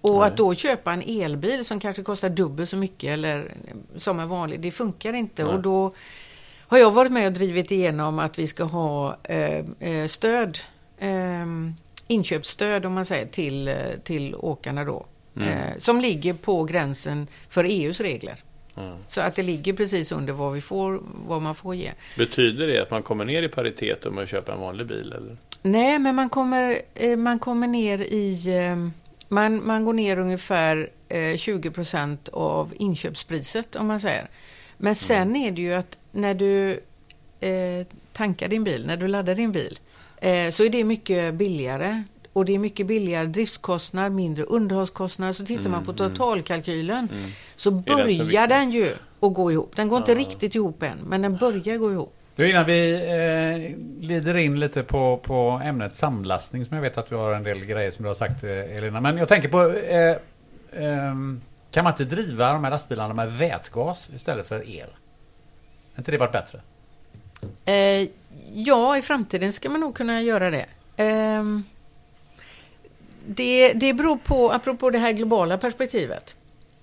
Och 0.00 0.18
Nej. 0.18 0.28
att 0.28 0.36
då 0.36 0.54
köpa 0.54 0.92
en 0.92 1.02
elbil 1.02 1.64
som 1.64 1.80
kanske 1.80 2.02
kostar 2.02 2.30
dubbelt 2.30 2.68
så 2.68 2.76
mycket 2.76 3.10
eller 3.10 3.54
som 3.96 4.20
en 4.20 4.28
vanlig, 4.28 4.60
det 4.60 4.70
funkar 4.70 5.12
inte. 5.12 5.44
Nej. 5.44 5.54
Och 5.54 5.60
då 5.60 5.94
har 6.58 6.78
jag 6.78 6.90
varit 6.90 7.12
med 7.12 7.26
och 7.26 7.32
drivit 7.32 7.70
igenom 7.70 8.18
att 8.18 8.38
vi 8.38 8.46
ska 8.46 8.64
ha 8.64 9.16
eh, 9.22 9.64
eh 9.80 10.06
stöd 10.06 10.58
eh, 10.98 11.46
inköpsstöd 12.06 12.86
om 12.86 12.92
man 12.92 13.06
säger 13.06 13.26
till, 13.26 13.68
eh, 13.68 13.74
till 14.04 14.34
åkarna 14.34 14.84
då. 14.84 15.06
Mm. 15.36 15.48
Eh, 15.48 15.78
som 15.78 16.00
ligger 16.00 16.34
på 16.34 16.64
gränsen 16.64 17.26
för 17.48 17.64
EUs 17.64 18.00
regler. 18.00 18.42
Mm. 18.80 18.98
Så 19.08 19.20
att 19.20 19.36
det 19.36 19.42
ligger 19.42 19.72
precis 19.72 20.12
under 20.12 20.32
vad, 20.32 20.52
vi 20.52 20.60
får, 20.60 21.02
vad 21.26 21.42
man 21.42 21.54
får 21.54 21.74
ge. 21.74 21.92
Betyder 22.16 22.66
det 22.66 22.82
att 22.82 22.90
man 22.90 23.02
kommer 23.02 23.24
ner 23.24 23.42
i 23.42 23.48
paritet 23.48 24.06
om 24.06 24.14
man 24.14 24.26
köper 24.26 24.52
en 24.52 24.60
vanlig 24.60 24.86
bil? 24.86 25.12
Eller? 25.16 25.36
Nej, 25.62 25.98
men 25.98 26.14
man 26.14 26.28
kommer, 26.28 26.78
eh, 26.94 27.16
man 27.16 27.38
kommer 27.38 27.66
ner 27.66 27.98
i... 27.98 28.56
Ehm, 28.58 28.92
man, 29.28 29.66
man 29.66 29.84
går 29.84 29.92
ner 29.92 30.18
ungefär 30.18 30.88
20 31.36 31.68
eh, 31.68 31.72
procent 31.72 32.28
av 32.28 32.74
inköpspriset 32.78 33.76
om 33.76 33.86
man 33.86 34.00
säger. 34.00 34.28
Men 34.76 34.94
sen 34.94 35.22
mm. 35.22 35.42
är 35.42 35.50
det 35.50 35.62
ju 35.62 35.74
att 35.74 35.98
när 36.12 36.34
du 36.34 36.80
eh, 37.40 37.86
tankar 38.12 38.48
din 38.48 38.64
bil, 38.64 38.86
när 38.86 38.96
du 38.96 39.08
laddar 39.08 39.34
din 39.34 39.52
bil, 39.52 39.78
eh, 40.16 40.50
så 40.50 40.64
är 40.64 40.70
det 40.70 40.84
mycket 40.84 41.34
billigare. 41.34 42.02
Och 42.32 42.44
det 42.44 42.54
är 42.54 42.58
mycket 42.58 42.86
billigare 42.86 43.26
driftskostnad, 43.26 44.12
mindre 44.12 44.44
underhållskostnader. 44.44 45.32
Så 45.32 45.44
tittar 45.44 45.60
mm, 45.60 45.72
man 45.72 45.84
på 45.84 45.90
mm, 45.90 46.04
mm. 46.04 46.14
totalkalkylen 46.16 47.08
mm. 47.12 47.30
så 47.56 47.70
börjar 47.70 48.46
den 48.46 48.70
ju 48.70 48.94
att 49.20 49.34
gå 49.34 49.52
ihop. 49.52 49.76
Den 49.76 49.88
går 49.88 49.98
inte 49.98 50.14
riktigt 50.14 50.54
ihop 50.54 50.82
än, 50.82 50.98
men 51.06 51.22
den 51.22 51.36
börjar 51.36 51.76
gå 51.76 51.92
ihop. 51.92 52.14
Du, 52.36 52.50
innan 52.50 52.66
vi 52.66 52.92
eh, 52.92 53.76
glider 54.06 54.36
in 54.36 54.60
lite 54.60 54.82
på, 54.82 55.16
på 55.16 55.60
ämnet 55.64 55.98
samlastning 55.98 56.64
som 56.64 56.74
jag 56.74 56.82
vet 56.82 56.98
att 56.98 57.08
du 57.08 57.14
har 57.14 57.32
en 57.32 57.42
del 57.42 57.64
grejer 57.64 57.90
som 57.90 58.02
du 58.02 58.08
har 58.08 58.14
sagt 58.14 58.44
eh, 58.44 58.50
Elina. 58.50 59.00
Men 59.00 59.16
jag 59.16 59.28
tänker 59.28 59.48
på 59.48 59.62
eh, 59.72 60.10
eh, 60.84 61.14
Kan 61.70 61.84
man 61.84 61.92
inte 61.92 62.04
driva 62.04 62.52
de 62.52 62.64
här 62.64 62.70
lastbilarna 62.70 63.14
med 63.14 63.32
vätgas 63.32 64.10
istället 64.14 64.48
för 64.48 64.70
el? 64.70 64.88
Har 65.94 66.00
inte 66.00 66.10
det 66.10 66.18
varit 66.18 66.32
bättre? 66.32 66.60
Eh, 67.64 68.08
ja, 68.54 68.96
i 68.96 69.02
framtiden 69.02 69.52
ska 69.52 69.68
man 69.68 69.80
nog 69.80 69.94
kunna 69.94 70.22
göra 70.22 70.50
det. 70.50 70.66
Eh, 70.96 71.44
det, 73.36 73.72
det 73.72 73.94
beror 73.94 74.16
på, 74.16 74.52
apropå 74.52 74.90
det 74.90 74.98
här 74.98 75.12
globala 75.12 75.58
perspektivet, 75.58 76.34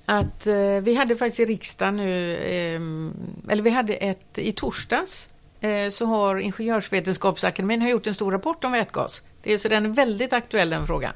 att 0.05 0.47
eh, 0.47 0.55
vi 0.81 0.95
hade 0.95 1.15
faktiskt 1.15 1.39
i 1.39 1.45
riksdagen 1.45 1.97
nu, 1.97 2.33
eh, 2.33 3.51
eller 3.51 3.63
vi 3.63 3.69
hade 3.69 3.93
ett 3.93 4.37
i 4.37 4.51
torsdags, 4.51 5.29
eh, 5.59 5.89
så 5.89 6.05
har 6.05 6.35
Ingenjörsvetenskapsakademin 6.35 7.81
har 7.81 7.89
gjort 7.89 8.07
en 8.07 8.13
stor 8.13 8.31
rapport 8.31 8.63
om 8.63 8.71
vätgas. 8.71 9.21
Det 9.43 9.53
är, 9.53 9.57
så 9.57 9.67
den 9.67 9.85
är 9.85 9.89
väldigt 9.89 10.33
aktuell 10.33 10.69
den 10.69 10.87
frågan. 10.87 11.13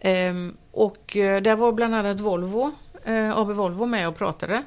Ehm, 0.00 0.56
och 0.72 1.16
eh, 1.16 1.42
där 1.42 1.56
var 1.56 1.72
bland 1.72 1.94
annat 1.94 2.20
Volvo, 2.20 2.72
eh, 3.04 3.38
AB 3.38 3.50
Volvo 3.52 3.86
med 3.86 4.08
och 4.08 4.16
pratade. 4.16 4.62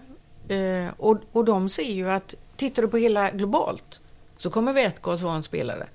Eh, 0.47 0.87
och, 0.97 1.17
och 1.31 1.45
de 1.45 1.69
ser 1.69 1.93
ju 1.93 2.09
att 2.09 2.35
tittar 2.55 2.81
du 2.81 2.87
på 2.87 2.97
hela 2.97 3.31
globalt 3.31 3.99
så 4.37 4.49
kommer 4.49 4.73
vätgas 4.73 5.21
vara 5.21 5.35
en 5.35 5.43
spelare. 5.43 5.87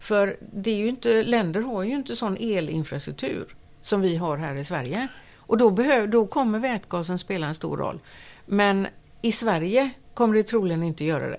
För 0.00 0.36
det 0.40 0.70
är 0.70 0.76
ju 0.76 0.88
inte, 0.88 1.22
länder 1.22 1.60
har 1.60 1.82
ju 1.82 1.94
inte 1.94 2.16
sån 2.16 2.36
elinfrastruktur 2.36 3.46
som 3.80 4.00
vi 4.00 4.16
har 4.16 4.36
här 4.36 4.54
i 4.54 4.64
Sverige. 4.64 5.08
Och 5.36 5.58
då, 5.58 5.70
behöv, 5.70 6.08
då 6.08 6.26
kommer 6.26 6.58
vätgasen 6.58 7.18
spela 7.18 7.46
en 7.46 7.54
stor 7.54 7.76
roll. 7.76 8.00
Men 8.46 8.86
i 9.22 9.32
Sverige 9.32 9.90
kommer 10.14 10.34
det 10.34 10.42
troligen 10.42 10.82
inte 10.82 11.04
göra 11.04 11.28
det. 11.28 11.38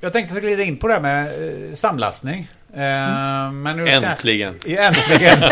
Jag 0.00 0.12
tänkte 0.12 0.36
att 0.36 0.42
glida 0.42 0.62
in 0.62 0.76
på 0.76 0.88
det 0.88 0.94
här 0.94 1.00
med 1.00 1.26
eh, 1.26 1.74
samlastning. 1.74 2.50
Eh, 2.74 2.82
mm. 2.82 3.62
men 3.62 3.76
nu 3.76 3.88
äntligen! 3.88 4.58
Kan... 4.58 4.76
Äntligen! 4.76 5.38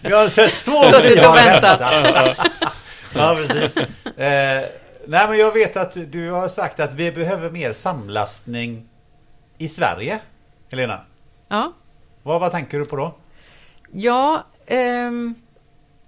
Vi 0.00 0.12
har 0.12 0.28
sett 0.28 0.54
så 0.54 0.82
mycket 1.02 1.28
och 1.28 1.36
väntat. 1.36 1.80
ja, 3.14 3.36
precis. 3.36 3.76
Eh, 4.16 4.64
Nej 5.10 5.28
men 5.28 5.38
jag 5.38 5.52
vet 5.52 5.76
att 5.76 6.12
du 6.12 6.30
har 6.30 6.48
sagt 6.48 6.80
att 6.80 6.92
vi 6.92 7.12
behöver 7.12 7.50
mer 7.50 7.72
samlastning 7.72 8.88
i 9.58 9.68
Sverige. 9.68 10.18
Helena. 10.70 11.00
Ja. 11.48 11.72
Vad, 12.22 12.40
vad 12.40 12.52
tänker 12.52 12.78
du 12.78 12.84
på 12.84 12.96
då? 12.96 13.14
Ja, 13.92 14.46
ehm, 14.66 15.34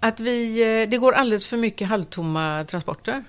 att 0.00 0.20
vi, 0.20 0.62
eh, 0.82 0.88
det 0.88 0.98
går 0.98 1.12
alldeles 1.12 1.48
för 1.48 1.56
mycket 1.56 1.88
halvtomma 1.88 2.64
transporter. 2.64 3.24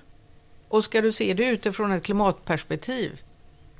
Och 0.68 0.84
ska 0.84 1.00
du 1.00 1.12
se 1.12 1.34
det 1.34 1.46
utifrån 1.46 1.92
ett 1.92 2.04
klimatperspektiv 2.04 3.20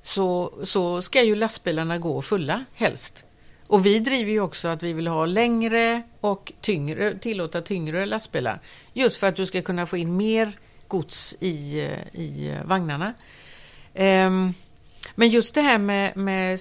så, 0.02 0.52
så 0.64 1.02
ska 1.02 1.22
ju 1.22 1.34
lastbilarna 1.34 1.98
gå 1.98 2.22
fulla 2.22 2.64
helst. 2.74 3.24
Och 3.66 3.86
vi 3.86 3.98
driver 3.98 4.30
ju 4.30 4.40
också 4.40 4.68
att 4.68 4.82
vi 4.82 4.92
vill 4.92 5.06
ha 5.06 5.26
längre 5.26 6.02
och 6.20 6.52
tyngre, 6.60 7.18
tillåta 7.18 7.60
tyngre 7.60 8.06
lastbilar. 8.06 8.60
Just 8.92 9.16
för 9.16 9.26
att 9.26 9.36
du 9.36 9.46
ska 9.46 9.62
kunna 9.62 9.86
få 9.86 9.96
in 9.96 10.16
mer 10.16 10.52
gods 10.88 11.34
i, 11.40 11.80
i 12.12 12.54
vagnarna. 12.64 13.14
Um, 13.94 14.54
men 15.14 15.28
just 15.28 15.54
det 15.54 15.60
här 15.60 15.78
med, 15.78 16.16
med 16.16 16.60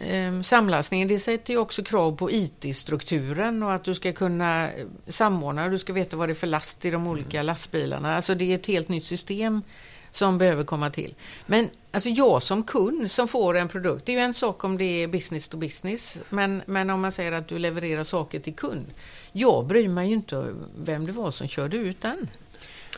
um, 0.00 0.42
samlastningen, 0.42 1.08
det 1.08 1.18
sätter 1.18 1.52
ju 1.52 1.58
också 1.58 1.82
krav 1.82 2.16
på 2.16 2.30
IT-strukturen 2.30 3.62
och 3.62 3.72
att 3.72 3.84
du 3.84 3.94
ska 3.94 4.12
kunna 4.12 4.68
samordna, 5.08 5.68
du 5.68 5.78
ska 5.78 5.92
veta 5.92 6.16
vad 6.16 6.28
det 6.28 6.32
är 6.32 6.34
för 6.34 6.46
last 6.46 6.84
i 6.84 6.90
de 6.90 7.06
olika 7.06 7.36
mm. 7.36 7.46
lastbilarna. 7.46 8.16
Alltså 8.16 8.34
det 8.34 8.50
är 8.50 8.54
ett 8.54 8.66
helt 8.66 8.88
nytt 8.88 9.04
system 9.04 9.62
som 10.10 10.38
behöver 10.38 10.64
komma 10.64 10.90
till. 10.90 11.14
Men 11.46 11.70
alltså 11.90 12.08
jag 12.08 12.42
som 12.42 12.62
kund 12.62 13.10
som 13.10 13.28
får 13.28 13.56
en 13.56 13.68
produkt, 13.68 14.06
det 14.06 14.12
är 14.12 14.16
ju 14.16 14.22
en 14.22 14.34
sak 14.34 14.64
om 14.64 14.78
det 14.78 15.02
är 15.02 15.08
business 15.08 15.48
to 15.48 15.56
business, 15.56 16.18
men, 16.30 16.62
men 16.66 16.90
om 16.90 17.00
man 17.00 17.12
säger 17.12 17.32
att 17.32 17.48
du 17.48 17.58
levererar 17.58 18.04
saker 18.04 18.40
till 18.40 18.54
kund. 18.54 18.86
Jag 19.32 19.66
bryr 19.66 19.88
mig 19.88 20.08
ju 20.08 20.14
inte 20.14 20.54
vem 20.78 21.06
det 21.06 21.12
var 21.12 21.30
som 21.30 21.48
körde 21.48 21.76
ut 21.76 22.00
den. 22.00 22.28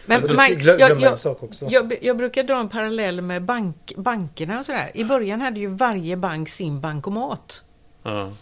Men 0.07 0.23
du 0.23 0.29
Mike, 0.29 0.55
glö- 0.55 0.67
jag, 0.67 0.77
glömmer 0.79 0.95
en 0.95 1.01
jag, 1.03 1.19
sak 1.19 1.43
också. 1.43 1.67
jag, 1.71 1.95
jag 2.03 2.17
brukar 2.17 2.43
dra 2.43 2.61
en 2.61 2.69
parallell 2.69 3.21
med 3.21 3.43
bank, 3.43 3.93
bankerna 3.97 4.59
och 4.61 4.67
sådär. 4.67 4.91
I 4.95 5.05
början 5.05 5.41
hade 5.41 5.61
ju 5.61 5.67
varje 5.67 6.17
bank 6.17 6.49
sin 6.49 6.81
bankomat. 6.81 7.63
Ja. 8.03 8.33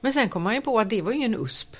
Men 0.00 0.12
sen 0.12 0.28
kom 0.28 0.42
man 0.42 0.54
ju 0.54 0.60
på 0.60 0.80
att 0.80 0.90
det 0.90 1.02
var 1.02 1.10
ju 1.12 1.16
ingen 1.16 1.34
USP. 1.34 1.76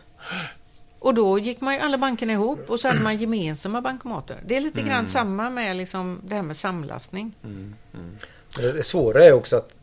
Och 0.98 1.14
då 1.14 1.38
gick 1.38 1.60
man 1.60 1.74
ju 1.74 1.80
alla 1.80 1.98
bankerna 1.98 2.32
ihop 2.32 2.70
och 2.70 2.80
så 2.80 2.88
hade 2.88 3.00
man 3.00 3.16
gemensamma 3.16 3.80
bankomater. 3.80 4.36
Det 4.46 4.56
är 4.56 4.60
lite 4.60 4.82
grann 4.82 5.06
samma 5.06 5.50
med 5.50 5.76
liksom 5.76 6.20
det 6.24 6.34
här 6.34 6.42
med 6.42 6.56
samlastning. 6.56 7.34
Men 7.42 7.74
Det, 8.56 8.72
det 8.72 8.82
svåra 8.82 9.24
är 9.24 9.32
också 9.32 9.56
att 9.56 9.74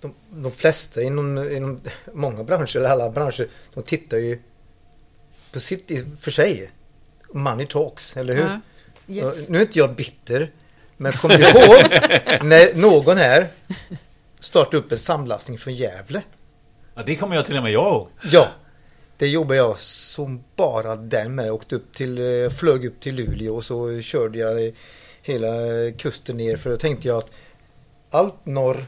de, 0.00 0.14
de 0.30 0.52
flesta 0.52 1.02
inom, 1.02 1.38
inom 1.52 1.80
många 2.12 2.44
branscher, 2.44 2.76
eller 2.76 2.88
alla 2.90 3.10
branscher, 3.10 3.46
de 3.74 3.82
tittar 3.82 4.16
ju 4.16 4.38
på 5.52 5.60
sitt 5.60 5.90
i- 5.90 6.04
för 6.20 6.30
sig. 6.30 6.70
Money 7.32 7.66
talks, 7.66 8.16
eller 8.16 8.34
hur? 8.34 8.60
Yes. 9.14 9.48
Nu 9.48 9.58
är 9.58 9.62
inte 9.62 9.78
jag 9.78 9.94
bitter, 9.94 10.50
men 10.96 11.12
kom 11.12 11.30
ihåg 11.30 11.82
när 12.42 12.74
någon 12.74 13.16
här 13.16 13.48
startade 14.40 14.76
upp 14.76 14.92
en 14.92 14.98
samlastning 14.98 15.58
från 15.58 15.74
Gävle. 15.74 16.22
Ja, 16.94 17.02
det 17.06 17.16
kommer 17.16 17.36
jag 17.36 17.46
till 17.46 17.56
och 17.56 17.62
med 17.62 17.72
jag 17.72 17.92
ihåg. 17.92 18.08
Ja, 18.22 18.48
det 19.16 19.28
jobbade 19.28 19.56
jag 19.56 19.78
som 19.78 20.44
bara 20.56 20.96
den 20.96 21.34
med. 21.34 21.46
Jag 21.46 21.54
åkte 21.54 21.76
upp 21.76 21.94
till, 21.94 22.42
eh, 22.44 22.50
flög 22.50 22.84
upp 22.84 23.00
till 23.00 23.14
Luleå 23.14 23.56
och 23.56 23.64
så 23.64 24.00
körde 24.00 24.38
jag 24.38 24.72
hela 25.22 25.50
kusten 25.98 26.36
ner. 26.36 26.56
För 26.56 26.70
då 26.70 26.76
tänkte 26.76 27.08
jag 27.08 27.18
att 27.18 27.32
allt 28.10 28.46
norr 28.46 28.86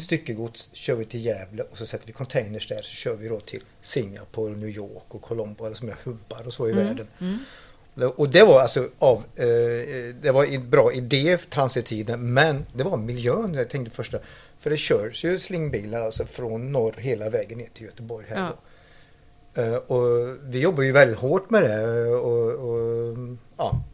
styckegods 0.00 0.70
kör 0.72 0.94
vi 0.94 1.04
till 1.04 1.24
Gävle 1.24 1.62
och 1.62 1.78
så 1.78 1.86
sätter 1.86 2.06
vi 2.06 2.12
containers 2.12 2.68
där 2.68 2.82
så 2.82 2.92
kör 2.92 3.16
vi 3.16 3.28
då 3.28 3.40
till 3.40 3.62
Singapore, 3.80 4.56
New 4.56 4.68
York 4.68 5.04
och 5.08 5.22
Colombo 5.22 5.64
eller 5.64 5.76
som 5.76 5.88
är 5.88 5.96
hubbar 6.04 6.46
och 6.46 6.54
så 6.54 6.68
i 6.68 6.72
världen. 6.72 7.06
Och 8.16 8.28
det 8.28 8.42
var 8.42 8.60
alltså 8.60 8.88
av, 8.98 9.18
eh, 9.18 9.44
det 10.22 10.30
var 10.32 10.44
en 10.44 10.70
bra 10.70 10.92
idé 10.92 11.38
för 11.38 11.50
transittiden 11.50 12.34
men 12.34 12.66
det 12.74 12.84
var 12.84 12.96
miljön 12.96 13.54
jag 13.54 13.70
tänkte 13.70 13.96
första. 13.96 14.18
För 14.58 14.70
det 14.70 14.76
körs 14.76 15.24
ju 15.24 15.38
slingbilar 15.38 16.00
alltså 16.00 16.26
från 16.26 16.72
norr 16.72 16.94
hela 16.98 17.30
vägen 17.30 17.58
ner 17.58 17.68
till 17.74 17.84
Göteborg 17.86 18.26
här 18.28 18.36
Ja. 18.36 18.56
Eh, 19.54 19.74
och 19.74 20.36
vi 20.42 20.60
jobbar 20.60 20.82
ju 20.82 20.92
väldigt 20.92 21.18
hårt 21.18 21.50
med 21.50 21.62
det 21.62 22.06
och, 22.06 22.52
och, 22.52 23.16
ja. 23.56 23.84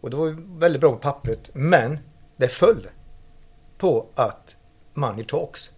och 0.00 0.10
det 0.10 0.16
var 0.16 0.58
väldigt 0.58 0.80
bra 0.80 0.92
på 0.92 0.98
pappret 0.98 1.50
men 1.52 1.98
det 2.36 2.48
föll 2.48 2.86
på 3.78 4.06
att 4.14 4.56
money 4.96 5.24
talks. 5.24 5.70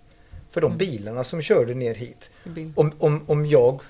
För 0.50 0.60
de 0.60 0.76
bilarna 0.76 1.24
som 1.24 1.42
körde 1.42 1.74
ner 1.74 1.94
hit. 1.94 2.30
Bil. 2.44 2.72
Om, 2.76 2.92
om, 2.98 3.24
om 3.26 3.46
jag 3.46 3.80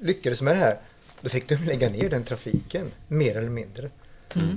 lyckades 0.00 0.42
med 0.42 0.54
det 0.54 0.58
här 0.58 0.78
då 1.20 1.28
fick 1.28 1.48
de 1.48 1.56
lägga 1.56 1.88
ner 1.88 2.10
den 2.10 2.24
trafiken 2.24 2.90
mer 3.08 3.36
eller 3.36 3.50
mindre. 3.50 3.90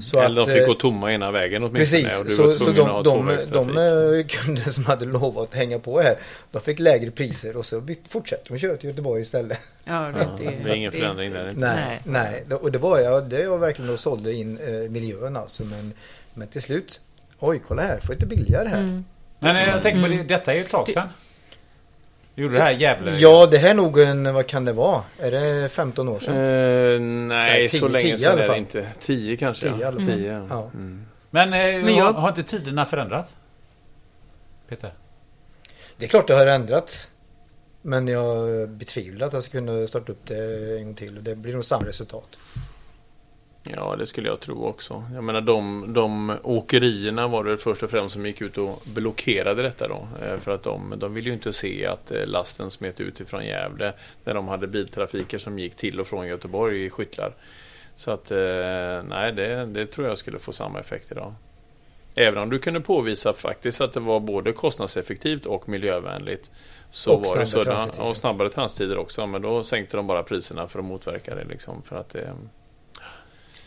Så 0.01 0.19
Eller 0.19 0.35
de 0.35 0.51
fick 0.51 0.61
eh, 0.61 0.67
gå 0.67 0.73
tomma 0.73 1.13
ena 1.13 1.31
vägen 1.31 1.63
åtminstone. 1.63 2.03
Precis, 2.03 2.19
och 2.19 2.25
du 2.25 2.31
så, 2.31 2.51
så 2.51 2.71
de, 2.71 2.89
att 2.89 3.03
de, 3.03 3.37
de, 3.51 3.69
eh, 3.69 4.25
kunder 4.27 4.69
som 4.71 4.85
hade 4.85 5.05
lovat 5.05 5.49
att 5.49 5.55
hänga 5.55 5.79
på 5.79 6.01
här, 6.01 6.17
de 6.51 6.61
fick 6.61 6.79
lägre 6.79 7.11
priser 7.11 7.57
och 7.57 7.65
så 7.65 7.81
byt, 7.81 7.99
fortsatte 8.09 8.43
de 8.47 8.57
köra 8.57 8.77
till 8.77 8.89
Göteborg 8.89 9.21
istället. 9.21 9.59
Ja, 9.85 10.09
Ja, 10.19 10.37
det 10.37 10.69
är 10.69 10.75
ingen 10.75 10.91
förändring 10.91 11.31
där. 11.33 11.47
inte. 11.49 11.59
Nej, 11.59 11.99
nej. 12.03 12.43
Och 12.61 12.71
det 12.71 12.79
var 12.79 12.99
jag, 12.99 13.29
det 13.29 13.47
var 13.47 13.57
verkligen 13.57 13.91
och 13.91 13.99
sålde 13.99 14.33
in 14.33 14.57
eh, 14.57 14.89
miljön 14.89 15.37
alltså. 15.37 15.63
Men, 15.63 15.93
men 16.33 16.47
till 16.47 16.61
slut, 16.61 17.01
oj 17.39 17.61
kolla 17.67 17.81
här, 17.81 17.99
får 17.99 18.13
lite 18.13 18.25
billigare 18.25 18.67
här. 18.67 18.79
Mm. 18.79 19.05
Men 19.39 19.55
jag 19.55 19.81
tänker 19.81 20.01
på 20.01 20.07
det, 20.07 20.23
detta 20.23 20.51
är 20.51 20.55
ju 20.55 20.61
ett 20.61 20.69
tag 20.69 20.89
sedan. 20.89 21.07
Du 22.35 22.41
gjorde 22.43 22.55
det 22.55 22.61
här 22.61 22.71
jävla... 22.71 23.11
Ja, 23.11 23.45
det 23.51 23.57
här 23.57 23.69
är 23.69 23.73
nog 23.73 23.99
en, 23.99 24.33
vad 24.33 24.47
kan 24.47 24.65
det 24.65 24.73
vara? 24.73 25.03
Är 25.19 25.31
det 25.31 25.69
15 25.69 26.09
år 26.09 26.19
sedan? 26.19 26.35
Eh, 26.35 26.99
nej, 27.01 27.49
Nej, 27.49 27.69
så 27.69 27.77
tio- 27.77 27.87
länge 27.89 28.05
tio 28.05 28.17
sedan 28.17 28.39
är 28.39 28.47
det 28.47 28.57
inte. 28.57 28.87
Tio 29.01 29.37
kanske. 29.37 29.69
Tio 29.69 29.79
i 29.81 29.83
alla 29.83 29.99
fall. 29.99 30.07
Tio, 30.07 30.33
ja. 30.33 30.45
Ja. 30.49 30.63
Mm. 30.73 31.05
Men, 31.29 31.53
eh, 31.53 31.59
Men 31.83 31.95
jag- 31.95 32.05
har, 32.05 32.13
har 32.13 32.29
inte 32.29 32.43
tiderna 32.43 32.85
förändrats? 32.85 33.35
Peter? 34.69 34.93
Det 35.97 36.05
är 36.05 36.09
klart 36.09 36.27
det 36.27 36.33
har 36.35 36.45
ändrats. 36.47 37.07
Men 37.81 38.07
jag 38.07 38.69
betvivlar 38.69 39.27
att 39.27 39.33
jag 39.33 39.43
ska 39.43 39.51
kunna 39.51 39.87
starta 39.87 40.11
upp 40.11 40.25
det 40.27 40.77
en 40.79 40.85
gång 40.85 40.95
till. 40.95 41.17
Och 41.17 41.23
det 41.23 41.35
blir 41.35 41.53
nog 41.53 41.65
samma 41.65 41.85
resultat. 41.87 42.27
Ja, 43.75 43.95
det 43.95 44.05
skulle 44.05 44.27
jag 44.27 44.39
tro 44.39 44.65
också. 44.65 45.03
Jag 45.13 45.23
menar 45.23 45.41
de, 45.41 45.93
de 45.93 46.33
åkerierna 46.43 47.27
var 47.27 47.43
det 47.43 47.57
först 47.57 47.83
och 47.83 47.89
främst 47.89 48.13
som 48.13 48.25
gick 48.25 48.41
ut 48.41 48.57
och 48.57 48.81
blockerade 48.85 49.61
detta 49.61 49.87
då. 49.87 50.07
Eh, 50.25 50.37
För 50.39 50.51
att 50.51 50.63
de, 50.63 50.93
de 50.97 51.13
ville 51.13 51.27
ju 51.29 51.33
inte 51.33 51.53
se 51.53 51.85
att 51.85 52.11
eh, 52.11 52.25
lasten 52.25 52.71
smet 52.71 52.99
ut 52.99 53.19
ifrån 53.19 53.45
Gävle 53.45 53.93
när 54.23 54.33
de 54.33 54.47
hade 54.47 54.67
biltrafiker 54.67 55.37
som 55.37 55.59
gick 55.59 55.75
till 55.75 55.99
och 55.99 56.07
från 56.07 56.27
Göteborg 56.27 56.85
i 56.85 56.89
skyttlar. 56.89 57.33
Så 57.95 58.11
att 58.11 58.31
eh, 58.31 58.37
nej, 59.09 59.33
det, 59.33 59.65
det 59.65 59.85
tror 59.85 60.07
jag 60.07 60.17
skulle 60.17 60.39
få 60.39 60.53
samma 60.53 60.79
effekt 60.79 61.11
idag. 61.11 61.33
Även 62.15 62.43
om 62.43 62.49
du 62.49 62.59
kunde 62.59 62.81
påvisa 62.81 63.33
faktiskt 63.33 63.81
att 63.81 63.93
det 63.93 63.99
var 63.99 64.19
både 64.19 64.51
kostnadseffektivt 64.53 65.45
och 65.45 65.69
miljövänligt. 65.69 66.51
Så 66.91 67.13
Och 67.13 67.25
var 67.25 67.37
det 67.39 67.47
snabbare 67.47 67.65
så, 67.65 67.71
transttider. 67.77 68.09
och 68.09 68.17
snabbare 68.17 68.49
transttider 68.49 68.97
också. 68.97 69.27
Men 69.27 69.41
då 69.41 69.63
sänkte 69.63 69.97
de 69.97 70.07
bara 70.07 70.23
priserna 70.23 70.67
för 70.67 70.79
att 70.79 70.85
motverka 70.85 71.35
det. 71.35 71.43
Liksom, 71.43 71.81
för 71.81 71.95
att 71.95 72.09
det, 72.09 72.33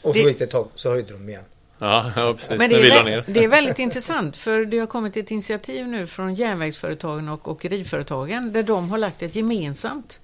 Och 0.02 0.14
så 0.16 0.22
Det- 0.22 0.28
gick 0.28 0.38
det 0.38 0.44
ett 0.44 0.50
tag 0.50 0.68
så 0.74 0.90
höjde 0.90 1.12
de 1.12 1.28
igen. 1.28 1.44
Ja, 1.78 2.12
ja 2.16 2.34
precis. 2.34 2.48
Men 2.58 2.70
det 2.70 2.76
är, 2.88 3.04
ner. 3.04 3.24
det 3.28 3.44
är 3.44 3.48
väldigt 3.48 3.78
intressant 3.88 4.36
för 4.36 4.64
det 4.64 4.78
har 4.78 4.86
kommit 4.86 5.16
ett 5.16 5.30
initiativ 5.30 5.88
nu 5.88 6.06
från 6.06 6.34
järnvägsföretagen 6.34 7.28
och 7.28 7.48
åkeriföretagen 7.48 8.52
där 8.52 8.62
de 8.62 8.90
har 8.90 8.98
lagt 8.98 9.22
ett 9.22 9.34
gemensamt 9.34 10.20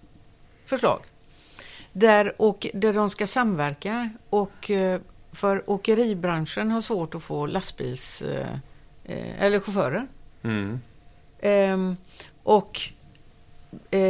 förslag. 0.67 1.01
Där, 1.93 2.33
och, 2.37 2.67
där 2.75 2.93
de 2.93 3.11
ska 3.11 3.27
samverka 3.27 4.11
och 4.31 4.71
eh, 4.71 5.01
för 5.33 5.71
åkeribranschen 5.71 6.71
har 6.71 6.81
svårt 6.81 7.15
att 7.15 7.23
få 7.23 7.47
lastbils 7.47 8.23
eh, 8.23 8.47
eh, 9.05 9.43
eller 9.43 9.61
chaufförer. 9.61 10.07
Mm. 10.43 10.81
Ehm, 11.41 11.97
och 12.43 12.81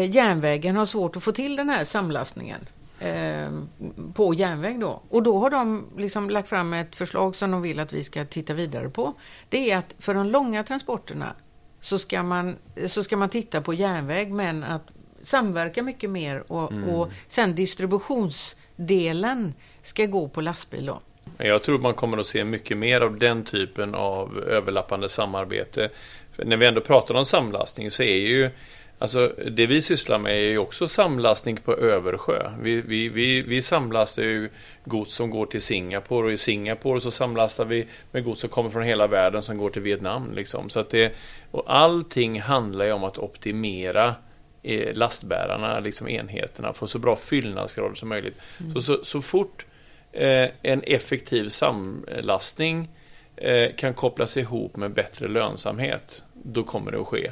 järnvägen 0.08 0.76
har 0.76 0.86
svårt 0.86 1.16
att 1.16 1.22
få 1.22 1.32
till 1.32 1.56
den 1.56 1.68
här 1.68 1.84
samlastningen 1.84 2.68
ehm, 3.00 3.68
på 4.14 4.34
järnväg 4.34 4.80
då. 4.80 5.02
Och 5.08 5.22
då 5.22 5.38
har 5.38 5.50
de 5.50 5.86
liksom 5.96 6.30
lagt 6.30 6.48
fram 6.48 6.72
ett 6.72 6.96
förslag 6.96 7.36
som 7.36 7.50
de 7.50 7.62
vill 7.62 7.80
att 7.80 7.92
vi 7.92 8.04
ska 8.04 8.24
titta 8.24 8.54
vidare 8.54 8.90
på. 8.90 9.14
Det 9.48 9.70
är 9.70 9.76
att 9.76 9.94
för 9.98 10.14
de 10.14 10.26
långa 10.26 10.64
transporterna 10.64 11.34
så 11.80 11.98
ska 11.98 12.22
man, 12.22 12.56
så 12.86 13.04
ska 13.04 13.16
man 13.16 13.28
titta 13.28 13.60
på 13.60 13.74
järnväg 13.74 14.32
men 14.32 14.64
att 14.64 14.90
samverka 15.22 15.82
mycket 15.82 16.10
mer 16.10 16.52
och, 16.52 16.72
och 16.88 17.10
sen 17.26 17.54
distributionsdelen 17.54 19.54
ska 19.82 20.06
gå 20.06 20.28
på 20.28 20.40
lastbil 20.40 20.86
då. 20.86 21.00
Jag 21.38 21.62
tror 21.62 21.78
man 21.78 21.94
kommer 21.94 22.18
att 22.18 22.26
se 22.26 22.44
mycket 22.44 22.76
mer 22.76 23.00
av 23.00 23.18
den 23.18 23.44
typen 23.44 23.94
av 23.94 24.38
överlappande 24.38 25.08
samarbete. 25.08 25.90
För 26.32 26.44
när 26.44 26.56
vi 26.56 26.66
ändå 26.66 26.80
pratar 26.80 27.14
om 27.14 27.24
samlastning 27.24 27.90
så 27.90 28.02
är 28.02 28.16
ju 28.16 28.50
Alltså 28.98 29.34
det 29.50 29.66
vi 29.66 29.80
sysslar 29.80 30.18
med 30.18 30.32
är 30.32 30.50
ju 30.50 30.58
också 30.58 30.88
samlastning 30.88 31.56
på 31.56 31.76
översjö. 31.76 32.50
Vi, 32.60 32.80
vi, 32.80 33.08
vi, 33.08 33.42
vi 33.42 33.62
samlastar 33.62 34.22
ju 34.22 34.48
gods 34.84 35.14
som 35.14 35.30
går 35.30 35.46
till 35.46 35.62
Singapore 35.62 36.26
och 36.26 36.32
i 36.32 36.36
Singapore 36.36 37.00
så 37.00 37.10
samlastar 37.10 37.64
vi 37.64 37.86
med 38.12 38.24
gods 38.24 38.40
som 38.40 38.50
kommer 38.50 38.70
från 38.70 38.82
hela 38.82 39.06
världen 39.06 39.42
som 39.42 39.58
går 39.58 39.70
till 39.70 39.82
Vietnam. 39.82 40.34
Liksom. 40.34 40.70
Så 40.70 40.80
att 40.80 40.90
det, 40.90 41.12
och 41.50 41.64
allting 41.66 42.40
handlar 42.40 42.84
ju 42.84 42.92
om 42.92 43.04
att 43.04 43.18
optimera 43.18 44.14
eh, 44.62 44.94
lastbärarna, 44.94 45.80
liksom 45.80 46.08
enheterna, 46.08 46.72
få 46.72 46.86
så 46.86 46.98
bra 46.98 47.16
fyllnadsgrad 47.16 47.98
som 47.98 48.08
möjligt. 48.08 48.36
Så, 48.74 48.80
så, 48.80 49.04
så 49.04 49.22
fort 49.22 49.66
eh, 50.12 50.48
en 50.62 50.82
effektiv 50.82 51.48
samlastning 51.48 52.88
eh, 53.36 53.74
kan 53.76 53.94
kopplas 53.94 54.36
ihop 54.36 54.76
med 54.76 54.92
bättre 54.92 55.28
lönsamhet, 55.28 56.24
då 56.32 56.62
kommer 56.62 56.92
det 56.92 57.00
att 57.00 57.06
ske. 57.06 57.30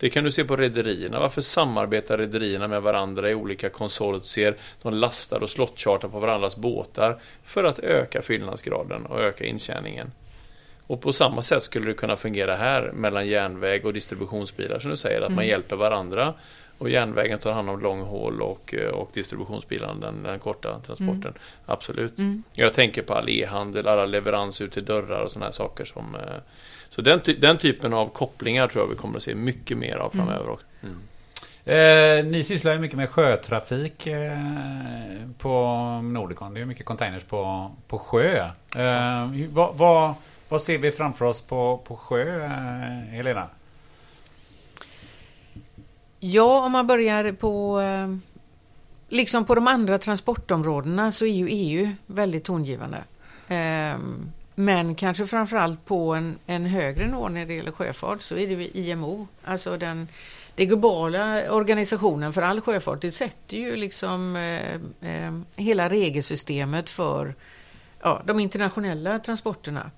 Det 0.00 0.10
kan 0.10 0.24
du 0.24 0.32
se 0.32 0.44
på 0.44 0.56
rederierna. 0.56 1.20
Varför 1.20 1.40
samarbetar 1.40 2.18
rederierna 2.18 2.68
med 2.68 2.82
varandra 2.82 3.30
i 3.30 3.34
olika 3.34 3.68
konsortier? 3.68 4.56
De 4.82 4.94
lastar 4.94 5.42
och 5.42 5.50
slottchartar 5.50 6.08
på 6.08 6.18
varandras 6.18 6.56
båtar 6.56 7.18
för 7.44 7.64
att 7.64 7.78
öka 7.78 8.22
fyllnadsgraden 8.22 9.06
och 9.06 9.20
öka 9.20 9.44
intjäningen. 9.44 10.12
Och 10.86 11.00
på 11.00 11.12
samma 11.12 11.42
sätt 11.42 11.62
skulle 11.62 11.86
det 11.86 11.94
kunna 11.94 12.16
fungera 12.16 12.56
här 12.56 12.92
mellan 12.92 13.28
järnväg 13.28 13.86
och 13.86 13.92
distributionsbilar 13.92 14.78
som 14.78 14.90
du 14.90 14.96
säger, 14.96 15.20
att 15.20 15.32
man 15.32 15.46
hjälper 15.46 15.76
varandra 15.76 16.34
och 16.80 16.90
järnvägen 16.90 17.38
tar 17.38 17.52
hand 17.52 17.70
om 17.70 17.80
long 17.80 18.00
haul 18.02 18.42
och, 18.42 18.74
eh, 18.74 18.88
och 18.90 19.10
distributionsbilarna 19.14 19.94
den, 19.94 20.22
den 20.22 20.38
korta 20.38 20.80
transporten. 20.86 21.34
Absolut. 21.66 22.14
Jag 22.52 22.74
tänker 22.74 23.02
på 23.02 23.14
all 23.14 23.28
e-handel, 23.28 23.88
alla 23.88 24.06
leveranser 24.06 24.64
ut 24.64 24.72
till 24.72 24.84
dörrar 24.84 25.20
och 25.22 25.30
sådana 25.30 25.46
här 25.46 25.52
saker 25.52 25.84
som 25.84 26.14
eh, 26.14 26.20
så 26.88 27.02
den, 27.02 27.20
ty- 27.20 27.36
den 27.36 27.58
typen 27.58 27.92
av 27.94 28.08
kopplingar 28.08 28.68
tror 28.68 28.84
jag 28.84 28.88
vi 28.90 28.96
kommer 28.96 29.16
att 29.16 29.22
se 29.22 29.34
mycket 29.34 29.78
mer 29.78 29.96
av 29.96 30.10
framöver 30.10 30.48
också. 30.50 30.66
Mm. 30.82 30.96
Eh, 31.64 32.24
ni 32.24 32.44
sysslar 32.44 32.72
ju 32.72 32.78
mycket 32.78 32.96
med 32.96 33.08
sjötrafik 33.08 34.06
eh, 34.06 34.32
på 35.38 35.54
Nordicon. 36.02 36.54
Det 36.54 36.60
är 36.60 36.64
mycket 36.64 36.86
containers 36.86 37.24
på, 37.24 37.70
på 37.88 37.98
sjö. 37.98 38.38
Eh, 38.76 39.28
vad, 39.50 39.74
vad, 39.74 40.14
vad 40.48 40.62
ser 40.62 40.78
vi 40.78 40.90
framför 40.90 41.24
oss 41.24 41.42
på, 41.42 41.80
på 41.84 41.96
sjö, 41.96 42.44
eh, 42.44 42.50
Helena? 43.10 43.46
Ja, 46.20 46.64
om 46.64 46.72
man 46.72 46.86
börjar 46.86 47.32
på 47.32 47.80
eh, 47.80 48.16
liksom 49.08 49.44
på 49.44 49.54
de 49.54 49.66
andra 49.66 49.98
transportområdena 49.98 51.12
så 51.12 51.26
är 51.26 51.34
ju 51.34 51.48
EU 51.50 51.88
väldigt 52.06 52.44
tongivande. 52.44 53.04
Ehm, 53.48 54.32
men 54.54 54.94
kanske 54.94 55.26
framförallt 55.26 55.84
på 55.84 56.14
en, 56.14 56.38
en 56.46 56.66
högre 56.66 57.06
nivå 57.06 57.28
när 57.28 57.46
det 57.46 57.54
gäller 57.54 57.72
sjöfart 57.72 58.22
så 58.22 58.36
är 58.36 58.56
det 58.56 58.78
IMO, 58.78 59.28
alltså 59.44 59.76
den, 59.76 60.08
den 60.54 60.68
globala 60.68 61.52
organisationen 61.52 62.32
för 62.32 62.42
all 62.42 62.60
sjöfart. 62.60 63.00
Det 63.00 63.12
sätter 63.12 63.56
ju 63.56 63.76
liksom 63.76 64.36
eh, 64.36 64.74
eh, 65.10 65.40
hela 65.56 65.88
regelsystemet 65.88 66.90
för 66.90 67.34
ja, 68.02 68.22
de 68.24 68.40
internationella 68.40 69.18
transporterna. 69.18 69.90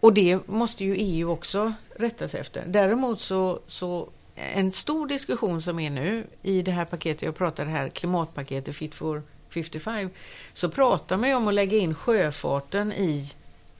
Och 0.00 0.12
det 0.12 0.48
måste 0.48 0.84
ju 0.84 0.94
EU 0.96 1.30
också 1.30 1.72
rätta 1.96 2.28
sig 2.28 2.40
efter. 2.40 2.64
Däremot 2.66 3.20
så, 3.20 3.60
så 3.66 4.08
en 4.34 4.72
stor 4.72 5.06
diskussion 5.06 5.62
som 5.62 5.78
är 5.78 5.90
nu 5.90 6.26
i 6.42 6.62
det 6.62 6.70
här 6.70 6.84
paketet, 6.84 7.22
jag 7.22 7.36
pratar 7.36 7.64
det 7.64 7.70
här 7.70 7.88
klimatpaketet 7.88 8.76
Fit 8.76 8.94
for 8.94 9.22
55, 9.50 10.10
så 10.52 10.68
pratar 10.68 11.16
man 11.16 11.28
ju 11.28 11.34
om 11.34 11.48
att 11.48 11.54
lägga 11.54 11.78
in 11.78 11.94
sjöfarten 11.94 12.92
i 12.92 13.32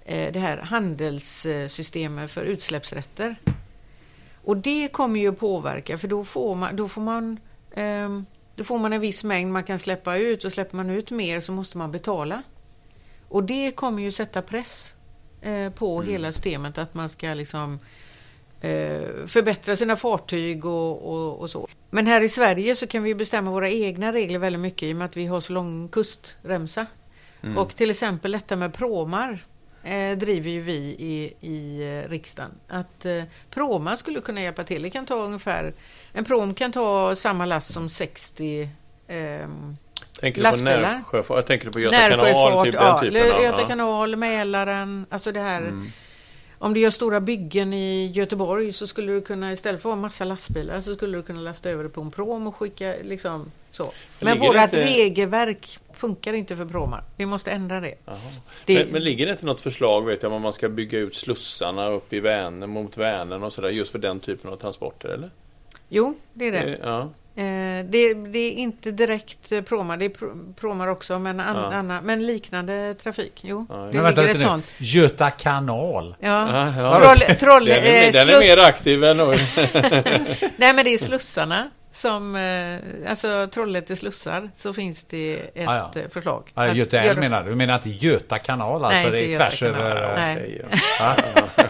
eh, 0.04 0.32
det 0.32 0.40
här 0.40 0.56
handelssystemet 0.56 2.30
för 2.30 2.42
utsläppsrätter. 2.42 3.36
Och 4.44 4.56
det 4.56 4.88
kommer 4.88 5.20
ju 5.20 5.32
påverka 5.32 5.98
för 5.98 6.08
då 6.08 6.24
får 6.24 6.54
man, 6.54 6.76
då 6.76 6.88
får 6.88 7.02
man 7.02 7.40
eh, 7.70 8.20
då 8.56 8.64
får 8.64 8.78
man 8.78 8.92
en 8.92 9.00
viss 9.00 9.24
mängd 9.24 9.52
man 9.52 9.64
kan 9.64 9.78
släppa 9.78 10.16
ut 10.16 10.44
och 10.44 10.52
släpper 10.52 10.76
man 10.76 10.90
ut 10.90 11.10
mer 11.10 11.40
så 11.40 11.52
måste 11.52 11.78
man 11.78 11.92
betala. 11.92 12.42
Och 13.28 13.44
det 13.44 13.70
kommer 13.70 14.02
ju 14.02 14.12
sätta 14.12 14.42
press 14.42 14.94
eh, 15.40 15.70
på 15.72 15.96
mm. 15.96 16.12
hela 16.12 16.32
systemet 16.32 16.78
att 16.78 16.94
man 16.94 17.08
ska 17.08 17.34
liksom 17.34 17.78
förbättra 19.26 19.76
sina 19.76 19.96
fartyg 19.96 20.64
och, 20.64 21.12
och, 21.12 21.40
och, 21.40 21.50
så. 21.50 21.68
Men 21.90 22.06
här 22.06 22.20
i 22.20 22.28
Sverige 22.28 22.76
så 22.76 22.86
kan 22.86 23.02
vi 23.02 23.14
bestämma 23.14 23.50
våra 23.50 23.70
egna 23.70 24.12
regler 24.12 24.38
väldigt 24.38 24.62
mycket 24.62 24.82
i 24.82 24.92
och 24.92 24.96
med 24.96 25.04
att 25.04 25.16
vi 25.16 25.26
har 25.26 25.40
så 25.40 25.52
lång 25.52 25.88
kustremsa. 25.88 26.86
Mm. 27.42 27.58
Och 27.58 27.76
till 27.76 27.90
exempel 27.90 28.32
detta 28.32 28.56
med 28.56 28.74
pråmar 28.74 29.38
eh, 29.82 30.18
driver 30.18 30.50
ju 30.50 30.60
vi 30.60 30.96
i, 30.98 31.34
i 31.40 31.82
eh, 31.82 32.10
riksdagen. 32.10 32.50
Att 32.68 33.04
eh, 33.04 33.22
pråmar 33.50 33.96
skulle 33.96 34.20
kunna 34.20 34.42
hjälpa 34.42 34.64
till. 34.64 34.82
Det 34.82 34.90
kan 34.90 35.06
ta 35.06 35.14
ungefär, 35.14 35.72
en 36.12 36.24
pråm 36.24 36.54
kan 36.54 36.72
ta 36.72 37.14
samma 37.14 37.46
last 37.46 37.72
som 37.72 37.88
60 37.88 38.68
eh, 39.08 39.48
Tänker 40.20 40.42
du 40.42 40.58
på 40.58 40.64
närsjöfart? 40.64 41.36
Jag 41.36 41.46
tänker 41.46 41.70
på 41.70 41.80
Göta 41.80 42.08
kanal? 42.08 42.64
Typ 42.64 42.74
ja, 42.74 43.00
den 43.02 43.42
Göta 43.42 43.66
kanal, 43.66 44.16
Mälaren, 44.16 45.06
alltså 45.10 45.32
det 45.32 45.40
här 45.40 45.62
mm. 45.62 45.92
Om 46.58 46.74
du 46.74 46.80
gör 46.80 46.90
stora 46.90 47.20
byggen 47.20 47.74
i 47.74 48.06
Göteborg 48.14 48.72
så 48.72 48.86
skulle 48.86 49.12
du 49.12 49.20
kunna 49.20 49.52
istället 49.52 49.82
för 49.82 49.88
att 49.88 49.94
ha 49.94 50.02
massa 50.02 50.24
lastbilar 50.24 50.80
så 50.80 50.94
skulle 50.94 51.18
du 51.18 51.22
kunna 51.22 51.40
lasta 51.40 51.70
över 51.70 51.82
det 51.82 51.88
på 51.90 52.00
en 52.00 52.10
prom 52.10 52.46
och 52.46 52.56
skicka 52.56 52.94
liksom 53.02 53.50
så. 53.70 53.92
Men 54.20 54.38
vårt 54.38 54.56
inte... 54.56 54.84
regelverk 54.84 55.78
funkar 55.92 56.32
inte 56.32 56.56
för 56.56 56.64
promar. 56.64 57.04
Vi 57.16 57.26
måste 57.26 57.50
ändra 57.50 57.80
det. 57.80 57.94
det... 58.64 58.84
Men, 58.84 58.88
men, 58.88 59.02
ligger 59.02 59.26
det 59.26 59.32
inte 59.32 59.46
något 59.46 59.60
förslag 59.60 60.06
vet 60.06 60.22
jag 60.22 60.32
om 60.32 60.42
man 60.42 60.52
ska 60.52 60.68
bygga 60.68 60.98
ut 60.98 61.16
slussarna 61.16 61.88
upp 61.88 62.12
i 62.12 62.20
Vänern 62.20 62.70
mot 62.70 62.96
Vänern 62.96 63.42
och 63.42 63.52
sådär 63.52 63.70
just 63.70 63.92
för 63.92 63.98
den 63.98 64.20
typen 64.20 64.50
av 64.50 64.56
transporter 64.56 65.08
eller? 65.08 65.30
Jo, 65.88 66.14
det 66.32 66.48
är 66.48 66.52
det. 66.52 66.78
Ja. 66.82 67.10
Eh, 67.36 67.84
det, 67.84 68.14
det, 68.14 68.38
är 68.38 68.52
inte 68.52 68.90
direkt 68.90 69.52
eh, 69.52 69.60
pråmar, 69.60 69.96
det 69.96 70.04
är 70.04 70.52
pråmar 70.54 70.88
också, 70.88 71.18
men, 71.18 71.40
an, 71.40 71.56
ja. 71.56 71.72
anna, 71.72 72.00
men 72.00 72.26
liknande 72.26 72.94
trafik. 72.94 73.40
Jo, 73.44 73.66
ja. 73.68 73.76
det 73.76 74.10
ligger 74.10 74.28
ett 74.28 74.40
sånt. 74.40 74.66
Göta 74.78 75.30
kanal. 75.30 76.16
Ja, 76.20 76.72
ja. 76.76 76.96
Troll, 76.96 77.36
troll, 77.36 77.64
den, 77.64 77.84
är, 77.84 78.12
den 78.12 78.28
är 78.28 78.40
mer 78.40 78.58
aktiv 78.58 79.04
än 79.04 79.16
Nej, 80.56 80.74
men 80.74 80.84
det 80.84 80.94
är 80.94 80.98
slussarna 80.98 81.70
som, 81.94 82.36
eh, 82.36 83.10
alltså 83.10 83.48
Trollhätte 83.54 83.96
slussar, 83.96 84.50
så 84.54 84.72
finns 84.72 85.04
det 85.04 85.40
ett 85.54 85.68
ah, 85.68 85.90
ja. 85.94 86.02
förslag. 86.10 86.50
Ah, 86.54 86.66
Göta 86.66 87.00
älv 87.00 87.18
menar 87.18 87.44
du? 87.44 87.50
Du 87.50 87.56
menar 87.56 87.74
inte 87.74 87.90
Göta 87.90 88.38
kanal? 88.38 88.84
Alltså 88.84 89.08
Nej, 89.08 89.10
det 89.10 89.34
är 89.34 89.36
tvärs 89.36 89.62
över... 89.62 90.16
Nej. 90.16 90.64
Ja. 90.98 91.14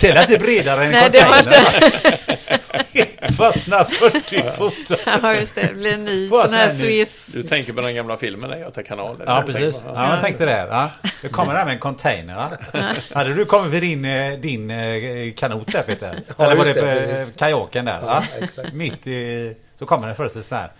det 0.00 0.08
är 0.08 0.20
lite 0.20 0.38
bredare 0.38 0.84
än 0.84 0.92
Nej, 0.92 1.02
container. 1.02 2.16
Fastnar 3.32 3.84
40 3.84 4.42
fot. 4.56 5.00
Ja, 5.22 5.34
just 5.34 5.54
det. 5.54 5.60
Det 5.60 5.74
blir 5.74 5.94
en 5.94 6.04
ny 6.04 6.28
sån 6.28 6.54
här 6.54 6.68
Swiss. 6.68 7.30
Du 7.34 7.42
tänker 7.42 7.72
på 7.72 7.80
den 7.80 7.94
gamla 7.94 8.16
filmen 8.16 8.50
där 8.50 8.56
Göta 8.56 8.82
kanal? 8.82 9.22
Ja, 9.26 9.42
precis. 9.46 9.82
Ja, 9.86 9.92
man 9.94 10.20
tänkte 10.22 10.46
det. 10.46 10.66
Ja. 10.70 10.90
Det 11.22 11.28
kommer 11.28 11.54
där 11.54 11.64
med 11.64 11.74
en 11.74 11.80
container. 11.80 12.50
Hade 13.14 13.34
du 13.34 13.44
kommit 13.44 13.72
vid 13.72 13.82
din, 13.82 14.04
eh, 14.04 14.32
din 14.32 14.70
eh, 14.70 15.32
kanot 15.36 15.72
där 15.72 15.82
Peter? 15.82 16.20
Eller 16.38 16.56
var 16.56 16.64
det 16.64 17.38
kajaken 17.38 17.84
där? 17.84 18.00
Ja, 18.56 18.64
Mitt 18.72 19.06
i... 19.06 19.56
Så 19.78 19.86
kommer 19.86 20.06
den 20.06 20.16
först 20.16 20.44
så 20.44 20.54
här. 20.54 20.72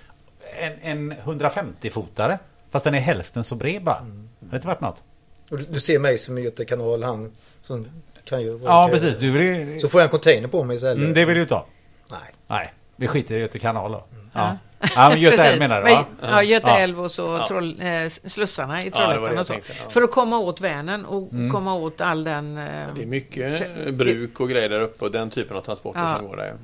En, 0.61 0.73
en 0.83 1.13
150-fotare. 1.13 2.39
Fast 2.71 2.85
den 2.85 2.95
är 2.95 3.01
hälften 3.01 3.45
så 3.45 3.55
bred 3.55 3.85
bara. 3.85 3.99
Mm. 3.99 4.29
Har 4.41 4.51
det 4.51 4.57
inte 4.57 4.69
varit 4.69 4.81
något? 4.81 5.03
Och 5.51 5.59
du 5.59 5.81
ser 5.81 5.99
mig 5.99 6.19
som 6.19 6.39
Göta 6.39 6.65
kanal, 6.65 7.03
han 7.03 7.33
som 7.63 7.87
kan 8.25 8.43
ju... 8.43 8.61
Ja, 8.65 8.89
precis. 8.93 9.17
Du 9.17 9.31
vill... 9.31 9.81
Så 9.81 9.89
får 9.89 10.01
jag 10.01 10.07
en 10.07 10.11
container 10.11 10.49
på 10.49 10.65
mig 10.65 10.77
istället. 10.77 10.97
Mm, 10.97 11.15
det 11.15 11.25
vill 11.25 11.35
du 11.35 11.43
inte 11.43 11.55
ha. 11.55 11.67
Nej. 12.11 12.35
Nej, 12.47 12.73
vi 12.97 13.09
skiter 13.09 13.35
i 13.35 13.39
Göta 13.39 13.59
kanal 13.59 13.93
då. 13.93 14.05
Mm. 14.13 14.31
Ja. 14.33 14.57
Ja, 14.81 15.09
men 15.09 15.21
Göta 15.21 15.45
älv 15.45 15.59
menar 15.59 15.83
du 15.83 15.91
va? 15.91 16.05
Ja, 16.21 16.43
Göta 16.43 16.69
ja. 16.69 16.79
älv 16.79 17.01
och 17.01 17.11
så 17.11 17.23
ja. 17.23 17.47
troll, 17.49 17.81
eh, 17.81 18.09
slussarna 18.09 18.85
i 18.85 18.91
Trollhättan 18.91 19.39
och 19.39 19.47
så. 19.47 19.53
Tänkte, 19.53 19.73
ja. 19.85 19.91
För 19.91 20.03
att 20.03 20.11
komma 20.11 20.39
åt 20.39 20.61
Vänern 20.61 21.05
och 21.05 21.33
mm. 21.33 21.53
komma 21.53 21.75
åt 21.75 22.01
all 22.01 22.25
den... 22.25 22.59
Eh, 22.59 22.65
det 22.95 23.03
är 23.03 23.07
mycket 23.07 23.95
bruk 23.95 24.41
och 24.41 24.49
grejer 24.49 24.69
där 24.69 24.81
uppe 24.81 25.05
och 25.05 25.11
den 25.11 25.31
typen 25.31 25.57
av 25.57 25.61
transporter 25.61 26.17
som 26.17 26.27
går 26.27 26.37
där. 26.37 26.55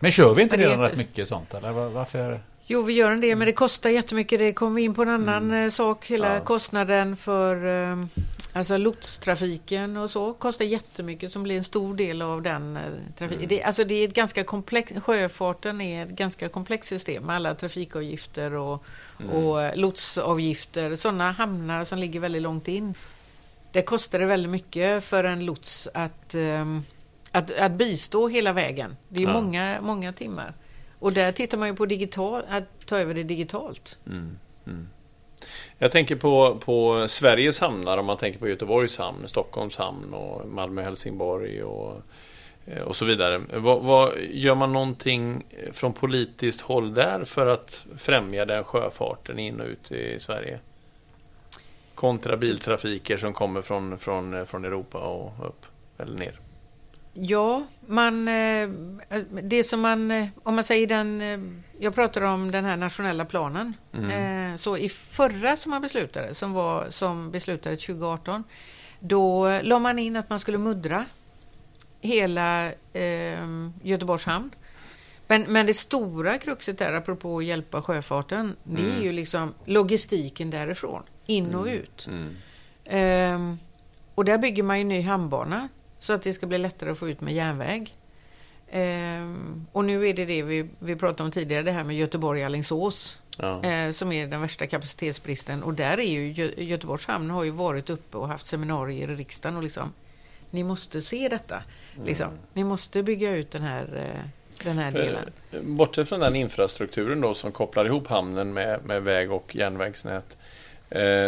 Men 0.00 0.12
kör 0.12 0.34
vi 0.34 0.42
inte 0.42 0.56
redan 0.56 0.80
rätt 0.80 0.96
mycket 0.96 1.28
sånt 1.28 1.54
eller 1.54 1.72
varför? 1.72 2.40
Jo, 2.72 2.82
vi 2.82 2.92
gör 2.92 3.10
en 3.10 3.20
del, 3.20 3.38
men 3.38 3.46
det 3.46 3.52
kostar 3.52 3.90
jättemycket. 3.90 4.38
Det 4.38 4.52
kommer 4.52 4.76
vi 4.76 4.82
in 4.82 4.94
på 4.94 5.02
en 5.02 5.08
annan 5.08 5.44
mm. 5.44 5.64
Eh, 5.64 5.70
sak. 5.70 6.06
Hela 6.06 6.40
kostnaden 6.40 7.16
för 7.16 7.66
eh, 7.90 7.96
Alltså 8.52 8.76
lotstrafiken 8.76 9.96
och 9.96 10.10
så 10.10 10.32
kostar 10.32 10.64
jättemycket 10.64 11.32
som 11.32 11.42
blir 11.42 11.56
en 11.56 11.64
stor 11.64 11.94
del 11.94 12.22
av 12.22 12.42
den 12.42 12.76
eh, 12.76 12.82
trafiken. 13.18 13.44
Mm. 13.44 13.48
Det, 13.48 13.62
alltså 13.62 13.84
det 13.84 13.94
är 13.94 14.08
ett 14.08 14.14
ganska 14.14 14.44
komplext, 14.44 15.02
sjöfarten 15.02 15.80
är 15.80 16.06
ett 16.06 16.10
ganska 16.10 16.48
komplext 16.48 16.88
system 16.88 17.24
med 17.24 17.36
alla 17.36 17.54
trafikavgifter 17.54 18.52
och, 18.52 18.84
mm. 19.20 19.32
och 19.32 19.62
eh, 19.62 19.76
lotsavgifter. 19.76 20.96
Sådana 20.96 21.32
hamnar 21.32 21.84
som 21.84 21.98
ligger 21.98 22.20
väldigt 22.20 22.42
långt 22.42 22.68
in. 22.68 22.94
Det 23.72 23.82
kostar 23.82 24.18
det 24.18 24.26
väldigt 24.26 24.50
mycket 24.50 25.04
för 25.04 25.24
en 25.24 25.44
lots 25.44 25.88
att, 25.94 26.34
um, 26.34 26.84
att, 27.30 27.50
att 27.50 27.72
bistå 27.72 28.28
hela 28.28 28.52
vägen. 28.52 28.96
Det 29.08 29.20
är 29.20 29.26
ja. 29.26 29.32
många, 29.32 29.80
många 29.80 30.12
timmar. 30.12 30.54
Och 30.98 31.12
där 31.12 31.32
tittar 31.32 31.58
man 31.58 31.68
ju 31.68 31.74
på 31.74 31.86
digital, 31.86 32.42
att 32.48 32.86
ta 32.86 32.98
över 32.98 33.14
det 33.14 33.22
digitalt. 33.22 33.98
Mm. 34.06 34.36
Jag 35.78 35.90
tänker 35.90 36.16
på, 36.16 36.58
på 36.64 37.08
Sveriges 37.08 37.60
hamnar 37.60 37.98
om 37.98 38.06
man 38.06 38.16
tänker 38.16 38.38
på 38.38 38.48
Göteborgs 38.48 38.98
hamn, 38.98 39.28
Stockholms 39.28 39.76
hamn 39.76 40.14
och 40.14 40.48
Malmö, 40.48 40.82
Helsingborg 40.82 41.62
och, 41.62 42.02
eh, 42.66 42.82
och 42.82 42.96
så 42.96 43.04
vidare. 43.04 43.42
Vad, 43.52 43.82
vad, 43.82 44.12
gör 44.30 44.54
man 44.54 44.72
någonting 44.72 45.44
från 45.72 45.92
politiskt 45.92 46.60
håll 46.60 46.94
där 46.94 47.24
för 47.24 47.46
att 47.46 47.86
främja 47.96 48.44
den 48.44 48.64
sjöfarten 48.64 49.38
in 49.38 49.60
och 49.60 49.66
ut 49.66 49.92
i 49.92 50.18
Sverige? 50.18 50.58
Kontra 51.94 52.36
biltrafiker 52.36 53.16
som 53.16 53.32
kommer 53.32 53.62
från, 53.62 53.98
från, 53.98 54.46
från 54.46 54.64
Europa 54.64 54.98
och 54.98 55.46
upp 55.46 55.66
eller 55.98 56.18
ner. 56.18 56.40
Ja, 57.12 57.66
man, 57.86 58.28
eh, 58.28 58.68
det 59.42 59.64
som 59.64 59.80
man, 59.80 60.10
eh, 60.10 60.28
om 60.42 60.54
man 60.54 60.64
säger 60.64 60.86
den, 60.86 61.20
eh, 61.20 61.38
jag 61.78 61.94
pratar 61.94 62.22
om 62.22 62.50
den 62.50 62.64
här 62.64 62.76
nationella 62.76 63.24
planen. 63.24 63.74
Mm. 63.92 64.58
Så 64.58 64.76
i 64.76 64.88
förra 64.88 65.56
som 65.56 65.70
man 65.70 65.82
beslutade, 65.82 66.34
som, 66.34 66.52
var, 66.52 66.86
som 66.90 67.30
beslutades 67.30 67.86
2018, 67.86 68.44
då 69.00 69.58
la 69.62 69.78
man 69.78 69.98
in 69.98 70.16
att 70.16 70.30
man 70.30 70.40
skulle 70.40 70.58
muddra 70.58 71.04
hela 72.00 72.72
eh, 72.92 73.68
Göteborgs 73.82 74.24
hamn. 74.24 74.50
Men, 75.26 75.42
men 75.42 75.66
det 75.66 75.74
stora 75.74 76.38
kruxet 76.38 76.78
där, 76.78 76.92
apropå 76.92 77.38
att 77.38 77.44
hjälpa 77.44 77.82
sjöfarten, 77.82 78.56
det 78.64 78.82
är 78.82 78.90
mm. 78.90 79.02
ju 79.02 79.12
liksom 79.12 79.54
logistiken 79.64 80.50
därifrån, 80.50 81.02
in 81.26 81.54
och 81.54 81.68
mm. 81.68 81.80
ut. 81.80 82.08
Mm. 82.12 82.36
Eh, 82.84 83.56
och 84.14 84.24
där 84.24 84.38
bygger 84.38 84.62
man 84.62 84.78
ju 84.78 84.84
ny 84.84 85.02
hamnbana 85.02 85.68
så 86.00 86.12
att 86.12 86.22
det 86.22 86.32
ska 86.32 86.46
bli 86.46 86.58
lättare 86.58 86.90
att 86.90 86.98
få 86.98 87.08
ut 87.08 87.20
med 87.20 87.34
järnväg. 87.34 87.94
Ehm, 88.70 89.66
och 89.72 89.84
nu 89.84 90.08
är 90.08 90.14
det 90.14 90.24
det 90.24 90.42
vi, 90.42 90.68
vi 90.78 90.96
pratade 90.96 91.22
om 91.22 91.30
tidigare, 91.30 91.62
det 91.62 91.72
här 91.72 91.84
med 91.84 91.96
Göteborg-Alingsås. 91.96 93.18
Ja. 93.36 93.64
Eh, 93.64 93.90
som 93.90 94.12
är 94.12 94.26
den 94.26 94.40
värsta 94.40 94.66
kapacitetsbristen. 94.66 95.62
Och 95.62 95.74
där 95.74 96.00
är 96.00 96.10
ju 96.10 96.32
Gö 96.32 96.50
Göteborgs 96.56 97.06
hamn 97.06 97.30
har 97.30 97.44
ju 97.44 97.50
varit 97.50 97.90
uppe 97.90 98.18
och 98.18 98.28
haft 98.28 98.46
seminarier 98.46 99.10
i 99.10 99.14
riksdagen 99.14 99.56
och 99.56 99.62
liksom 99.62 99.92
Ni 100.50 100.62
måste 100.62 101.02
se 101.02 101.28
detta. 101.28 101.62
Liksom. 102.04 102.26
Mm. 102.26 102.38
Ni 102.52 102.64
måste 102.64 103.02
bygga 103.02 103.30
ut 103.30 103.50
den 103.50 103.62
här 103.62 104.12
eh, 104.14 104.30
den 104.64 104.78
här 104.78 104.90
delen. 104.90 105.30
Bortsett 105.76 106.08
från 106.08 106.20
den 106.20 106.36
infrastrukturen 106.36 107.20
då 107.20 107.34
som 107.34 107.52
kopplar 107.52 107.86
ihop 107.86 108.06
hamnen 108.06 108.52
med, 108.52 108.84
med 108.84 109.02
väg 109.02 109.32
och 109.32 109.56
järnvägsnät 109.56 110.36
Eh, 110.36 110.59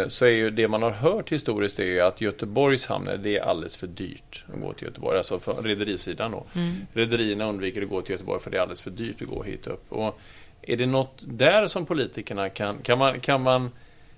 så 0.08 0.24
är 0.24 0.30
ju 0.30 0.50
det 0.50 0.68
man 0.68 0.82
har 0.82 0.90
hört 0.90 1.32
historiskt 1.32 1.78
är 1.78 1.84
ju 1.84 2.00
att 2.00 2.20
Göteborgs 2.20 2.86
hamn 2.86 3.10
det 3.22 3.36
är 3.36 3.42
alldeles 3.42 3.76
för 3.76 3.86
dyrt 3.86 4.44
att 4.54 4.60
gå 4.60 4.72
till 4.72 4.86
Göteborg. 4.86 5.18
Alltså 5.18 5.38
för 5.38 5.62
rederisidan 5.62 6.30
då. 6.30 6.44
Mm. 6.54 6.74
Rederierna 6.92 7.48
undviker 7.48 7.82
att 7.82 7.88
gå 7.88 8.02
till 8.02 8.12
Göteborg 8.12 8.40
för 8.42 8.50
det 8.50 8.56
är 8.56 8.60
alldeles 8.60 8.80
för 8.80 8.90
dyrt 8.90 9.22
att 9.22 9.28
gå 9.28 9.42
hit 9.42 9.66
upp. 9.66 9.92
Och 9.92 10.18
är 10.62 10.76
det 10.76 10.86
något 10.86 11.22
där 11.26 11.66
som 11.66 11.86
politikerna 11.86 12.48
kan, 12.48 12.78
kan 12.78 12.98
man, 12.98 13.20
kan 13.20 13.42
man 13.42 13.70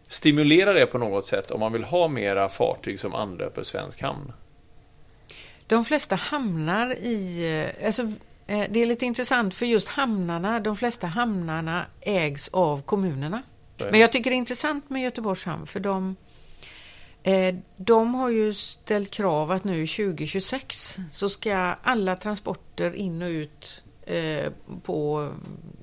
stimulera 0.08 0.72
det 0.72 0.86
på 0.86 0.98
något 0.98 1.26
sätt 1.26 1.50
om 1.50 1.60
man 1.60 1.72
vill 1.72 1.84
ha 1.84 2.08
mera 2.08 2.48
fartyg 2.48 3.00
som 3.00 3.14
anlöper 3.14 3.62
svensk 3.62 4.02
hamn? 4.02 4.32
De 5.66 5.84
flesta 5.84 6.16
hamnar 6.16 6.90
i... 6.94 7.48
eh, 7.78 7.86
Alltså, 7.86 8.02
eh, 8.46 8.64
det 8.70 8.82
är 8.82 8.86
lite 8.86 9.06
intressant 9.06 9.54
för 9.54 9.66
just 9.66 9.88
hamnarna, 9.88 10.60
de 10.60 10.76
flesta 10.76 11.06
hamnarna 11.06 11.86
ägs 12.00 12.48
av 12.48 12.82
kommunerna. 12.82 13.42
Nej. 13.78 13.90
Men 13.90 14.00
jag 14.00 14.12
tycker 14.12 14.30
det 14.30 14.34
är 14.36 14.38
intressant 14.38 14.90
med 14.90 15.02
Göteborgs 15.02 15.44
hamn 15.44 15.66
för 15.66 15.80
de, 15.80 16.16
eh, 17.22 17.54
de 17.76 18.14
har 18.14 18.28
ju 18.30 18.52
ställt 18.52 19.10
krav 19.10 19.50
att 19.52 19.64
nu 19.64 19.86
2026 19.86 20.98
så 21.12 21.28
ska 21.28 21.56
alla 21.82 22.16
transporter 22.16 22.94
in 22.94 23.22
och 23.22 23.28
ut 23.28 23.84
eh, 24.06 24.52
på 24.82 25.28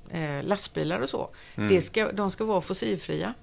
eh, 0.10 0.44
lastbilar 0.44 1.00
och 1.00 1.10
så, 1.10 1.30
det 1.70 1.82
ska, 1.82 2.12
de 2.12 2.32
ska 2.32 2.46
vara 2.46 2.62
fossilfria. 2.62 3.34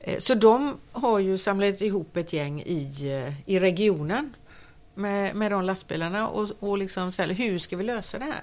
Eh, 0.00 0.18
Så 0.18 0.34
de 0.34 0.76
har 0.92 1.18
ju 1.18 1.38
samlat 1.38 1.80
ihop 1.80 2.16
ett 2.16 2.32
gäng 2.32 2.60
i, 2.62 3.10
eh, 3.26 3.50
i 3.50 3.60
regionen 3.60 4.36
med, 4.94 5.34
med 5.36 5.52
de 5.52 5.64
lastbilarna 5.64 6.28
och, 6.28 6.50
och 6.60 6.78
liksom 6.78 7.12
så 7.12 7.22
här, 7.22 7.28
hur 7.28 7.58
ska 7.58 7.76
vi 7.76 7.84
lösa 7.84 8.18
det 8.18 8.24
här? 8.24 8.42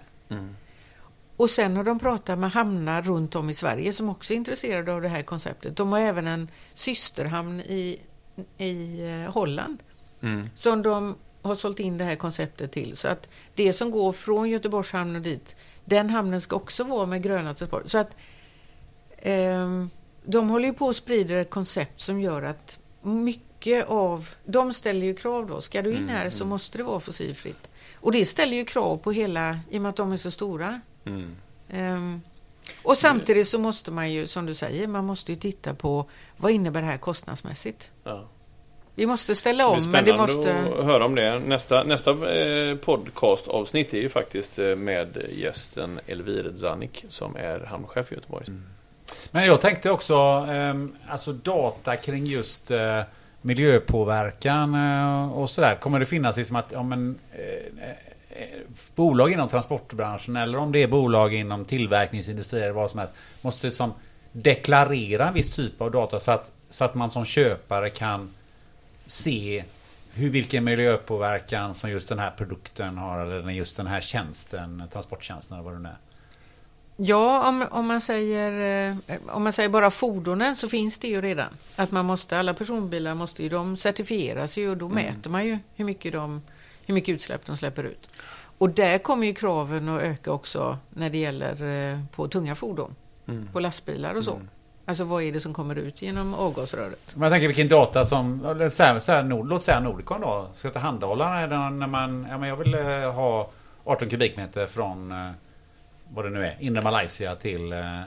Och 1.41 1.49
sen 1.49 1.77
har 1.77 1.83
de 1.83 1.99
pratat 1.99 2.39
med 2.39 2.51
hamnar 2.51 3.01
runt 3.01 3.35
om 3.35 3.49
i 3.49 3.53
Sverige 3.53 3.93
som 3.93 4.09
också 4.09 4.33
är 4.33 4.37
intresserade 4.37 4.93
av 4.93 5.01
det 5.01 5.07
här 5.07 5.21
konceptet. 5.21 5.77
De 5.77 5.91
har 5.91 5.99
även 5.99 6.27
en 6.27 6.51
systerhamn 6.73 7.59
i, 7.59 7.99
i 8.57 9.01
eh, 9.09 9.33
Holland 9.33 9.77
Mm. 10.23 10.49
som 10.55 10.81
de 10.81 11.15
har 11.41 11.55
sålt 11.55 11.79
in 11.79 11.97
det 11.97 12.03
här 12.03 12.15
konceptet 12.15 12.71
till. 12.71 12.97
Så 12.97 13.07
att 13.07 13.29
det 13.55 13.73
som 13.73 13.91
går 13.91 14.11
från 14.11 14.49
Göteborgs 14.49 14.91
hamn 14.91 15.15
och 15.15 15.21
dit, 15.21 15.55
den 15.85 16.09
hamnen 16.09 16.41
ska 16.41 16.55
också 16.55 16.83
vara 16.83 17.05
med 17.05 17.23
gröna 17.23 17.53
transporter. 17.53 17.89
Så 17.89 17.97
att 17.97 18.15
ehm, 19.17 19.89
de 20.23 20.49
håller 20.49 20.67
ju 20.67 20.73
på 20.73 20.89
att 20.89 20.95
sprida 20.95 21.35
ett 21.35 21.49
koncept 21.49 21.99
som 21.99 22.21
gör 22.21 22.41
att 22.41 22.79
mycket 23.01 23.87
av... 23.87 24.29
De 24.45 24.73
ställer 24.73 25.05
ju 25.05 25.15
krav 25.15 25.47
då. 25.47 25.61
Ska 25.61 25.81
du 25.81 25.93
in 25.93 26.09
här 26.09 26.29
så 26.29 26.45
måste 26.45 26.77
det 26.77 26.83
vara 26.83 26.99
fossilfritt. 26.99 27.69
Och 27.95 28.11
det 28.11 28.25
ställer 28.25 28.57
ju 28.57 28.65
krav 28.65 28.97
på 28.97 29.11
hela, 29.11 29.59
i 29.69 29.77
och 29.77 29.81
med 29.81 29.89
att 29.89 29.95
de 29.95 30.11
är 30.11 30.17
så 30.17 30.31
stora. 30.31 30.81
Mm. 31.05 31.35
Ehm, 31.69 32.21
och 32.83 32.97
samtidigt 32.97 33.47
så 33.47 33.59
måste 33.59 33.91
man 33.91 34.11
ju, 34.11 34.27
som 34.27 34.45
du 34.45 34.55
säger, 34.55 34.87
man 34.87 35.05
måste 35.05 35.31
ju 35.31 35.35
titta 35.35 35.73
på 35.73 36.05
vad 36.37 36.51
innebär 36.51 36.81
det 36.81 36.87
här 36.87 36.97
kostnadsmässigt? 36.97 37.91
Ja. 38.03 38.27
Vi 38.95 39.05
måste 39.05 39.35
ställa 39.35 39.63
Det 39.63 39.69
om, 39.69 39.79
blir 39.79 39.89
men 39.89 40.05
det 40.05 40.17
måste... 40.17 40.59
att 40.79 40.85
höra 40.85 41.05
om 41.05 41.15
det. 41.15 41.39
Nästa, 41.39 41.83
nästa 41.83 42.11
eh, 42.11 42.75
podcastavsnitt 42.75 43.93
är 43.93 43.97
ju 43.97 44.09
faktiskt 44.09 44.59
eh, 44.59 44.75
med 44.75 45.17
gästen 45.29 45.99
Elvire 46.07 46.57
Zanik 46.57 47.05
som 47.09 47.35
är 47.35 47.59
hamnchef 47.59 48.11
i 48.11 48.15
Göteborg. 48.15 48.45
Men 49.31 49.45
jag 49.45 49.61
tänkte 49.61 49.91
också, 49.91 50.15
ehm, 50.49 50.95
alltså 51.07 51.33
data 51.33 51.95
kring 51.95 52.25
just 52.25 52.71
eh, 52.71 53.01
miljöpåverkan 53.41 54.75
och 55.31 55.49
sådär. 55.49 55.75
Kommer 55.75 55.99
det 55.99 56.05
finnas 56.05 56.37
liksom 56.37 56.55
att, 56.55 56.71
ja 56.71 56.83
men 56.83 57.19
bolag 58.95 59.31
inom 59.31 59.49
transportbranschen 59.49 60.35
eller 60.35 60.57
om 60.57 60.71
det 60.71 60.83
är 60.83 60.87
bolag 60.87 61.33
inom 61.33 61.65
tillverkningsindustri 61.65 62.61
eller 62.61 62.73
vad 62.73 62.91
som 62.91 62.99
helst. 62.99 63.13
Måste 63.41 63.71
som 63.71 63.93
deklarera 64.31 65.27
en 65.27 65.33
viss 65.33 65.51
typ 65.51 65.81
av 65.81 65.91
data 65.91 66.19
så 66.19 66.31
att, 66.31 66.51
så 66.69 66.85
att 66.85 66.95
man 66.95 67.11
som 67.11 67.25
köpare 67.25 67.89
kan 67.89 68.33
se 69.05 69.63
hur, 70.13 70.29
vilken 70.29 70.63
miljöpåverkan 70.63 71.75
som 71.75 71.91
just 71.91 72.09
den 72.09 72.19
här 72.19 72.31
produkten 72.31 72.97
har 72.97 73.19
eller 73.19 73.51
just 73.51 73.77
den 73.77 73.87
här 73.87 74.01
tjänsten, 74.01 74.83
transporttjänsten 74.91 75.57
eller 75.57 75.71
vad 75.71 75.83
det 75.83 75.89
är. 75.89 75.97
Ja, 77.03 77.49
om, 77.49 77.65
om, 77.71 77.87
man 77.87 78.01
säger, 78.01 78.89
eh, 78.89 79.17
om 79.27 79.43
man 79.43 79.53
säger 79.53 79.69
bara 79.69 79.91
fordonen 79.91 80.55
så 80.55 80.67
finns 80.69 80.99
det 80.99 81.07
ju 81.07 81.21
redan. 81.21 81.47
Att 81.75 81.91
man 81.91 82.05
måste, 82.05 82.39
alla 82.39 82.53
personbilar 82.53 83.15
måste 83.15 83.43
ju, 83.43 83.49
de 83.49 83.77
certifieras 83.77 84.57
ju 84.57 84.69
och 84.69 84.77
då 84.77 84.89
mäter 84.89 85.29
man 85.29 85.45
ju 85.45 85.59
hur 85.75 85.85
mycket, 85.85 86.11
de, 86.13 86.41
hur 86.85 86.93
mycket 86.93 87.15
utsläpp 87.15 87.45
de 87.45 87.57
släpper 87.57 87.83
ut. 87.83 88.09
Och 88.57 88.69
där 88.69 88.97
kommer 88.97 89.27
ju 89.27 89.33
kraven 89.33 89.89
att 89.89 90.01
öka 90.01 90.31
också 90.31 90.77
när 90.89 91.09
det 91.09 91.17
gäller 91.17 91.91
eh, 91.91 91.99
på 92.15 92.27
tunga 92.27 92.55
fordon. 92.55 92.95
På 93.53 93.59
lastbilar 93.59 94.15
och 94.15 94.23
så. 94.23 94.41
Alltså 94.85 95.03
vad 95.03 95.23
är 95.23 95.31
det 95.31 95.39
som 95.39 95.53
kommer 95.53 95.75
ut 95.75 96.01
genom 96.01 96.33
avgasröret? 96.33 96.99
Men 97.13 97.23
jag 97.23 97.31
tänker 97.31 97.47
vilken 97.47 97.67
data 97.67 98.05
som, 98.05 98.41
så 98.71 98.83
här, 98.83 98.99
så 98.99 99.11
här, 99.11 99.23
Nord, 99.23 99.47
låt 99.47 99.63
säga 99.63 99.79
Nordicon 99.79 100.21
då, 100.21 100.47
ska 100.53 100.69
tillhandahålla 100.69 101.47
när, 101.47 101.87
man, 101.87 102.27
ja 102.29 102.37
men 102.37 102.49
jag 102.49 102.55
vill 102.55 102.73
eh, 102.73 103.13
ha 103.13 103.49
18 103.83 104.09
kubikmeter 104.09 104.67
från 104.67 105.11
eh, 105.11 105.31
vad 106.13 106.25
det 106.25 106.29
nu 106.29 106.43
är, 106.45 106.57
inre 106.59 106.81
Malaysia 106.81 107.35
till 107.35 107.71
eh, 107.73 107.99
eh, 107.99 108.05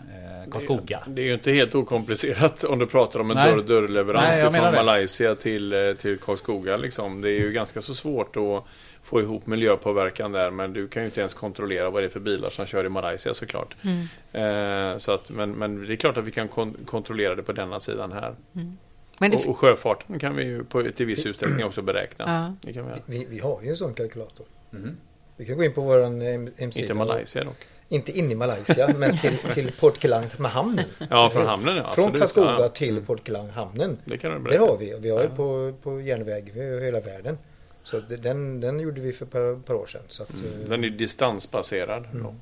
Karlskoga. 0.50 1.02
Det 1.06 1.22
är 1.22 1.26
ju 1.26 1.34
inte 1.34 1.52
helt 1.52 1.74
okomplicerat 1.74 2.64
om 2.64 2.78
du 2.78 2.86
pratar 2.86 3.20
om 3.20 3.30
en 3.30 3.36
dörr-dörr-leverans 3.36 4.40
från 4.40 4.52
det. 4.52 4.60
Malaysia 4.60 5.34
till, 5.34 5.72
eh, 5.72 5.92
till 5.92 6.18
Karlskoga. 6.18 6.76
Liksom. 6.76 7.20
Det 7.20 7.28
är 7.30 7.40
ju 7.40 7.52
ganska 7.52 7.82
så 7.82 7.94
svårt 7.94 8.36
att 8.36 8.64
få 9.02 9.20
ihop 9.20 9.46
miljöpåverkan 9.46 10.32
där 10.32 10.50
men 10.50 10.72
du 10.72 10.88
kan 10.88 11.02
ju 11.02 11.06
inte 11.06 11.20
ens 11.20 11.34
kontrollera 11.34 11.90
vad 11.90 12.02
det 12.02 12.06
är 12.06 12.10
för 12.10 12.20
bilar 12.20 12.48
som 12.48 12.66
kör 12.66 12.84
i 12.84 12.88
Malaysia 12.88 13.34
såklart. 13.34 13.76
Eh, 14.32 14.98
så 14.98 15.12
att, 15.12 15.30
men, 15.30 15.52
men 15.52 15.86
det 15.86 15.94
är 15.94 15.96
klart 15.96 16.16
att 16.16 16.24
vi 16.24 16.30
kan 16.30 16.48
kon- 16.48 16.76
kontrollera 16.86 17.34
det 17.34 17.42
på 17.42 17.52
denna 17.52 17.80
sidan 17.80 18.12
här. 18.12 18.34
Men 19.18 19.30
det, 19.30 19.36
Och, 19.36 19.46
och 19.46 19.58
sjöfarten 19.58 20.18
kan 20.18 20.36
vi 20.36 20.44
ju 20.44 20.64
på, 20.64 20.82
till 20.82 21.06
viss 21.06 21.26
utsträckning 21.26 21.64
också 21.64 21.82
beräkna. 21.82 22.54
Ja. 22.62 22.72
Det 22.72 22.80
vi. 22.82 23.18
Vi, 23.18 23.26
vi 23.30 23.38
har 23.38 23.62
ju 23.62 23.68
en 23.70 23.76
sån 23.76 23.94
kalkylator. 23.94 24.46
Mhm. 24.70 24.96
Vi 25.36 25.46
kan 25.46 25.56
gå 25.56 25.64
in 25.64 25.72
på 25.74 25.80
vår 25.80 26.00
hemsida. 26.60 26.82
Inte 26.82 26.94
Malaysia 26.94 27.44
dock. 27.44 27.56
Inte 27.88 28.18
in 28.18 28.30
i 28.30 28.34
Malaysia, 28.34 28.88
men 28.98 29.18
till, 29.18 29.38
till 29.54 29.72
Port 29.72 30.02
Kelang 30.02 30.26
med 30.38 30.50
hamnen. 30.50 30.84
Ja, 31.10 31.30
från 31.30 31.46
hamnen 31.46 31.76
ja. 31.76 31.90
Från. 31.94 32.12
Karlskoga 32.12 32.56
Ja, 32.58 32.68
till 32.68 33.00
Port 33.00 33.26
Kelang 33.26 33.48
hamnen. 33.48 33.98
det 34.04 34.18
kan 34.18 34.30
du 34.30 34.36
Det 34.38 34.42
berätta. 34.44 34.60
har 34.64 34.78
vi. 34.78 34.94
och 34.94 35.04
Vi 35.04 35.10
har 35.10 35.22
ju 35.22 35.28
på, 35.28 35.74
på 35.82 36.00
järnväg 36.00 36.52
hela 36.84 37.00
världen. 37.00 37.38
Så 37.82 38.00
den, 38.00 38.60
den 38.60 38.80
gjorde 38.80 39.00
vi 39.00 39.12
för 39.12 39.24
ett 39.24 39.32
par, 39.32 39.60
par 39.62 39.74
år 39.74 39.86
sedan. 39.86 40.00
Så 40.08 40.22
att, 40.22 40.30
eh, 40.30 40.68
Den 40.68 40.84
är 40.84 40.90
distansbaserad. 40.90 42.04
Mm. 42.12 42.22
då. 42.22 42.34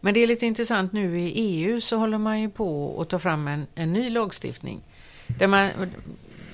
men 0.00 0.14
det 0.14 0.20
är 0.20 0.26
lite 0.26 0.46
intressant 0.46 0.92
nu 0.92 1.20
i 1.20 1.32
EU 1.34 1.80
så 1.80 1.96
håller 1.96 2.18
man 2.18 2.40
ju 2.40 2.50
på 2.50 3.00
att 3.00 3.08
ta 3.08 3.18
fram 3.18 3.48
en, 3.48 3.66
en 3.74 3.92
ny 3.92 4.10
lagstiftning. 4.10 4.80
Där 5.26 5.46
man, 5.46 5.68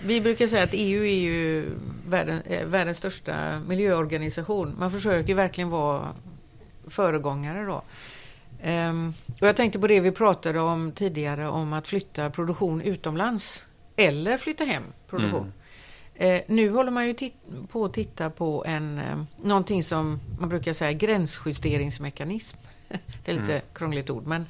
vi 0.05 0.21
brukar 0.21 0.47
säga 0.47 0.63
att 0.63 0.71
EU 0.73 1.03
är 1.05 1.19
ju 1.19 1.65
världen, 2.09 2.43
eh, 2.47 2.67
världens 2.67 2.99
största 2.99 3.61
miljöorganisation. 3.69 4.75
Man 4.79 4.91
försöker 4.91 5.35
verkligen 5.35 5.71
vara 5.71 6.09
föregångare 6.91 7.65
då. 7.65 7.83
Ehm, 8.63 9.15
och 9.41 9.47
jag 9.47 9.57
tänkte 9.57 9.79
på 9.79 9.87
det 9.87 10.01
vi 10.01 10.13
pratade 10.13 10.61
om 10.61 10.93
tidigare 10.93 11.49
om 11.49 11.73
att 11.73 11.89
flytta 11.89 12.31
produktion 12.31 12.81
utomlands 12.81 13.67
eller 13.97 14.39
flytta 14.39 14.65
hem 14.65 14.83
produktion. 15.07 15.53
Eh, 16.15 16.43
nu 16.47 16.71
håller 16.71 16.91
man 16.91 17.07
ju 17.07 17.31
på 17.69 17.85
att 17.85 17.95
titta 17.95 18.31
på 18.31 18.65
en, 18.67 18.99
eh, 18.99 19.23
någonting 19.43 19.85
som 19.85 20.21
man 20.41 20.49
brukar 20.49 20.73
säga 20.73 20.93
gränsjusteringsmekanism. 20.93 22.57
Det 23.25 23.33
är 23.33 23.41
lite 23.41 23.63
krångligt 23.75 24.11
ord 24.11 24.27
men 24.27 24.47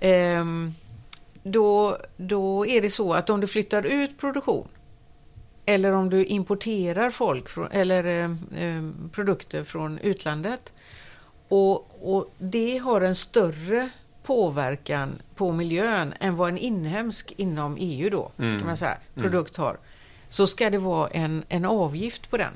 ehm, 0.00 0.74
då, 1.42 1.96
då 2.16 2.66
är 2.66 2.82
det 2.82 2.90
så 2.90 3.14
att 3.14 3.30
om 3.30 3.40
du 3.40 3.46
flyttar 3.46 3.86
ut 3.86 4.18
produktion 4.18 4.68
eller 5.66 5.92
om 5.92 6.10
du 6.10 6.24
importerar 6.24 7.10
folk 7.10 7.48
från, 7.48 7.68
eller 7.70 8.24
eh, 8.56 8.90
produkter 9.12 9.64
från 9.64 9.98
utlandet 9.98 10.72
och, 11.48 11.98
och 12.02 12.30
det 12.38 12.78
har 12.78 13.00
en 13.00 13.14
större 13.14 13.90
påverkan 14.22 15.22
på 15.34 15.52
miljön 15.52 16.14
än 16.20 16.36
vad 16.36 16.48
en 16.48 16.58
inhemsk 16.58 17.32
inom 17.36 17.76
EU 17.80 18.10
då, 18.10 18.30
Mm. 18.38 18.58
kan 18.58 18.66
man 18.66 18.76
säga, 18.76 18.96
produkt 19.14 19.56
har. 19.56 19.76
Så 20.30 20.46
ska 20.46 20.70
det 20.70 20.78
vara 20.78 21.08
en, 21.08 21.44
en 21.48 21.64
avgift 21.64 22.30
på 22.30 22.36
den. 22.36 22.52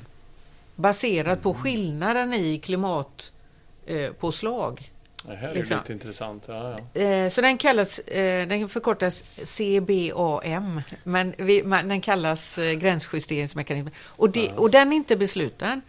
Baserat 0.75 1.41
på 1.41 1.53
skillnaden 1.53 2.33
i 2.33 2.59
klimatpåslag. 2.59 4.79
Eh. 4.79 4.85
Det 5.29 5.35
här 5.35 5.49
är 5.49 5.53
Liksom. 5.53 5.77
lite 5.77 5.93
intressant. 5.93 6.43
Ja, 6.47 6.77
ja. 6.93 7.01
Eh, 7.01 7.29
så 7.29 7.41
den 7.41 7.57
kallas, 7.57 7.99
eh, 7.99 8.47
den 8.47 8.69
förkortas 8.69 9.23
CBAM, 9.43 10.81
men 11.03 11.33
vi, 11.37 11.63
man, 11.63 11.87
den 11.89 12.01
kallas 12.01 12.57
eh, 12.57 12.73
gränsjusteringsmekanism. 12.73 13.87
Och, 14.05 14.29
det, 14.29 14.51
och 14.51 14.71
den 14.71 14.91
är 14.93 14.95
inte 14.95 15.15
beslutad. 15.15 15.81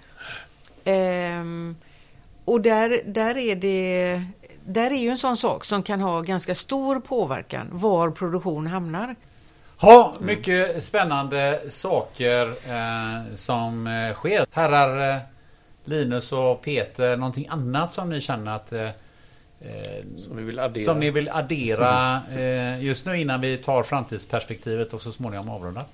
Och 2.44 2.60
där, 2.60 3.00
där, 3.04 3.36
är 3.36 3.56
det, 3.56 4.22
där 4.64 4.90
är 4.90 4.98
ju 4.98 5.08
en 5.08 5.18
sån 5.18 5.36
sak 5.36 5.64
som 5.64 5.82
kan 5.82 6.00
ha 6.00 6.20
ganska 6.20 6.54
stor 6.54 7.00
påverkan 7.00 7.68
var 7.72 8.10
produktion 8.10 8.66
hamnar. 8.66 9.16
Ha, 9.80 10.14
mycket 10.20 10.84
spännande 10.84 11.60
saker 11.68 12.46
eh, 12.46 13.34
som 13.34 13.86
eh, 13.86 14.14
sker. 14.14 14.46
Herrar 14.50 15.14
eh, 15.14 15.18
Linus 15.84 16.32
och 16.32 16.62
Peter, 16.62 17.16
någonting 17.16 17.48
annat 17.48 17.92
som 17.92 18.10
ni 18.10 18.20
känner 18.20 18.56
att 18.56 18.72
eh, 18.72 18.82
eh, 18.82 18.90
Som 20.16 20.36
vi 20.36 20.42
vill 20.42 20.58
addera. 20.58 20.84
som 20.84 21.00
ni 21.00 21.10
vill 21.10 21.28
addera 21.28 22.20
eh, 22.38 22.84
just 22.84 23.06
nu 23.06 23.20
innan 23.20 23.40
vi 23.40 23.56
tar 23.56 23.82
framtidsperspektivet 23.82 24.92
och 24.94 25.02
så 25.02 25.12
småningom 25.12 25.48
avrundar? 25.48 25.84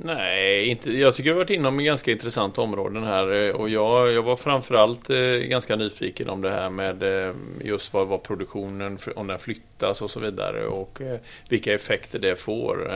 Nej, 0.00 0.68
inte, 0.68 0.90
jag 0.92 1.14
tycker 1.14 1.30
jag 1.30 1.36
varit 1.36 1.50
inom 1.50 1.84
ganska 1.84 2.10
intressanta 2.10 2.60
områden 2.60 3.04
här 3.04 3.32
eh, 3.32 3.54
och 3.54 3.68
jag, 3.68 4.12
jag 4.12 4.22
var 4.22 4.36
framförallt 4.36 5.10
eh, 5.10 5.18
ganska 5.26 5.76
nyfiken 5.76 6.28
om 6.28 6.42
det 6.42 6.50
här 6.50 6.70
med 6.70 7.02
eh, 7.02 7.34
just 7.64 7.92
vad, 7.92 8.06
vad 8.06 8.22
produktionen, 8.22 8.98
om 9.16 9.26
den 9.26 9.38
flyttas 9.38 10.02
och 10.02 10.10
så 10.10 10.20
vidare 10.20 10.66
och 10.66 11.00
vilka 11.48 11.74
effekter 11.74 12.18
det 12.18 12.36
får. 12.36 12.90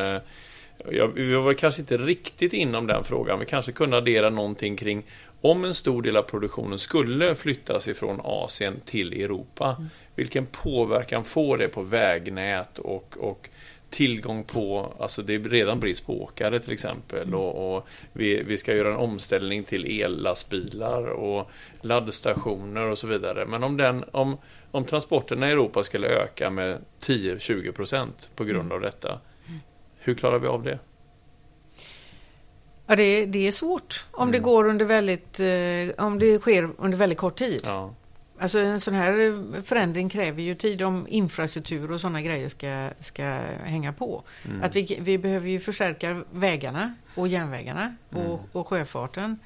Jag, 0.90 1.08
vi 1.14 1.34
var 1.34 1.54
kanske 1.54 1.80
inte 1.80 1.96
riktigt 1.96 2.52
inom 2.52 2.86
den 2.86 3.04
frågan. 3.04 3.38
Vi 3.38 3.46
kanske 3.46 3.72
kunde 3.72 3.96
addera 3.96 4.30
någonting 4.30 4.76
kring 4.76 5.02
om 5.40 5.64
en 5.64 5.74
stor 5.74 6.02
del 6.02 6.16
av 6.16 6.22
produktionen 6.22 6.78
skulle 6.78 7.34
flyttas 7.34 7.88
ifrån 7.88 8.20
Asien 8.24 8.80
till 8.84 9.12
Europa. 9.12 9.76
Mm. 9.78 9.90
Vilken 10.14 10.46
påverkan 10.46 11.24
får 11.24 11.56
det 11.58 11.68
på 11.68 11.82
vägnät 11.82 12.78
och, 12.78 13.14
och 13.20 13.48
tillgång 13.92 14.44
på, 14.44 14.92
alltså 14.98 15.22
det 15.22 15.34
är 15.34 15.38
redan 15.38 15.80
brist 15.80 16.06
på 16.06 16.22
åkare 16.22 16.60
till 16.60 16.72
exempel 16.72 17.22
mm. 17.22 17.34
och, 17.34 17.76
och, 17.76 17.86
vi, 18.12 18.42
vi 18.42 18.58
ska 18.58 18.74
göra 18.74 18.88
en 18.88 18.96
omställning 18.96 19.64
till 19.64 20.00
ellastbilar 20.02 21.06
och 21.06 21.50
laddstationer 21.80 22.86
och 22.86 22.98
så 22.98 23.06
vidare. 23.06 23.46
Men 23.46 23.64
om, 23.64 23.76
den, 23.76 24.04
om, 24.12 24.36
om 24.70 24.84
transporterna 24.84 25.48
i 25.48 25.52
Europa 25.52 25.84
skulle 25.84 26.08
öka 26.08 26.50
med 26.50 26.78
10-20% 27.00 28.08
på 28.36 28.44
grund 28.44 28.60
mm. 28.60 28.72
av 28.72 28.80
detta, 28.80 29.20
hur 29.98 30.14
klarar 30.14 30.38
vi 30.38 30.46
av 30.46 30.62
det? 30.62 30.78
Ja, 32.86 32.96
det, 32.96 33.26
det 33.26 33.48
är 33.48 33.52
svårt 33.52 34.04
om 34.10 34.22
mm. 34.22 34.32
det 34.32 34.38
går 34.38 34.68
under 34.68 34.84
väldigt, 34.84 35.40
eh, 35.40 36.04
om 36.06 36.18
det 36.18 36.38
sker 36.38 36.70
under 36.78 36.98
väldigt 36.98 37.18
kort 37.18 37.38
tid. 37.38 37.60
Ja. 37.64 37.94
Alltså 38.42 38.58
en 38.58 38.80
sån 38.80 38.94
här 38.94 39.62
förändring 39.62 40.08
kräver 40.08 40.42
ju 40.42 40.54
tid 40.54 40.82
om 40.82 41.06
infrastruktur 41.08 41.90
och 41.90 42.00
sådana 42.00 42.22
grejer 42.22 42.48
ska, 42.48 42.90
ska 43.00 43.22
hänga 43.64 43.92
på. 43.92 44.22
Mm. 44.44 44.62
Att 44.62 44.76
vi, 44.76 44.98
vi 45.00 45.18
behöver 45.18 45.48
ju 45.48 45.60
förstärka 45.60 46.22
vägarna 46.32 46.94
och 47.16 47.28
järnvägarna 47.28 47.96
mm. 48.12 48.26
och, 48.26 48.40
och 48.52 48.68
sjöfarten. 48.68 49.38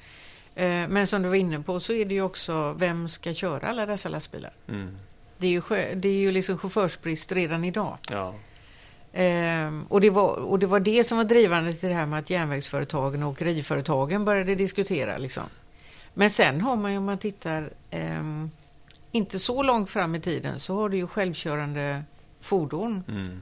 Eh, 0.55 0.87
men 0.87 1.07
som 1.07 1.21
du 1.21 1.29
var 1.29 1.35
inne 1.35 1.59
på 1.59 1.79
så 1.79 1.93
är 1.93 2.05
det 2.05 2.13
ju 2.13 2.21
också 2.21 2.73
vem 2.73 3.09
ska 3.09 3.33
köra 3.33 3.67
alla 3.67 3.85
dessa 3.85 4.09
lastbilar? 4.09 4.51
Mm. 4.67 4.97
Det 5.37 5.47
är 5.47 5.51
ju, 5.51 5.61
sjö, 5.61 5.95
det 5.95 6.09
är 6.09 6.19
ju 6.19 6.31
liksom 6.31 6.57
chaufförsbrist 6.57 7.31
redan 7.31 7.63
idag. 7.63 7.97
Ja. 8.09 8.35
Eh, 9.21 9.81
och, 9.87 10.01
det 10.01 10.09
var, 10.09 10.35
och 10.35 10.59
det 10.59 10.67
var 10.67 10.79
det 10.79 11.03
som 11.03 11.17
var 11.17 11.25
drivande 11.25 11.73
till 11.73 11.89
det 11.89 11.95
här 11.95 12.05
med 12.05 12.19
att 12.19 12.29
järnvägsföretagen 12.29 13.23
och 13.23 13.29
åkeriföretagen 13.29 14.25
började 14.25 14.55
diskutera. 14.55 15.17
Liksom. 15.17 15.43
Men 16.13 16.29
sen 16.29 16.61
har 16.61 16.75
man 16.75 16.91
ju 16.91 16.97
om 16.97 17.05
man 17.05 17.17
tittar 17.17 17.69
eh, 17.89 18.47
inte 19.11 19.39
så 19.39 19.63
långt 19.63 19.89
fram 19.89 20.15
i 20.15 20.21
tiden 20.21 20.59
så 20.59 20.75
har 20.75 20.89
du 20.89 20.97
ju 20.97 21.07
självkörande 21.07 22.03
fordon 22.41 23.03
mm. 23.07 23.41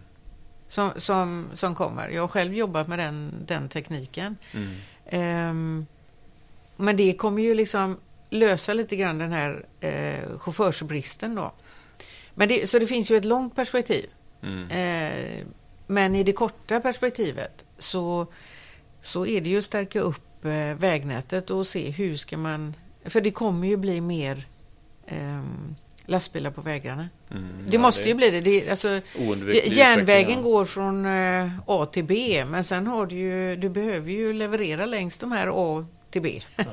som, 0.68 0.91
som, 0.97 1.45
som 1.53 1.76
kommer. 1.76 2.09
Jag 2.09 2.22
har 2.22 2.28
själv 2.28 2.53
jobbat 2.53 2.88
med 2.88 2.99
den, 2.99 3.34
den 3.45 3.70
tekniken. 3.70 4.38
Mm. 4.51 5.49
Um, 5.49 5.86
men 6.76 6.97
det 6.97 7.13
kommer 7.13 7.41
ju 7.41 7.55
liksom 7.55 7.97
lösa 8.30 8.74
lite 8.74 8.95
grann 8.95 9.18
den 9.18 9.32
här 9.32 9.66
eh, 9.80 10.38
chaufförsbristen 10.38 11.36
då. 11.36 11.51
Men 12.34 12.47
det, 12.47 12.70
så 12.70 12.80
det 12.80 12.88
finns 12.88 13.11
ju 13.11 13.18
ett 13.18 13.26
långt 13.26 13.55
perspektiv. 13.55 14.09
Mm. 14.41 14.70
Eh, 14.70 15.45
men 15.88 16.16
i 16.16 16.24
det 16.24 16.34
korta 16.34 16.80
perspektivet 16.80 17.66
så, 17.78 18.28
så 19.01 19.26
är 19.26 19.41
det 19.41 19.49
ju 19.49 19.57
att 19.57 19.63
stärka 19.63 19.99
upp 19.99 20.45
eh, 20.45 20.74
vägnätet 20.78 21.49
och 21.49 21.68
se 21.68 21.89
hur 21.89 22.16
ska 22.16 22.38
man... 22.38 22.74
För 23.05 23.22
det 23.22 23.32
kommer 23.32 23.68
ju 23.68 23.78
bli 23.78 24.01
mer 24.01 24.47
um, 25.12 25.76
lastbilar 26.06 26.51
på 26.51 26.62
vägarna. 26.62 27.10
Mm, 27.32 27.47
det 27.68 27.74
ja, 27.74 27.80
måste 27.80 28.03
det 28.03 28.10
ju 28.10 28.16
bli 28.16 28.30
det. 28.32 28.41
det 28.41 28.70
alltså, 28.70 29.01
järnvägen 29.66 30.41
går 30.41 30.66
från 30.66 31.06
uh, 31.06 31.51
A 31.66 31.86
till 31.86 32.03
B 32.03 32.45
men 32.45 32.64
sen 32.64 32.88
har 32.88 33.06
du 33.06 33.16
ju, 33.16 33.56
du 33.56 33.70
behöver 33.70 34.12
ju 34.12 34.34
leverera 34.34 34.86
längs 34.86 35.18
de 35.18 35.32
här 35.32 35.51
A 35.53 35.86
till 36.12 36.22
B. 36.22 36.41
Ja, 36.56 36.66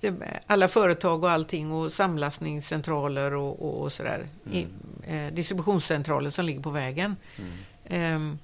ja. 0.00 0.12
Alla 0.46 0.68
företag 0.68 1.24
och 1.24 1.30
allting 1.30 1.72
och 1.72 1.92
samlastningscentraler 1.92 3.34
och, 3.34 3.62
och, 3.62 3.82
och 3.82 3.92
sådär. 3.92 4.26
Mm. 4.46 4.58
I, 4.58 4.66
eh, 5.06 5.34
distributionscentraler 5.34 6.30
som 6.30 6.44
ligger 6.44 6.60
på 6.60 6.70
vägen. 6.70 7.16
Mm. 7.88 8.14
Um, 8.14 8.38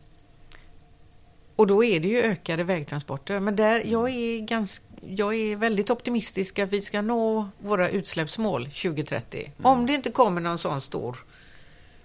och 1.59 1.67
då 1.67 1.85
är 1.85 2.01
det 2.01 2.09
ju 2.09 2.19
ökade 2.19 2.65
vägtransporter. 2.65 3.41
Men 3.41 3.57
där, 3.57 3.83
jag 3.85 4.11
är 4.11 4.41
ganska 4.41 4.85
jag 5.01 5.35
är 5.35 5.57
väldigt 5.57 5.91
optimistisk 5.91 6.59
att 6.59 6.73
vi 6.73 6.81
ska 6.81 7.03
nå 7.03 7.49
våra 7.59 7.89
utsläppsmål 7.89 8.65
2030. 8.67 9.39
Mm. 9.41 9.53
Om 9.73 9.87
det 9.87 9.93
inte 9.93 10.11
kommer 10.11 10.41
någon 10.41 10.59
sån 10.59 10.81
stor, 10.81 11.17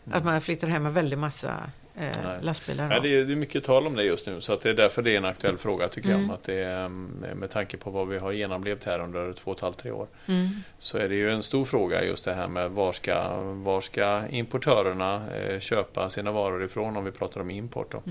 mm. 0.06 0.18
att 0.18 0.26
man 0.26 0.42
flyttar 0.42 0.68
hem 0.68 0.86
en 0.86 0.94
väldig 0.94 1.18
massa 1.18 1.54
eh, 1.96 2.42
lastbilar. 2.42 2.92
Ja, 2.92 3.00
det, 3.00 3.16
är, 3.16 3.26
det 3.26 3.34
är 3.34 3.36
mycket 3.36 3.64
tal 3.64 3.88
om 3.88 3.96
det 3.96 4.04
just 4.04 4.28
nu, 4.28 4.42
så 4.42 4.54
att 4.54 4.62
det 4.62 4.70
är 4.70 4.74
därför 4.74 5.02
det 5.02 5.12
är 5.12 5.18
en 5.18 5.26
aktuell 5.26 5.58
fråga 5.58 5.88
tycker 5.88 6.10
mm. 6.10 6.26
jag. 6.26 6.34
Att 6.34 6.44
det 6.44 6.56
är, 6.56 6.86
mm, 6.86 7.06
med 7.36 7.52
tanke 7.52 7.78
på 7.78 7.90
vad 7.90 8.08
vi 8.08 8.18
har 8.18 8.32
genomlevt 8.32 8.84
här 8.84 9.00
under 9.00 9.34
två 9.34 9.52
och 9.52 9.58
ett 9.58 9.62
halvt, 9.62 9.78
tre 9.78 9.92
år. 9.92 10.08
Mm. 10.26 10.50
Så 10.80 10.98
är 10.98 11.10
det 11.10 11.16
ju 11.16 11.32
en 11.32 11.44
stor 11.44 11.66
fråga 11.66 12.04
just 12.04 12.26
det 12.26 12.34
här 12.34 12.48
med 12.48 12.72
var 12.72 12.92
ska, 12.92 13.38
var 13.42 13.82
ska 13.82 14.28
importörerna 14.30 15.36
eh, 15.36 15.60
köpa 15.60 16.10
sina 16.10 16.32
varor 16.32 16.64
ifrån 16.64 16.98
om 16.98 17.06
vi 17.06 17.12
pratar 17.12 17.42
om 17.42 17.52
import. 17.52 17.92
Då. 17.92 18.02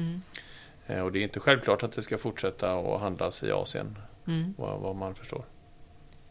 Mm. 0.87 0.99
Eh, 0.99 1.05
och 1.05 1.13
det 1.13 1.19
är 1.19 1.23
inte 1.23 1.41
självklart 1.41 1.83
att 1.83 1.93
det 1.93 2.03
ska 2.03 2.19
fortsätta 2.19 2.75
att 2.75 3.01
handlas 3.01 3.43
i 3.43 3.53
Asien 3.53 3.97
Mm. 4.27 4.55
Vad, 4.59 4.81
vad, 4.81 4.97
man 4.97 5.15
förstår. 5.15 5.45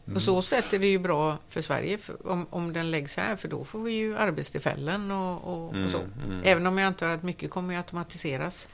Mm. 0.04 0.16
Och 0.16 0.22
så 0.22 0.42
sätt 0.42 0.72
är 0.72 0.78
det 0.78 0.86
ju 0.86 0.98
bra 0.98 1.38
för 1.48 1.60
Sverige 1.60 1.98
för, 1.98 2.28
om, 2.28 2.46
om 2.50 2.72
den 2.72 2.90
läggs 2.90 3.16
här 3.16 3.36
för 3.36 3.48
då 3.48 3.64
får 3.64 3.78
vi 3.78 3.92
ju 3.92 4.16
arbetstillfällen 4.16 5.10
och, 5.10 5.54
och, 5.54 5.72
mm, 5.72 5.84
och 5.84 5.90
så. 5.90 5.98
Mm. 5.98 6.40
Även 6.44 6.66
om 6.66 6.78
jag 6.78 6.86
antar 6.86 7.08
att 7.08 7.22
mycket 7.22 7.50
kommer 7.50 7.74
att 7.74 7.84
automatiseras. 7.84 8.68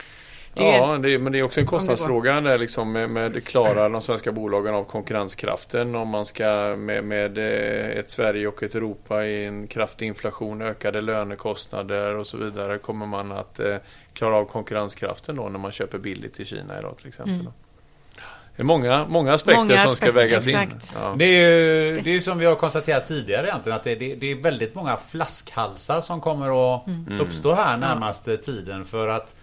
Det 0.54 0.64
ja, 0.64 0.94
en, 0.94 1.02
det, 1.02 1.18
men 1.18 1.32
det 1.32 1.38
är 1.38 1.42
också 1.42 1.60
en 1.60 1.66
kostnadsfråga 1.66 2.40
där 2.40 2.58
liksom 2.58 2.92
med, 2.92 3.10
med 3.10 3.44
klarar 3.44 3.90
de 3.90 4.02
svenska 4.02 4.32
bolagen 4.32 4.74
av 4.74 4.84
konkurrenskraften 4.84 5.94
om 5.94 6.08
man 6.08 6.26
ska 6.26 6.76
med, 6.78 7.04
med 7.04 7.38
eh, 7.38 7.98
ett 7.98 8.10
Sverige 8.10 8.48
och 8.48 8.62
ett 8.62 8.74
Europa 8.74 9.24
i 9.24 9.44
en 9.44 9.66
kraftig 9.66 10.06
inflation, 10.06 10.62
ökade 10.62 11.00
lönekostnader 11.00 12.14
och 12.14 12.26
så 12.26 12.36
vidare. 12.36 12.78
Kommer 12.78 13.06
man 13.06 13.32
att 13.32 13.60
eh, 13.60 13.76
klara 14.18 14.36
av 14.36 14.44
konkurrenskraften 14.44 15.36
då 15.36 15.48
när 15.48 15.58
man 15.58 15.72
köper 15.72 15.98
billigt 15.98 16.40
i 16.40 16.44
Kina 16.44 16.78
idag 16.78 16.98
till 16.98 17.08
exempel? 17.08 17.34
Mm. 17.34 17.52
Det 18.56 18.62
är 18.62 18.64
många, 18.64 19.06
många 19.08 19.32
aspekter 19.32 19.64
många 19.64 19.86
som 19.86 19.96
ska 19.96 20.12
vägas 20.12 20.46
exakt. 20.46 20.72
in. 20.72 20.80
Ja. 20.94 21.14
Det 21.18 21.24
är 21.24 21.50
ju 21.50 22.00
det 22.00 22.10
är 22.10 22.20
som 22.20 22.38
vi 22.38 22.46
har 22.46 22.54
konstaterat 22.54 23.04
tidigare 23.04 23.46
egentligen 23.46 23.76
att 23.76 23.84
det, 23.84 23.94
det, 23.94 24.14
det 24.14 24.26
är 24.26 24.34
väldigt 24.34 24.74
många 24.74 24.96
flaskhalsar 24.96 26.00
som 26.00 26.20
kommer 26.20 26.74
att 26.74 26.86
mm. 26.86 27.20
uppstå 27.20 27.52
här 27.52 27.76
närmaste 27.76 28.36
tiden 28.36 28.84
för 28.84 29.08
att 29.08 29.34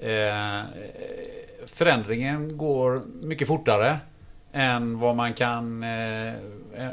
eh, 0.00 0.62
förändringen 1.66 2.56
går 2.56 3.02
mycket 3.22 3.48
fortare 3.48 3.98
än 4.52 4.98
vad 4.98 5.16
man 5.16 5.34
kan, 5.34 5.82
eh, 5.82 6.32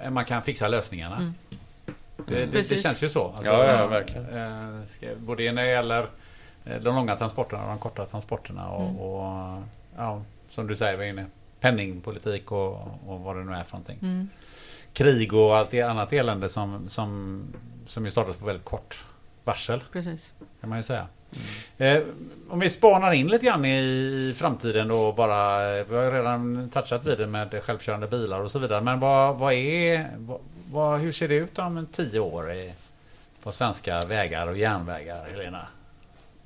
än 0.05 0.13
man 0.13 0.25
kan 0.25 0.43
fixa 0.43 0.67
lösningarna. 0.67 1.15
Mm. 1.15 1.33
Det, 2.27 2.45
det, 2.45 2.69
det, 2.69 2.77
känns 2.77 3.03
ju 3.03 3.09
så. 3.09 3.33
Alltså, 3.37 3.53
ja, 3.53 3.65
ja, 3.65 3.87
verkligen. 3.87 4.37
Eh, 4.37 4.85
ska, 4.87 5.07
både 5.17 5.51
när 5.51 5.63
det 5.63 5.71
gäller 5.71 6.01
eh, 6.01 6.07
de 6.63 6.95
långa 6.95 7.15
transporterna 7.15 7.63
och 7.63 7.69
de 7.69 7.79
korta 7.79 8.05
transporterna 8.05 8.69
och, 8.69 8.89
mm. 8.89 8.99
och 8.99 9.61
ja, 9.97 10.21
som 10.49 10.67
du 10.67 10.75
säger 10.75 10.97
var 10.97 11.03
inne 11.03 11.25
penningpolitik 11.59 12.51
och, 12.51 12.71
och 13.07 13.19
vad 13.19 13.35
det 13.35 13.43
nu 13.43 13.53
är 13.53 13.63
för 13.63 13.71
någonting. 13.71 13.99
Mm. 14.01 14.29
Krig 14.93 15.33
och 15.33 15.57
allt 15.57 15.71
det 15.71 15.81
annat 15.81 16.13
elände 16.13 16.49
som, 16.49 16.89
som, 16.89 17.41
som 17.87 18.05
ju 18.05 18.11
startades 18.11 18.37
på 18.37 18.45
väldigt 18.45 18.65
kort 18.65 19.05
varsel. 19.43 19.83
Precis. 19.91 20.33
Kan 20.61 20.69
man 20.69 20.79
ju 20.79 20.83
säga. 20.83 21.07
Mm. 21.77 22.01
Eh, 22.01 22.07
om 22.49 22.59
vi 22.59 22.69
spanar 22.69 23.11
in 23.11 23.27
lite 23.27 23.45
grann 23.45 23.65
i 23.65 24.33
framtiden 24.37 24.87
då 24.87 25.11
bara. 25.11 25.59
Vi 25.83 25.95
har 25.95 26.03
ju 26.03 26.11
redan 26.11 26.69
touchat 26.69 27.05
vid 27.05 27.17
det 27.17 27.27
med 27.27 27.63
självkörande 27.63 28.07
bilar 28.07 28.39
och 28.39 28.51
så 28.51 28.59
vidare. 28.59 28.81
Men 28.81 28.99
vad, 28.99 29.37
vad 29.37 29.53
är, 29.53 30.07
vad, 30.71 30.99
hur 30.99 31.11
ser 31.11 31.27
det 31.27 31.35
ut 31.35 31.59
om 31.59 31.87
tio 31.91 32.19
år 32.19 32.53
i, 32.53 32.73
på 33.43 33.51
svenska 33.51 34.01
vägar 34.01 34.47
och 34.47 34.57
järnvägar, 34.57 35.25
Helena? 35.31 35.67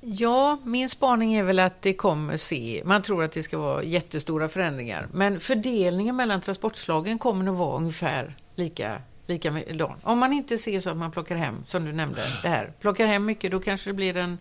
Ja, 0.00 0.58
min 0.64 0.88
spaning 0.88 1.34
är 1.34 1.42
väl 1.42 1.58
att 1.58 1.82
det 1.82 1.94
kommer 1.94 2.36
se, 2.36 2.82
man 2.84 3.02
tror 3.02 3.24
att 3.24 3.32
det 3.32 3.42
ska 3.42 3.58
vara 3.58 3.82
jättestora 3.82 4.48
förändringar, 4.48 5.08
men 5.12 5.40
fördelningen 5.40 6.16
mellan 6.16 6.40
transportslagen 6.40 7.18
kommer 7.18 7.44
nog 7.44 7.56
vara 7.56 7.76
ungefär 7.76 8.36
lika 8.54 9.02
likadan. 9.26 10.00
Om 10.02 10.18
man 10.18 10.32
inte 10.32 10.58
ser 10.58 10.80
så 10.80 10.90
att 10.90 10.96
man 10.96 11.10
plockar 11.10 11.36
hem, 11.36 11.64
som 11.66 11.84
du 11.84 11.92
nämnde, 11.92 12.32
det 12.42 12.48
här. 12.48 12.72
Plockar 12.80 13.06
hem 13.06 13.24
mycket, 13.24 13.50
då 13.50 13.60
kanske 13.60 13.90
det 13.90 13.94
blir 13.94 14.16
en 14.16 14.38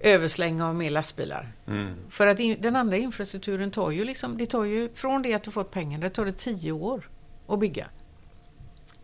översläng 0.00 0.62
av 0.62 0.74
mer 0.74 0.90
lastbilar. 0.90 1.52
Mm. 1.66 1.94
För 2.08 2.26
att 2.26 2.40
in, 2.40 2.56
den 2.60 2.76
andra 2.76 2.96
infrastrukturen 2.96 3.70
tar 3.70 3.90
ju 3.90 4.04
liksom, 4.04 4.38
det 4.38 4.46
tar 4.46 4.64
ju, 4.64 4.88
från 4.94 5.22
det 5.22 5.34
att 5.34 5.42
du 5.42 5.50
fått 5.50 5.70
pengar, 5.70 5.98
det 5.98 6.10
tar 6.10 6.24
det 6.24 6.32
tio 6.32 6.72
år 6.72 7.10
att 7.48 7.58
bygga. 7.58 7.86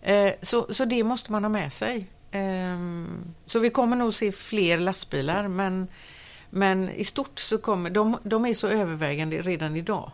Eh, 0.02 0.32
så, 0.42 0.74
så 0.74 0.84
det 0.84 1.04
måste 1.04 1.32
man 1.32 1.44
ha 1.44 1.48
med 1.48 1.72
sig. 1.72 2.06
Ehm, 2.34 3.34
så 3.46 3.58
vi 3.58 3.70
kommer 3.70 3.96
nog 3.96 4.14
se 4.14 4.32
fler 4.32 4.78
lastbilar 4.78 5.48
men, 5.48 5.88
men 6.50 6.90
i 6.90 7.04
stort 7.04 7.38
så 7.38 7.58
kommer 7.58 7.90
de, 7.90 8.16
de 8.22 8.46
är 8.46 8.54
så 8.54 8.68
övervägande 8.68 9.42
redan 9.42 9.76
idag. 9.76 10.10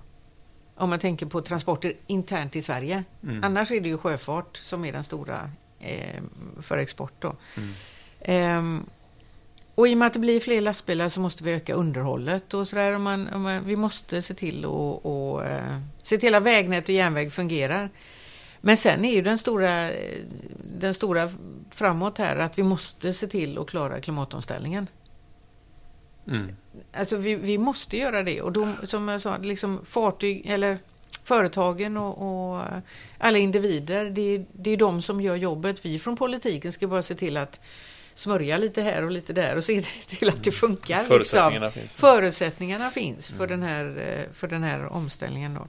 Om 0.75 0.91
man 0.91 0.99
tänker 0.99 1.27
på 1.27 1.41
transporter 1.41 1.93
internt 2.07 2.57
i 2.57 2.63
Sverige. 2.63 3.05
Mm. 3.23 3.45
Annars 3.45 3.71
är 3.71 3.81
det 3.81 3.89
ju 3.89 3.99
sjöfart 3.99 4.57
som 4.57 4.85
är 4.85 4.93
den 4.93 5.05
stora 5.05 5.51
eh, 5.81 6.23
för 6.61 6.79
export. 6.79 7.13
Då. 7.19 7.37
Mm. 7.57 7.73
Eh, 8.21 8.85
Och 9.75 9.89
i 9.89 9.95
och 9.95 9.99
med 9.99 10.07
att 10.07 10.13
det 10.13 10.19
blir 10.19 10.41
fler 10.41 10.61
lastbilar 10.61 11.09
så 11.09 11.21
måste 11.21 11.45
vi 11.45 11.53
öka 11.53 11.75
underhållet 11.75 12.55
och 12.55 12.69
sådär. 12.69 12.93
Om 12.95 13.03
man, 13.03 13.29
om 13.29 13.43
man, 13.43 13.65
vi 13.65 13.77
måste 13.77 14.23
se 14.23 14.35
till 14.35 14.65
och 14.67 15.45
eh, 15.47 15.79
se 16.03 16.19
till 16.19 16.35
att 16.35 16.43
vägnät 16.43 16.85
och 16.85 16.95
järnväg 16.95 17.31
fungerar. 17.33 17.91
Men 18.61 18.77
sen 18.77 19.05
är 19.05 19.13
ju 19.15 19.23
den 19.23 19.39
stora, 19.39 19.91
den 20.79 20.95
stora 20.95 21.31
framåt 21.71 22.19
här 22.19 22.37
att 22.37 22.59
vi 22.59 22.63
måste 22.63 23.13
se 23.13 23.27
till 23.27 23.59
att 23.59 23.71
klara 23.71 24.01
klimatomställningen. 24.01 24.87
Mm. 26.27 26.57
Alltså 26.93 27.17
vi, 27.17 27.35
vi 27.35 27.59
måste 27.59 27.97
göra 27.97 28.23
det 28.23 28.43
och 28.43 28.53
då, 28.53 28.69
som 28.85 29.09
jag 29.09 29.21
sa, 29.21 29.37
liksom 29.37 29.81
fartyg 29.85 30.47
eller 30.47 30.79
företagen 31.25 31.97
och, 31.97 32.53
och 32.57 32.65
alla 33.19 33.39
individer, 33.39 34.05
det, 34.11 34.21
är- 34.35 34.45
det 34.53 34.71
är 34.71 34.77
de 34.77 35.03
som 35.03 35.21
gör 35.21 35.37
jobbet. 35.37 35.85
Vi 35.85 35.99
från 35.99 36.17
politiken 36.17 36.73
ska 36.73 36.87
bara 36.87 37.03
se 37.03 37.15
till 37.15 37.37
att 37.37 37.61
smörja 38.15 38.59
lite 38.59 38.83
här 38.83 39.05
och 39.05 39.11
lite 39.11 39.33
där 39.33 39.57
och 39.57 39.65
se 39.65 39.81
till 40.07 40.29
att 40.29 40.45
det 40.45 40.51
funkar. 40.53 41.05
Förutsättningarna 41.05 41.67
liksom. 41.67 41.81
finns. 41.83 41.95
Förutsättningarna 41.95 42.91
finns 42.91 43.29
för, 43.29 43.47
den 43.47 43.63
här, 43.63 43.85
eh, 43.85 44.33
för 44.33 44.49
den 44.49 44.63
här 44.63 44.87
omställningen. 44.87 45.55
Då. 45.55 45.69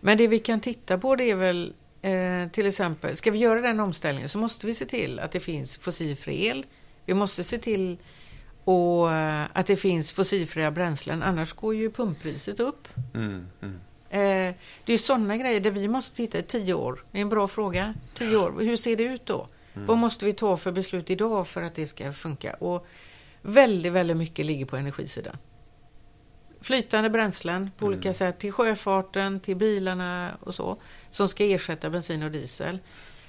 Men 0.00 0.18
det 0.18 0.26
vi 0.28 0.38
kan 0.38 0.60
titta 0.60 0.98
på 0.98 1.16
det 1.16 1.30
är 1.30 1.34
väl 1.36 1.72
eh, 2.02 2.48
till 2.52 2.66
exempel, 2.66 3.16
ska 3.16 3.30
vi 3.30 3.38
göra 3.38 3.60
den 3.60 3.80
omställningen 3.80 4.28
så 4.28 4.38
måste 4.38 4.66
vi 4.66 4.74
se 4.74 4.84
till 4.84 5.18
att 5.18 5.32
det 5.32 5.40
finns 5.40 5.76
fossilfri 5.76 6.46
el. 6.46 6.66
Vi 7.06 7.14
måste 7.14 7.44
se 7.44 7.58
till 7.58 7.98
och, 8.64 9.12
eh, 9.12 9.44
att 9.52 9.66
det 9.66 9.76
finns 9.76 10.12
fossilfria 10.12 10.70
bränslen, 10.70 11.22
annars 11.22 11.52
går 11.52 11.74
ju 11.74 11.90
pumppriset 11.90 12.60
upp. 12.60 12.88
Mm. 13.14 13.46
Mm. 13.62 13.80
Eh, 14.10 14.54
det 14.84 14.92
är 14.92 14.98
sådana 14.98 15.36
grejer 15.36 15.60
där 15.60 15.70
vi 15.70 15.88
måste 15.88 16.16
titta 16.16 16.38
i 16.38 16.42
tio 16.42 16.74
år. 16.74 17.04
Det 17.10 17.18
är 17.18 17.22
en 17.22 17.28
bra 17.28 17.48
fråga. 17.48 17.94
Tio 18.14 18.36
år, 18.36 18.54
hur 18.60 18.76
ser 18.76 18.96
det 18.96 19.02
ut 19.02 19.26
då? 19.26 19.48
Vad 19.74 19.98
måste 19.98 20.24
vi 20.24 20.32
ta 20.32 20.56
för 20.56 20.72
beslut 20.72 21.10
idag 21.10 21.48
för 21.48 21.62
att 21.62 21.74
det 21.74 21.86
ska 21.86 22.12
funka? 22.12 22.54
Och 22.54 22.86
väldigt, 23.42 23.92
väldigt 23.92 24.16
mycket 24.16 24.46
ligger 24.46 24.66
på 24.66 24.76
energisidan. 24.76 25.36
Flytande 26.60 27.10
bränslen 27.10 27.70
på 27.78 27.86
olika 27.86 28.14
sätt 28.14 28.38
till 28.38 28.52
sjöfarten, 28.52 29.40
till 29.40 29.56
bilarna 29.56 30.30
och 30.40 30.54
så. 30.54 30.76
Som 31.12 31.28
ska 31.28 31.44
ersätta 31.44 31.90
bensin 31.90 32.22
och 32.22 32.30
diesel. 32.30 32.78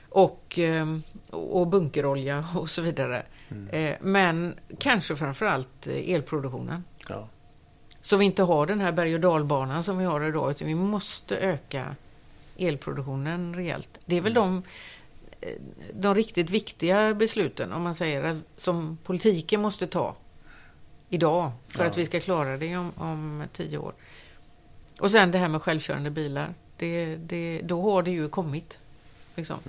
Och, 0.09 0.59
eh, 0.59 0.97
och 1.29 1.67
bunkerolja 1.67 2.47
och 2.55 2.69
så 2.69 2.81
vidare. 2.81 3.23
Eh, 3.71 3.95
men 4.01 4.55
kanske 4.79 5.15
framförallt 5.15 5.87
eh, 5.87 6.09
elproduktionen. 6.13 6.83
Ja. 7.09 7.27
Så 8.01 8.17
vi 8.17 8.25
inte 8.25 8.43
har 8.43 8.65
den 8.65 8.79
här 8.81 8.91
berg 8.91 9.13
och 9.15 9.19
dalbanan 9.19 9.83
som 9.83 9.97
vi 9.97 10.05
har 10.05 10.21
idag, 10.23 10.51
utan 10.51 10.67
vi 10.67 10.75
måste 10.75 11.37
öka 11.37 11.95
elproduktionen 12.57 13.55
rejält. 13.55 13.99
Det 14.05 14.15
är 14.17 14.21
väl 14.21 14.33
de, 14.33 14.63
eh, 15.41 15.49
de 15.93 16.15
riktigt 16.15 16.49
viktiga 16.49 17.13
besluten, 17.13 17.71
om 17.71 17.83
man 17.83 17.95
säger, 17.95 18.23
att- 18.23 18.37
som 18.61 18.97
politiken 19.03 19.61
måste 19.61 19.87
ta 19.87 20.15
idag 21.09 21.51
för 21.67 21.83
Ja. 21.83 21.89
att 21.89 21.97
vi 21.97 22.05
ska 22.05 22.19
klara 22.19 22.57
det 22.57 22.77
om, 22.77 22.91
om 22.97 23.43
tio 23.53 23.77
år. 23.77 23.93
Och 24.99 25.11
sen 25.11 25.31
det 25.31 25.37
här 25.37 25.47
med 25.49 25.61
självkörande 25.61 26.09
bilar. 26.09 26.53
Det, 26.83 27.15
det, 27.15 27.61
då 27.63 27.81
har 27.81 28.03
det 28.03 28.11
ju 28.11 28.29
kommit. 28.29 28.77
Liksom. 29.35 29.59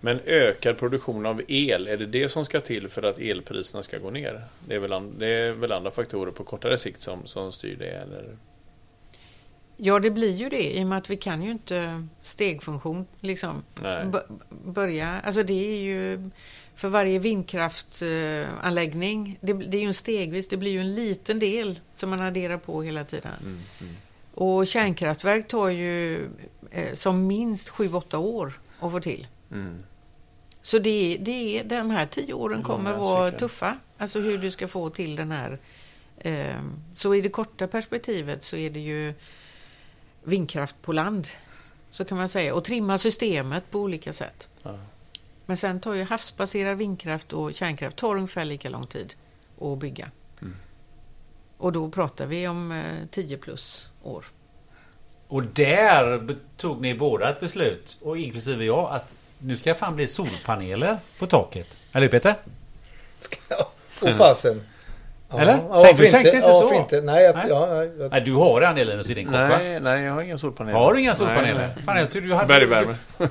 Men 0.00 0.20
ökad 0.26 0.78
produktion 0.78 1.26
av 1.26 1.42
el, 1.48 1.88
är 1.88 1.96
det 1.96 2.06
det 2.06 2.28
som 2.28 2.44
ska 2.44 2.60
till 2.60 2.88
för 2.88 3.02
att 3.02 3.18
elpriserna 3.18 3.82
ska 3.82 3.98
gå 3.98 4.10
ner? 4.10 4.44
Det 4.66 4.74
är 4.74 4.78
väl, 4.78 4.92
an, 4.92 5.14
det 5.18 5.26
är 5.26 5.52
väl 5.52 5.72
andra 5.72 5.90
faktorer 5.90 6.32
på 6.32 6.44
kortare 6.44 6.78
sikt 6.78 7.00
som, 7.00 7.26
som 7.26 7.52
styr 7.52 7.76
det? 7.76 7.90
Eller? 7.90 8.36
Ja, 9.76 9.98
det 9.98 10.10
blir 10.10 10.34
ju 10.34 10.48
det 10.48 10.78
i 10.78 10.82
och 10.82 10.86
med 10.86 10.98
att 10.98 11.10
vi 11.10 11.16
kan 11.16 11.42
ju 11.42 11.50
inte 11.50 12.08
stegfunktion 12.22 13.06
liksom 13.20 13.62
börja. 14.48 15.20
Alltså 15.20 15.42
det 15.42 15.74
är 15.74 15.80
ju 15.80 16.30
för 16.74 16.88
varje 16.88 17.18
vindkraftanläggning, 17.18 19.38
det, 19.40 19.52
det 19.52 19.76
är 19.76 19.80
ju 19.80 19.86
en 19.86 19.94
stegvis, 19.94 20.48
det 20.48 20.56
blir 20.56 20.70
ju 20.70 20.80
en 20.80 20.94
liten 20.94 21.38
del 21.38 21.80
som 21.94 22.10
man 22.10 22.20
adderar 22.20 22.56
på 22.56 22.82
hela 22.82 23.04
tiden. 23.04 23.32
Mm, 23.40 23.60
mm. 23.80 23.96
Och 24.34 24.66
kärnkraftverk 24.66 25.48
tar 25.48 25.68
ju 25.68 26.28
eh, 26.70 26.94
som 26.94 27.26
minst 27.26 27.70
7-8 27.70 28.16
år 28.16 28.60
att 28.80 28.92
få 28.92 29.00
till. 29.00 29.26
Mm. 29.50 29.82
Så 30.62 30.78
det, 30.78 31.18
det 31.20 31.62
de 31.62 31.90
här 31.90 32.06
tio 32.06 32.34
åren 32.34 32.62
kommer 32.62 32.92
vara 32.92 33.30
tuffa. 33.30 33.78
Alltså 33.98 34.20
hur 34.20 34.38
du 34.38 34.50
ska 34.50 34.68
få 34.68 34.90
till 34.90 35.16
den 35.16 35.30
här... 35.30 35.58
Eh, 36.18 36.62
så 36.96 37.14
i 37.14 37.20
det 37.20 37.28
korta 37.28 37.66
perspektivet 37.66 38.44
så 38.44 38.56
är 38.56 38.70
det 38.70 38.80
ju 38.80 39.14
vindkraft 40.22 40.82
på 40.82 40.92
land. 40.92 41.28
Så 41.90 42.04
kan 42.04 42.18
man 42.18 42.28
säga. 42.28 42.54
Och 42.54 42.64
trimma 42.64 42.98
systemet 42.98 43.70
på 43.70 43.78
olika 43.78 44.12
sätt. 44.12 44.48
Ja. 44.62 44.78
Men 45.46 45.56
sen 45.56 45.80
tar 45.80 45.94
ju 45.94 46.02
havsbaserad 46.02 46.78
vindkraft 46.78 47.32
och 47.32 47.54
kärnkraft 47.54 47.96
tar 47.96 48.16
ungefär 48.16 48.44
lika 48.44 48.68
lång 48.68 48.86
tid 48.86 49.14
att 49.60 49.78
bygga. 49.78 50.10
Och 51.62 51.72
då 51.72 51.88
pratar 51.88 52.26
vi 52.26 52.48
om 52.48 52.72
eh, 52.72 53.06
10 53.10 53.36
plus 53.36 53.88
år. 54.02 54.24
Och 55.28 55.42
där 55.42 56.36
tog 56.56 56.80
ni 56.80 56.94
båda 56.94 57.28
ett 57.30 57.40
beslut, 57.40 57.98
och 58.02 58.18
inklusive 58.18 58.64
jag, 58.64 58.90
att 58.90 59.14
nu 59.38 59.56
ska 59.56 59.74
fan 59.74 59.96
bli 59.96 60.06
solpaneler 60.06 60.96
på 61.18 61.26
taket. 61.26 61.78
Eller 61.92 62.06
hur 62.06 62.10
Peter? 62.10 62.34
Ja, 63.48 63.68
Åh 64.02 64.16
fasen. 64.16 64.62
Ja, 65.30 65.40
Eller? 65.40 65.52
Ja, 65.68 65.82
Tänk, 65.84 65.98
du 65.98 66.10
tänkte 66.10 66.36
inte 66.36 66.48
ja, 66.48 66.60
så? 66.60 66.74
inte? 66.74 67.00
Nej, 67.00 67.24
jag, 67.24 67.34
Nej. 67.34 67.44
Ja, 67.48 67.84
jag, 67.84 68.10
Nej, 68.10 68.20
du 68.20 68.34
har 68.34 68.60
den 68.60 68.74
delen 68.74 68.98
hos 68.98 69.06
din 69.06 69.26
kopp 69.26 69.34
va? 69.34 69.58
Nej, 69.58 69.80
nej, 69.80 70.02
jag 70.02 70.12
har 70.12 70.22
inga 70.22 70.38
solpaneler. 70.38 70.78
Har 70.78 70.94
du 70.94 71.00
inga 71.00 71.14
solpaneler? 71.14 71.60
Nej, 71.60 71.68
nej. 71.76 71.84
Fan, 71.84 71.96
jag 71.96 72.10
trodde 72.10 72.26
du 72.26 72.34
hade... 72.34 72.48
Bergvärme. 72.48 72.94
Du, 73.18 73.28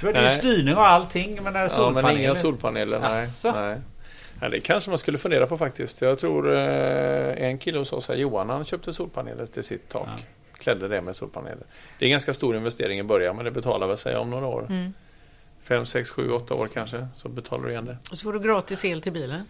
du 0.00 0.06
hade 0.06 0.18
ju 0.18 0.24
Nej. 0.24 0.30
styrning 0.30 0.76
och 0.76 0.86
allting, 0.86 1.38
men 1.42 1.54
Ja, 1.54 1.68
solpaneler... 1.68 2.02
men 2.02 2.20
inga 2.20 2.34
solpaneler. 2.34 2.98
Nej. 2.98 3.24
Asså? 3.24 3.52
nej. 3.52 3.78
Ja, 4.40 4.48
det 4.48 4.60
kanske 4.60 4.90
man 4.90 4.98
skulle 4.98 5.18
fundera 5.18 5.46
på 5.46 5.58
faktiskt. 5.58 6.00
Jag 6.02 6.18
tror 6.18 6.54
eh, 6.56 7.44
en 7.48 7.58
kille 7.58 7.78
hos 7.78 7.92
oss, 7.92 8.08
här, 8.08 8.14
Johan, 8.16 8.48
han 8.48 8.64
köpte 8.64 8.92
solpaneler 8.92 9.46
till 9.46 9.64
sitt 9.64 9.88
tak. 9.88 10.08
Ja. 10.16 10.22
Klädde 10.58 10.88
det 10.88 11.00
med 11.00 11.16
solpaneler. 11.16 11.66
Det 11.98 12.04
är 12.04 12.06
en 12.06 12.10
ganska 12.12 12.34
stor 12.34 12.56
investering 12.56 12.98
i 12.98 13.02
början, 13.02 13.36
men 13.36 13.44
det 13.44 13.50
betalar 13.50 13.86
väl 13.86 13.96
sig 13.96 14.16
om 14.16 14.30
några 14.30 14.46
år. 14.46 14.66
Mm. 14.70 14.94
Fem, 15.62 15.86
sex, 15.86 16.10
sju, 16.10 16.30
åtta 16.30 16.54
år 16.54 16.68
kanske, 16.74 17.06
så 17.14 17.28
betalar 17.28 17.64
du 17.64 17.70
igen 17.70 17.84
det. 17.84 17.96
Och 18.10 18.18
så 18.18 18.22
får 18.22 18.32
du 18.32 18.38
gratis 18.40 18.84
el 18.84 19.02
till 19.02 19.12
bilen. 19.12 19.42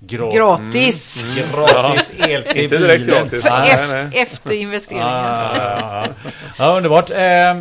Gra- 0.00 0.32
Gratis! 0.36 1.24
Gratis 1.36 2.12
el 2.18 2.42
till 2.42 2.56
Inte 2.62 2.76
direkt 2.78 3.06
bilen. 3.06 3.22
gratis. 3.22 3.42
För 3.42 3.50
Nej, 3.50 3.88
nej. 4.10 4.22
efter 4.22 4.52
investeringen. 4.52 5.06
Ja, 5.06 5.56
ja, 5.56 6.06
ja. 6.06 6.30
ja, 6.58 6.76
underbart. 6.76 7.10
Eh, 7.10 7.60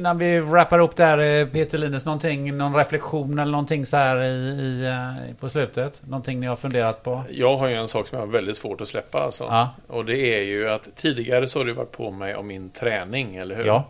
innan 0.00 0.18
vi 0.18 0.40
wrappar 0.40 0.78
upp 0.78 0.96
där, 0.96 1.18
eh, 1.18 1.46
Peter 1.46 1.78
Linus, 1.78 2.04
någonting, 2.04 2.56
någon 2.56 2.74
reflektion 2.74 3.38
eller 3.38 3.52
någonting 3.52 3.86
så 3.86 3.96
här 3.96 4.22
i, 4.22 4.28
i, 4.28 4.86
eh, 4.86 5.36
på 5.40 5.48
slutet? 5.48 6.00
Någonting 6.08 6.40
ni 6.40 6.46
har 6.46 6.56
funderat 6.56 7.02
på? 7.02 7.22
Jag 7.30 7.56
har 7.56 7.68
ju 7.68 7.74
en 7.74 7.88
sak 7.88 8.06
som 8.06 8.18
jag 8.18 8.26
har 8.26 8.32
väldigt 8.32 8.56
svårt 8.56 8.80
att 8.80 8.88
släppa. 8.88 9.18
Alltså. 9.18 9.44
Ja. 9.44 9.74
Och 9.86 10.04
det 10.04 10.16
är 10.16 10.42
ju 10.42 10.70
att 10.70 10.96
tidigare 10.96 11.48
så 11.48 11.58
har 11.58 11.64
du 11.64 11.72
varit 11.72 11.92
på 11.92 12.10
mig 12.10 12.36
om 12.36 12.46
min 12.46 12.70
träning, 12.70 13.36
eller 13.36 13.56
hur? 13.56 13.64
Ja. 13.64 13.88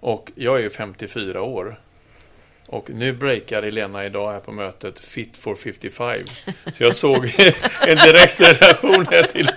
Och 0.00 0.32
jag 0.34 0.56
är 0.56 0.62
ju 0.62 0.70
54 0.70 1.42
år. 1.42 1.78
Och 2.66 2.90
nu 2.90 3.12
breakar 3.12 3.62
Elena 3.62 4.04
idag 4.04 4.32
här 4.32 4.40
på 4.40 4.52
mötet 4.52 4.98
Fit 4.98 5.36
for 5.36 5.54
55. 5.54 6.18
Så 6.74 6.82
jag 6.82 6.94
såg 6.94 7.24
en 7.86 7.96
direkt 7.96 8.40
relation 8.40 9.06
här 9.10 9.22
till... 9.22 9.50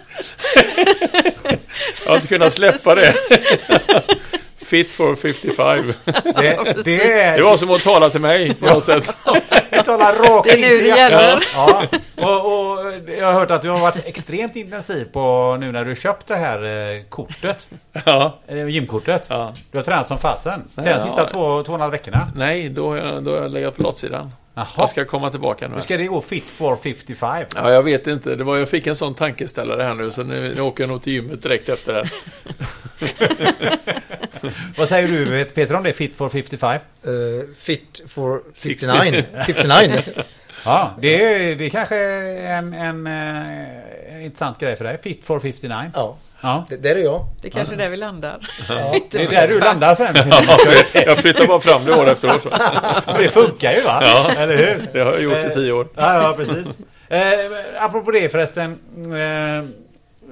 jag 2.03 2.11
har 2.11 2.15
inte 2.15 2.27
kunnat 2.27 2.53
släppa 2.53 2.95
det. 2.95 3.13
Fit 4.71 4.91
for 4.93 5.15
55. 5.15 5.93
Det, 6.05 6.83
det 6.85 7.11
är... 7.21 7.37
Det 7.37 7.43
var 7.43 7.57
som 7.57 7.71
att 7.71 7.81
tala 7.83 8.09
till 8.09 8.21
mig 8.21 8.53
på 8.55 8.65
något 8.65 8.83
sätt. 8.83 9.15
Vi 9.71 9.83
talar 9.83 10.13
rakt 10.15 10.49
Det 10.49 10.65
är 10.65 10.69
nu 10.69 10.77
det 10.79 10.87
gäller. 10.87 11.43
Ja. 11.55 11.83
Och, 12.17 12.45
och 12.45 12.93
jag 13.19 13.25
har 13.25 13.33
hört 13.33 13.51
att 13.51 13.61
du 13.61 13.69
har 13.69 13.79
varit 13.79 14.05
extremt 14.05 14.55
intensiv 14.55 15.05
på 15.13 15.57
nu 15.59 15.71
när 15.71 15.85
du 15.85 15.95
köpt 15.95 16.27
det 16.27 16.35
här 16.35 16.63
eh, 16.95 17.03
kortet. 17.09 17.69
Ja. 18.05 18.39
eh, 18.47 18.67
Gymkortet. 18.67 19.25
Ja. 19.29 19.53
Du 19.71 19.77
har 19.77 19.83
tränat 19.85 20.07
som 20.07 20.17
fasen. 20.17 20.61
Sen 20.75 20.83
Ja. 20.85 20.93
de 20.97 21.03
sista 21.03 21.25
två, 21.25 21.63
två 21.63 21.71
och 21.71 21.75
en 21.75 21.81
halv 21.81 21.91
veckorna. 21.91 22.31
Nej, 22.35 22.69
då 22.69 22.89
har, 22.89 22.97
jag, 22.97 23.23
då 23.23 23.31
har 23.35 23.41
jag 23.41 23.51
legat 23.51 23.75
på 23.77 23.83
latsidan. 23.83 24.31
Jaha. 24.53 24.67
Jag 24.77 24.89
ska 24.89 25.05
komma 25.05 25.29
tillbaka 25.29 25.67
nu. 25.67 25.75
Nu 25.75 25.81
ska 25.81 25.97
det 25.97 26.07
gå 26.07 26.21
fit 26.21 26.43
for 26.43 26.75
55. 26.75 27.45
Ja, 27.55 27.71
jag 27.71 27.83
vet 27.83 28.07
inte. 28.07 28.35
Det 28.35 28.43
var, 28.43 28.57
jag 28.57 28.69
fick 28.69 28.87
en 28.87 28.95
sån 28.95 29.15
tankeställare 29.15 29.83
här 29.83 29.93
nu, 29.93 30.11
så 30.11 30.23
nu, 30.23 30.53
nu 30.55 30.61
åker 30.61 30.83
jag 30.83 30.89
nog 30.89 31.03
till 31.03 31.13
gymmet 31.13 31.43
direkt 31.43 31.69
efter 31.69 31.93
det. 31.93 32.09
Vad 34.77 34.89
säger 34.89 35.07
du 35.07 35.45
Peter 35.45 35.75
om 35.75 35.83
det? 35.83 35.93
Fit 35.93 36.15
for 36.15 36.29
55? 36.29 36.73
Eh, 36.73 36.79
fit 37.57 38.01
for 38.07 38.41
59. 38.55 39.23
59. 39.45 40.03
Ja, 40.65 40.95
det 40.99 41.23
är, 41.23 41.55
det 41.55 41.65
är 41.65 41.69
kanske 41.69 41.97
en, 42.47 42.73
en, 42.73 43.07
eh, 43.07 44.15
en 44.15 44.21
intressant 44.21 44.59
grej 44.59 44.75
för 44.75 44.83
dig. 44.83 44.97
Fit 45.03 45.25
for 45.25 45.39
59. 45.39 45.91
Ja, 45.93 46.17
Ja. 46.41 46.65
det, 46.69 46.75
där 46.75 46.95
är 46.95 47.03
jag. 47.03 47.25
Det 47.41 47.47
är 47.47 47.51
kanske 47.51 47.75
är 47.75 47.77
där 47.77 47.89
vi 47.89 47.97
landar. 47.97 48.37
Ja. 48.69 48.95
Det 49.11 49.23
är 49.23 49.31
där 49.31 49.47
du 49.47 49.59
landar 49.59 49.95
sen. 49.95 50.15
Jag 51.05 51.17
flyttar 51.17 51.47
bara 51.47 51.61
fram 51.61 51.85
det 51.85 51.93
år 51.93 52.09
efter 52.09 52.35
år. 52.35 52.39
Så. 52.39 52.49
Det 53.17 53.29
funkar 53.29 53.71
ju 53.71 53.81
va? 53.81 54.01
Ja. 54.03 54.31
Eller 54.37 54.57
hur? 54.57 54.87
Det 54.93 54.99
har 54.99 55.11
jag 55.11 55.21
gjort 55.21 55.51
i 55.51 55.53
tio 55.53 55.71
år. 55.71 55.87
Ja, 55.95 56.23
ja 56.23 56.33
precis. 56.37 56.77
Eh, 57.09 57.83
apropå 57.83 58.11
det 58.11 58.29
förresten. 58.29 58.79
Eh, 58.95 59.69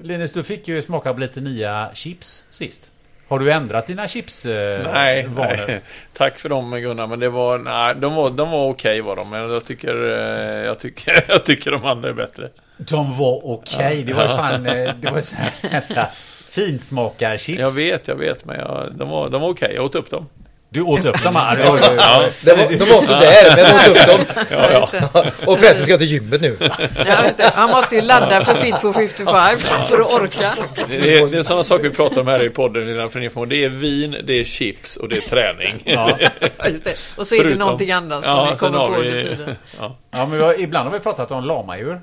Linus, 0.04 0.32
du 0.32 0.44
fick 0.44 0.68
ju 0.68 0.82
smaka 0.82 1.14
på 1.14 1.20
lite 1.20 1.42
nya 1.42 1.90
chips 1.94 2.44
sist. 2.52 2.92
Har 3.28 3.40
du 3.40 3.52
ändrat 3.52 3.88
dina 3.88 4.08
chips 4.08 4.46
eh, 4.46 4.92
Nej, 4.94 5.28
nej, 5.36 5.82
tack 6.14 6.40
för 6.40 6.50
dem 6.50 6.72
Gunnar, 6.72 7.08
men 7.08 7.20
det 7.20 7.30
var, 7.30 7.58
nej, 7.58 7.96
de 7.96 8.16
var, 8.16 8.30
de 8.30 8.52
var 8.52 8.70
okej 8.70 9.02
var 9.02 9.16
de, 9.16 9.30
men 9.30 9.52
jag 9.52 9.66
tycker, 9.66 9.96
eh, 10.04 10.66
jag 10.66 10.80
tycker, 10.80 11.24
jag 11.28 11.46
tycker 11.46 11.72
de 11.72 11.86
andra 11.86 12.10
är 12.10 12.14
bättre. 12.14 12.50
De 12.80 13.18
var 13.18 13.42
okej. 13.54 14.04
Det 14.04 14.14
var 14.14 14.28
fan... 14.28 14.66
eh, 14.66 14.94
Det 15.02 15.12
var 15.12 15.22
så 15.22 15.36
här 15.36 16.08
finsmakarchips. 16.50 17.60
Jag 17.60 17.72
vet, 17.72 18.08
jag 18.08 18.16
vet, 18.16 18.46
men 18.46 18.60
jag, 18.60 18.92
de 18.96 19.10
var, 19.10 19.30
de 19.30 19.42
var 19.42 19.50
okej, 19.50 19.72
jag 19.76 19.86
åt 19.86 19.96
upp 19.96 20.10
dem. 20.10 20.30
Du 20.72 20.82
åt 20.82 21.06
upp 21.06 21.24
dem 21.24 21.36
här. 21.36 21.58
Ja. 21.98 22.26
Det 22.42 22.54
var, 22.56 22.70
de 22.80 22.86
var 22.94 23.02
sådär, 23.02 23.56
men 23.56 23.66
jag 23.66 23.92
åt 23.92 23.98
upp 23.98 24.08
dem. 24.08 24.46
Ja, 24.52 24.90
ja. 25.14 25.26
Och 25.48 25.60
förresten 25.60 25.84
ska 25.84 25.92
jag 25.92 26.00
till 26.00 26.08
gymmet 26.12 26.42
nu. 26.42 26.58
Ja, 26.60 27.16
det. 27.38 27.52
Han 27.54 27.70
måste 27.70 27.96
ju 27.96 28.02
ladda 28.02 28.46
för 28.46 28.56
Fit 28.56 28.76
for 28.80 28.94
55 28.94 29.58
för 29.60 30.02
att 30.02 30.14
orka. 30.22 30.54
Det 30.90 31.18
är, 31.18 31.28
det 31.28 31.38
är 31.38 31.44
sådana 31.44 31.64
saker 31.64 31.84
vi 31.84 31.90
pratar 31.90 32.22
om 32.22 32.28
här 32.28 32.44
i 32.44 32.50
podden, 32.50 32.88
Lilla 32.88 33.10
för 33.10 33.20
information. 33.20 33.50
Det 33.50 33.66
är 33.66 33.70
vin, 33.70 34.16
det 34.24 34.40
är 34.40 34.44
chips 34.44 34.98
och 34.98 35.10
det 35.10 35.18
är 35.18 35.22
träning. 35.22 35.82
Ja. 35.86 36.10
Ja, 36.58 36.68
just 36.70 36.84
det. 36.84 36.94
Och 37.18 37.28
så 37.28 37.36
är 37.36 37.38
det 37.38 37.44
Förutom- 37.44 37.60
någonting 37.60 37.92
annat 37.92 38.24
som 38.26 38.34
Ja, 38.38 38.48
vi 38.52 38.58
kommer 38.58 38.86
på 38.88 38.92
vi- 39.02 39.08
under 39.10 39.24
tiden. 39.24 39.56
Ja. 39.80 39.98
Ja, 40.12 40.26
men 40.26 40.38
vi 40.38 40.44
har, 40.44 40.60
ibland 40.62 40.88
har 40.90 40.94
vi 40.98 41.04
pratat 41.04 41.32
om 41.32 41.44
lamadjur. 41.44 42.02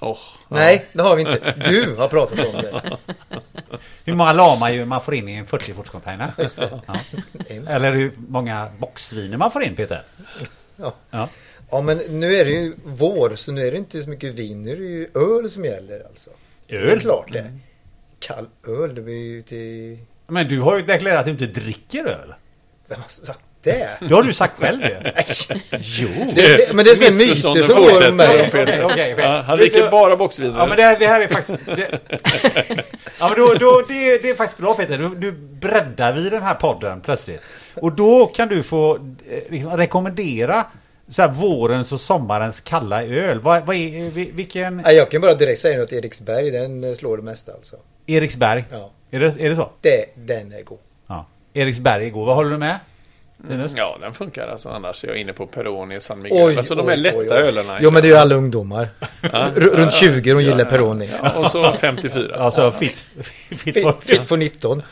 Åh, 0.00 0.18
Nej, 0.48 0.86
det 0.92 1.02
har 1.02 1.16
vi 1.16 1.22
inte. 1.22 1.54
Du 1.64 1.96
har 1.96 2.08
pratat 2.08 2.38
om 2.46 2.52
det. 2.62 2.98
Hur 4.04 4.14
många 4.14 4.32
lamadjur 4.32 4.84
man 4.84 5.02
får 5.02 5.14
in 5.14 5.28
i 5.28 5.32
en 5.34 5.46
40-fotscontainer. 5.46 6.30
Ja. 6.86 7.00
Eller 7.68 7.92
hur 7.92 8.12
många 8.28 8.68
boxviner 8.78 9.36
man 9.36 9.50
får 9.50 9.62
in, 9.62 9.76
Peter. 9.76 10.02
Ja. 10.76 10.94
Ja. 11.10 11.28
Ja, 11.70 11.80
men 11.80 11.98
nu 11.98 12.34
är 12.36 12.44
det 12.44 12.50
ju 12.50 12.74
vår, 12.84 13.34
så 13.36 13.52
nu 13.52 13.66
är 13.66 13.70
det 13.72 13.76
inte 13.78 14.02
så 14.02 14.08
mycket 14.08 14.34
vin. 14.34 14.62
Nu 14.62 14.72
är 14.72 14.76
det 14.76 14.82
ju 14.82 15.10
öl 15.14 15.50
som 15.50 15.64
gäller 15.64 16.06
alltså. 16.06 16.30
Det 16.66 16.76
är 16.76 16.80
Öl? 16.80 17.00
klart 17.00 17.32
det. 17.32 17.58
Kall 18.18 18.46
öl, 18.68 18.94
det 18.94 19.00
blir 19.02 19.14
ju 19.24 19.42
till... 19.42 19.98
Men 20.26 20.48
du 20.48 20.60
har 20.60 20.76
ju 20.76 20.82
deklarerat 20.82 21.20
att 21.20 21.24
du 21.26 21.30
inte 21.46 21.60
dricker 21.60 22.04
öl. 22.06 22.34
Vem 22.86 23.00
har 23.00 23.08
sagt 23.08 23.40
det? 23.62 23.88
Det 24.00 24.14
har 24.14 24.22
du 24.22 24.32
sagt 24.32 24.58
själv 24.60 24.82
ju. 24.82 24.96
Jo. 25.80 26.08
Det, 26.34 26.42
det, 26.56 26.74
men 26.74 26.84
det 26.84 26.90
är 26.90 27.18
myter 27.18 27.62
som 27.62 27.82
går 27.82 28.08
om 28.08 28.16
mig. 28.16 28.50
Ja, 29.18 29.40
han 29.46 29.58
dricker 29.58 29.90
bara 29.90 30.16
boxviner. 30.16 30.58
Ja 30.58 30.66
men 30.66 30.76
det 30.76 30.82
här, 30.82 30.98
det 30.98 31.06
här 31.06 31.20
är 31.20 31.28
faktiskt... 31.28 31.58
Det, 31.66 31.98
ja 33.18 33.28
men 33.28 33.38
då, 33.38 33.54
då, 33.54 33.84
det, 33.88 34.18
det 34.18 34.30
är 34.30 34.34
faktiskt 34.34 34.58
bra 34.58 34.74
Peter. 34.74 34.98
Nu, 34.98 35.08
nu 35.18 35.32
breddar 35.32 36.12
vi 36.12 36.30
den 36.30 36.42
här 36.42 36.54
podden 36.54 37.00
plötsligt. 37.00 37.40
Och 37.74 37.92
då 37.92 38.26
kan 38.26 38.48
du 38.48 38.62
få 38.62 38.94
eh, 38.96 39.00
liksom, 39.48 39.76
rekommendera 39.76 40.64
så 41.08 41.22
här, 41.22 41.28
vårens 41.28 41.92
och 41.92 42.00
sommarens 42.00 42.60
kalla 42.60 43.02
öl. 43.04 43.40
Vad, 43.40 43.66
vad 43.66 43.76
är, 43.76 44.10
vi- 44.10 44.30
vilken... 44.34 44.82
Jag 44.86 45.10
kan 45.10 45.20
bara 45.20 45.34
direkt 45.34 45.60
säga 45.60 45.82
att 45.82 45.92
Eriksberg, 45.92 46.50
den 46.50 46.84
eh, 46.84 46.94
slår 46.94 47.16
det 47.16 47.22
mesta 47.22 47.52
alltså. 47.52 47.76
Eriksberg? 48.06 48.64
Ja, 48.72 48.90
Är, 49.10 49.20
det, 49.20 49.40
är 49.40 49.50
det 49.50 49.56
så? 49.56 49.68
det, 49.80 50.04
den 50.14 50.52
är 50.52 50.62
god. 50.62 50.78
Ja. 51.08 51.26
Eriksberg 51.54 52.06
är 52.06 52.10
god. 52.10 52.26
Vad 52.26 52.36
håller 52.36 52.50
du 52.50 52.58
med? 52.58 52.78
Ja, 53.76 53.98
den 54.00 54.14
funkar 54.14 54.48
alltså. 54.48 54.68
Annars 54.68 55.04
är 55.04 55.08
jag 55.08 55.16
inne 55.16 55.32
på 55.32 55.46
Peroni, 55.46 56.00
San 56.00 56.22
Miguel. 56.22 56.44
Oj, 56.46 56.56
alltså 56.56 56.74
de 56.74 56.88
är 56.88 56.92
oj, 56.92 56.96
lätta 56.96 57.18
oj, 57.18 57.26
oj. 57.30 57.36
ölerna. 57.36 57.78
Jo, 57.80 57.90
men 57.90 58.02
det 58.02 58.08
är 58.08 58.12
ju 58.12 58.16
alla 58.18 58.34
ungdomar. 58.34 58.88
Ja. 59.32 59.50
Runt 59.54 59.94
20 59.94 60.30
de 60.34 60.42
gillar 60.42 60.64
Peroni. 60.64 61.10
Ja, 61.22 61.38
och 61.38 61.50
så 61.50 61.72
54. 61.72 62.36
Alltså 62.36 62.72
fit, 62.72 63.06
fit 63.20 63.60
Fit, 63.60 63.82
for, 63.82 63.92
fit 64.00 64.26
for 64.28 64.36
19. 64.36 64.82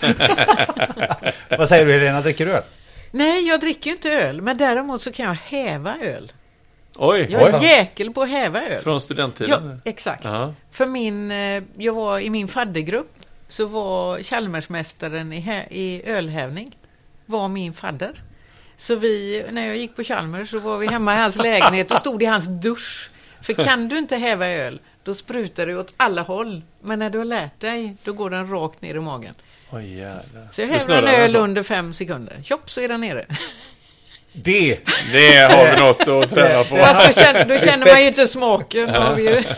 Vad 1.58 1.68
säger 1.68 1.86
du 1.86 1.92
Helena? 1.92 2.20
Dricker 2.20 2.46
du 2.46 2.52
öl? 2.52 2.62
Nej, 3.10 3.48
jag 3.48 3.60
dricker 3.60 3.90
ju 3.90 3.96
inte 3.96 4.10
öl, 4.12 4.40
men 4.42 4.56
däremot 4.58 5.02
så 5.02 5.12
kan 5.12 5.26
jag 5.26 5.34
häva 5.34 5.96
öl. 6.02 6.32
Oj, 6.96 7.26
Jag 7.30 7.42
är 7.42 7.58
Oj. 7.60 7.64
jäkel 7.66 8.10
på 8.12 8.22
att 8.22 8.28
häva 8.30 8.62
öl. 8.62 8.82
från 8.82 8.92
Ja, 8.94 9.00
studenttiden. 9.00 9.80
exakt. 9.84 10.24
Ja. 10.24 10.54
För 10.70 10.86
min, 10.86 11.30
eh, 11.30 11.62
jag 11.76 11.92
var 11.94 12.18
i 12.18 12.30
min 12.30 12.48
faddergrupp 12.48 13.12
så 13.48 13.66
var 13.66 14.22
Chalmersmästaren 14.22 15.32
i, 15.32 15.64
i 15.70 16.02
ölhävning 16.10 16.76
var 17.26 17.48
min 17.48 17.72
fadder. 17.72 18.22
Så 18.78 18.94
vi, 18.94 19.44
när 19.50 19.66
jag 19.66 19.76
gick 19.76 19.96
på 19.96 20.04
Chalmers 20.04 20.50
så 20.50 20.58
var 20.58 20.78
vi 20.78 20.86
hemma 20.86 21.14
i 21.14 21.18
hans 21.18 21.36
lägenhet 21.36 21.90
och 21.90 21.98
stod 21.98 22.22
i 22.22 22.26
hans 22.26 22.46
dusch. 22.46 23.10
För 23.42 23.52
kan 23.52 23.88
du 23.88 23.98
inte 23.98 24.16
häva 24.16 24.48
öl, 24.48 24.80
då 25.02 25.14
sprutar 25.14 25.66
det 25.66 25.76
åt 25.76 25.94
alla 25.96 26.22
håll. 26.22 26.62
Men 26.80 26.98
när 26.98 27.10
du 27.10 27.18
har 27.18 27.24
lärt 27.24 27.60
dig, 27.60 27.96
då 28.04 28.12
går 28.12 28.30
den 28.30 28.50
rakt 28.50 28.82
ner 28.82 28.94
i 28.94 29.00
magen. 29.00 29.34
Oj, 29.70 29.98
jävlar. 29.98 30.48
Så 30.52 30.60
jag 30.60 30.68
Du 30.68 30.72
häver 30.72 30.96
en 30.96 31.08
öl 31.08 31.22
alltså. 31.22 31.38
under 31.38 31.62
fem 31.62 31.94
sekunder. 31.94 32.42
Tjopp, 32.42 32.70
så 32.70 32.80
är 32.80 32.88
den 32.88 33.00
nere. 33.00 33.26
Det! 34.32 34.78
Det 35.12 35.36
har 35.52 35.70
vi 35.70 35.76
något 35.80 36.24
att 36.24 36.30
träna 36.34 36.64
på. 36.64 36.76
Fast 36.76 37.06
då 37.16 37.22
känner, 37.22 37.44
då 37.44 37.58
känner 37.58 37.86
man 37.86 38.00
ju 38.00 38.06
inte 38.08 38.28
smaken. 38.28 39.14
Vi 39.16 39.22
ju- 39.22 39.42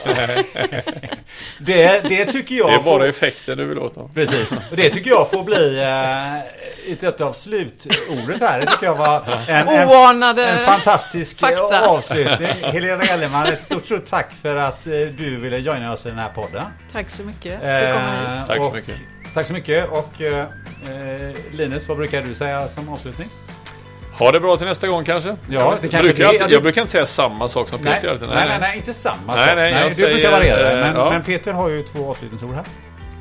Det, 1.59 2.01
det 2.09 2.25
tycker 2.25 2.55
jag 2.55 2.69
Det 2.71 2.75
är 2.75 2.79
bara 2.79 2.99
får- 3.01 3.07
effekten 3.09 3.59
du 3.59 3.65
vill 3.65 3.79
åt 3.79 3.95
dem. 3.95 4.11
Precis. 4.15 4.53
Och 4.71 4.77
det 4.77 4.91
tycker 4.91 5.11
jag 5.11 5.31
får 5.31 5.45
bli 5.45 5.83
eh, 5.83 7.09
ett, 7.09 7.21
av 7.21 7.33
slutordet 7.33 8.41
här. 8.41 8.61
Det 8.61 8.67
tycker 8.67 8.87
jag 8.87 8.95
var 8.95 9.23
en, 9.49 9.69
en, 9.69 10.39
en 10.39 10.59
fantastisk 10.59 11.39
fakta. 11.41 11.89
avslutning. 11.89 12.49
Helena 12.63 13.05
Gellerman, 13.05 13.47
ett 13.47 13.63
stort, 13.63 13.85
stort 13.85 14.07
tack 14.07 14.31
för 14.43 14.57
att 14.57 14.87
eh, 14.87 14.93
du 14.93 15.37
ville 15.41 15.59
joina 15.59 15.93
oss 15.93 16.07
i 16.07 16.09
den 16.09 16.19
här 16.19 16.29
podden. 16.29 16.63
Tack 16.93 17.11
så 17.11 17.23
mycket. 17.23 17.53
Eh, 17.63 18.47
Tack 18.47 18.57
så 18.57 18.73
mycket. 18.75 18.95
Tack 19.35 19.47
så 19.47 19.53
mycket. 19.53 19.89
Och 19.91 20.21
eh, 20.23 20.39
eh, 20.41 21.35
Linus, 21.53 21.89
vad 21.89 21.97
brukar 21.97 22.23
du 22.23 22.35
säga 22.35 22.69
som 22.69 22.89
avslutning? 22.89 23.29
Ha 24.21 24.33
det 24.33 24.41
bra 24.41 24.57
till 24.57 24.67
nästa 24.67 24.87
gång 24.89 25.05
kanske. 25.05 25.29
Ja, 25.29 25.37
jag, 25.49 25.75
det 25.83 25.89
kanske 25.89 26.09
brukar 26.13 26.33
det- 26.33 26.41
alltid, 26.41 26.57
jag 26.57 26.63
brukar 26.63 26.81
inte 26.81 26.93
säga 26.93 27.07
samma 27.07 27.49
sak 27.49 27.69
som 27.69 27.79
Peter 27.79 27.91
Nej, 27.91 28.19
gör. 28.21 28.27
nej, 28.35 28.47
nej, 28.49 28.59
nej, 28.61 28.77
inte 28.77 28.93
samma 28.95 29.17
Nej, 29.37 29.47
sak. 29.47 29.57
nej, 29.57 29.73
jag 29.73 29.91
du 29.91 29.95
säger, 29.95 30.13
brukar 30.15 30.31
variera 30.31 30.69
det. 30.75 30.81
Men, 30.81 30.95
ja. 30.97 31.11
men 31.11 31.23
Peter 31.23 31.53
har 31.53 31.69
ju 31.69 31.83
två 31.83 32.11
avslutningsord 32.11 32.55
här. 32.55 32.65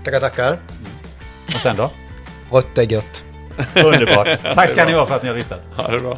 Tackar, 0.04 0.20
tackar. 0.20 0.60
Och 1.56 1.62
sen 1.62 1.76
då? 1.76 1.92
Rött 2.52 2.78
är 2.78 2.92
gött. 2.92 3.24
Underbart. 3.76 4.28
Tack 4.56 4.70
ska 4.70 4.86
ni 4.86 4.94
ha 4.94 5.06
för 5.06 5.16
att 5.16 5.24
ni 5.24 5.30
har 5.30 5.36
lyssnat. 5.36 5.62
Ha 5.76 5.88
det 5.88 6.00
bra. 6.00 6.18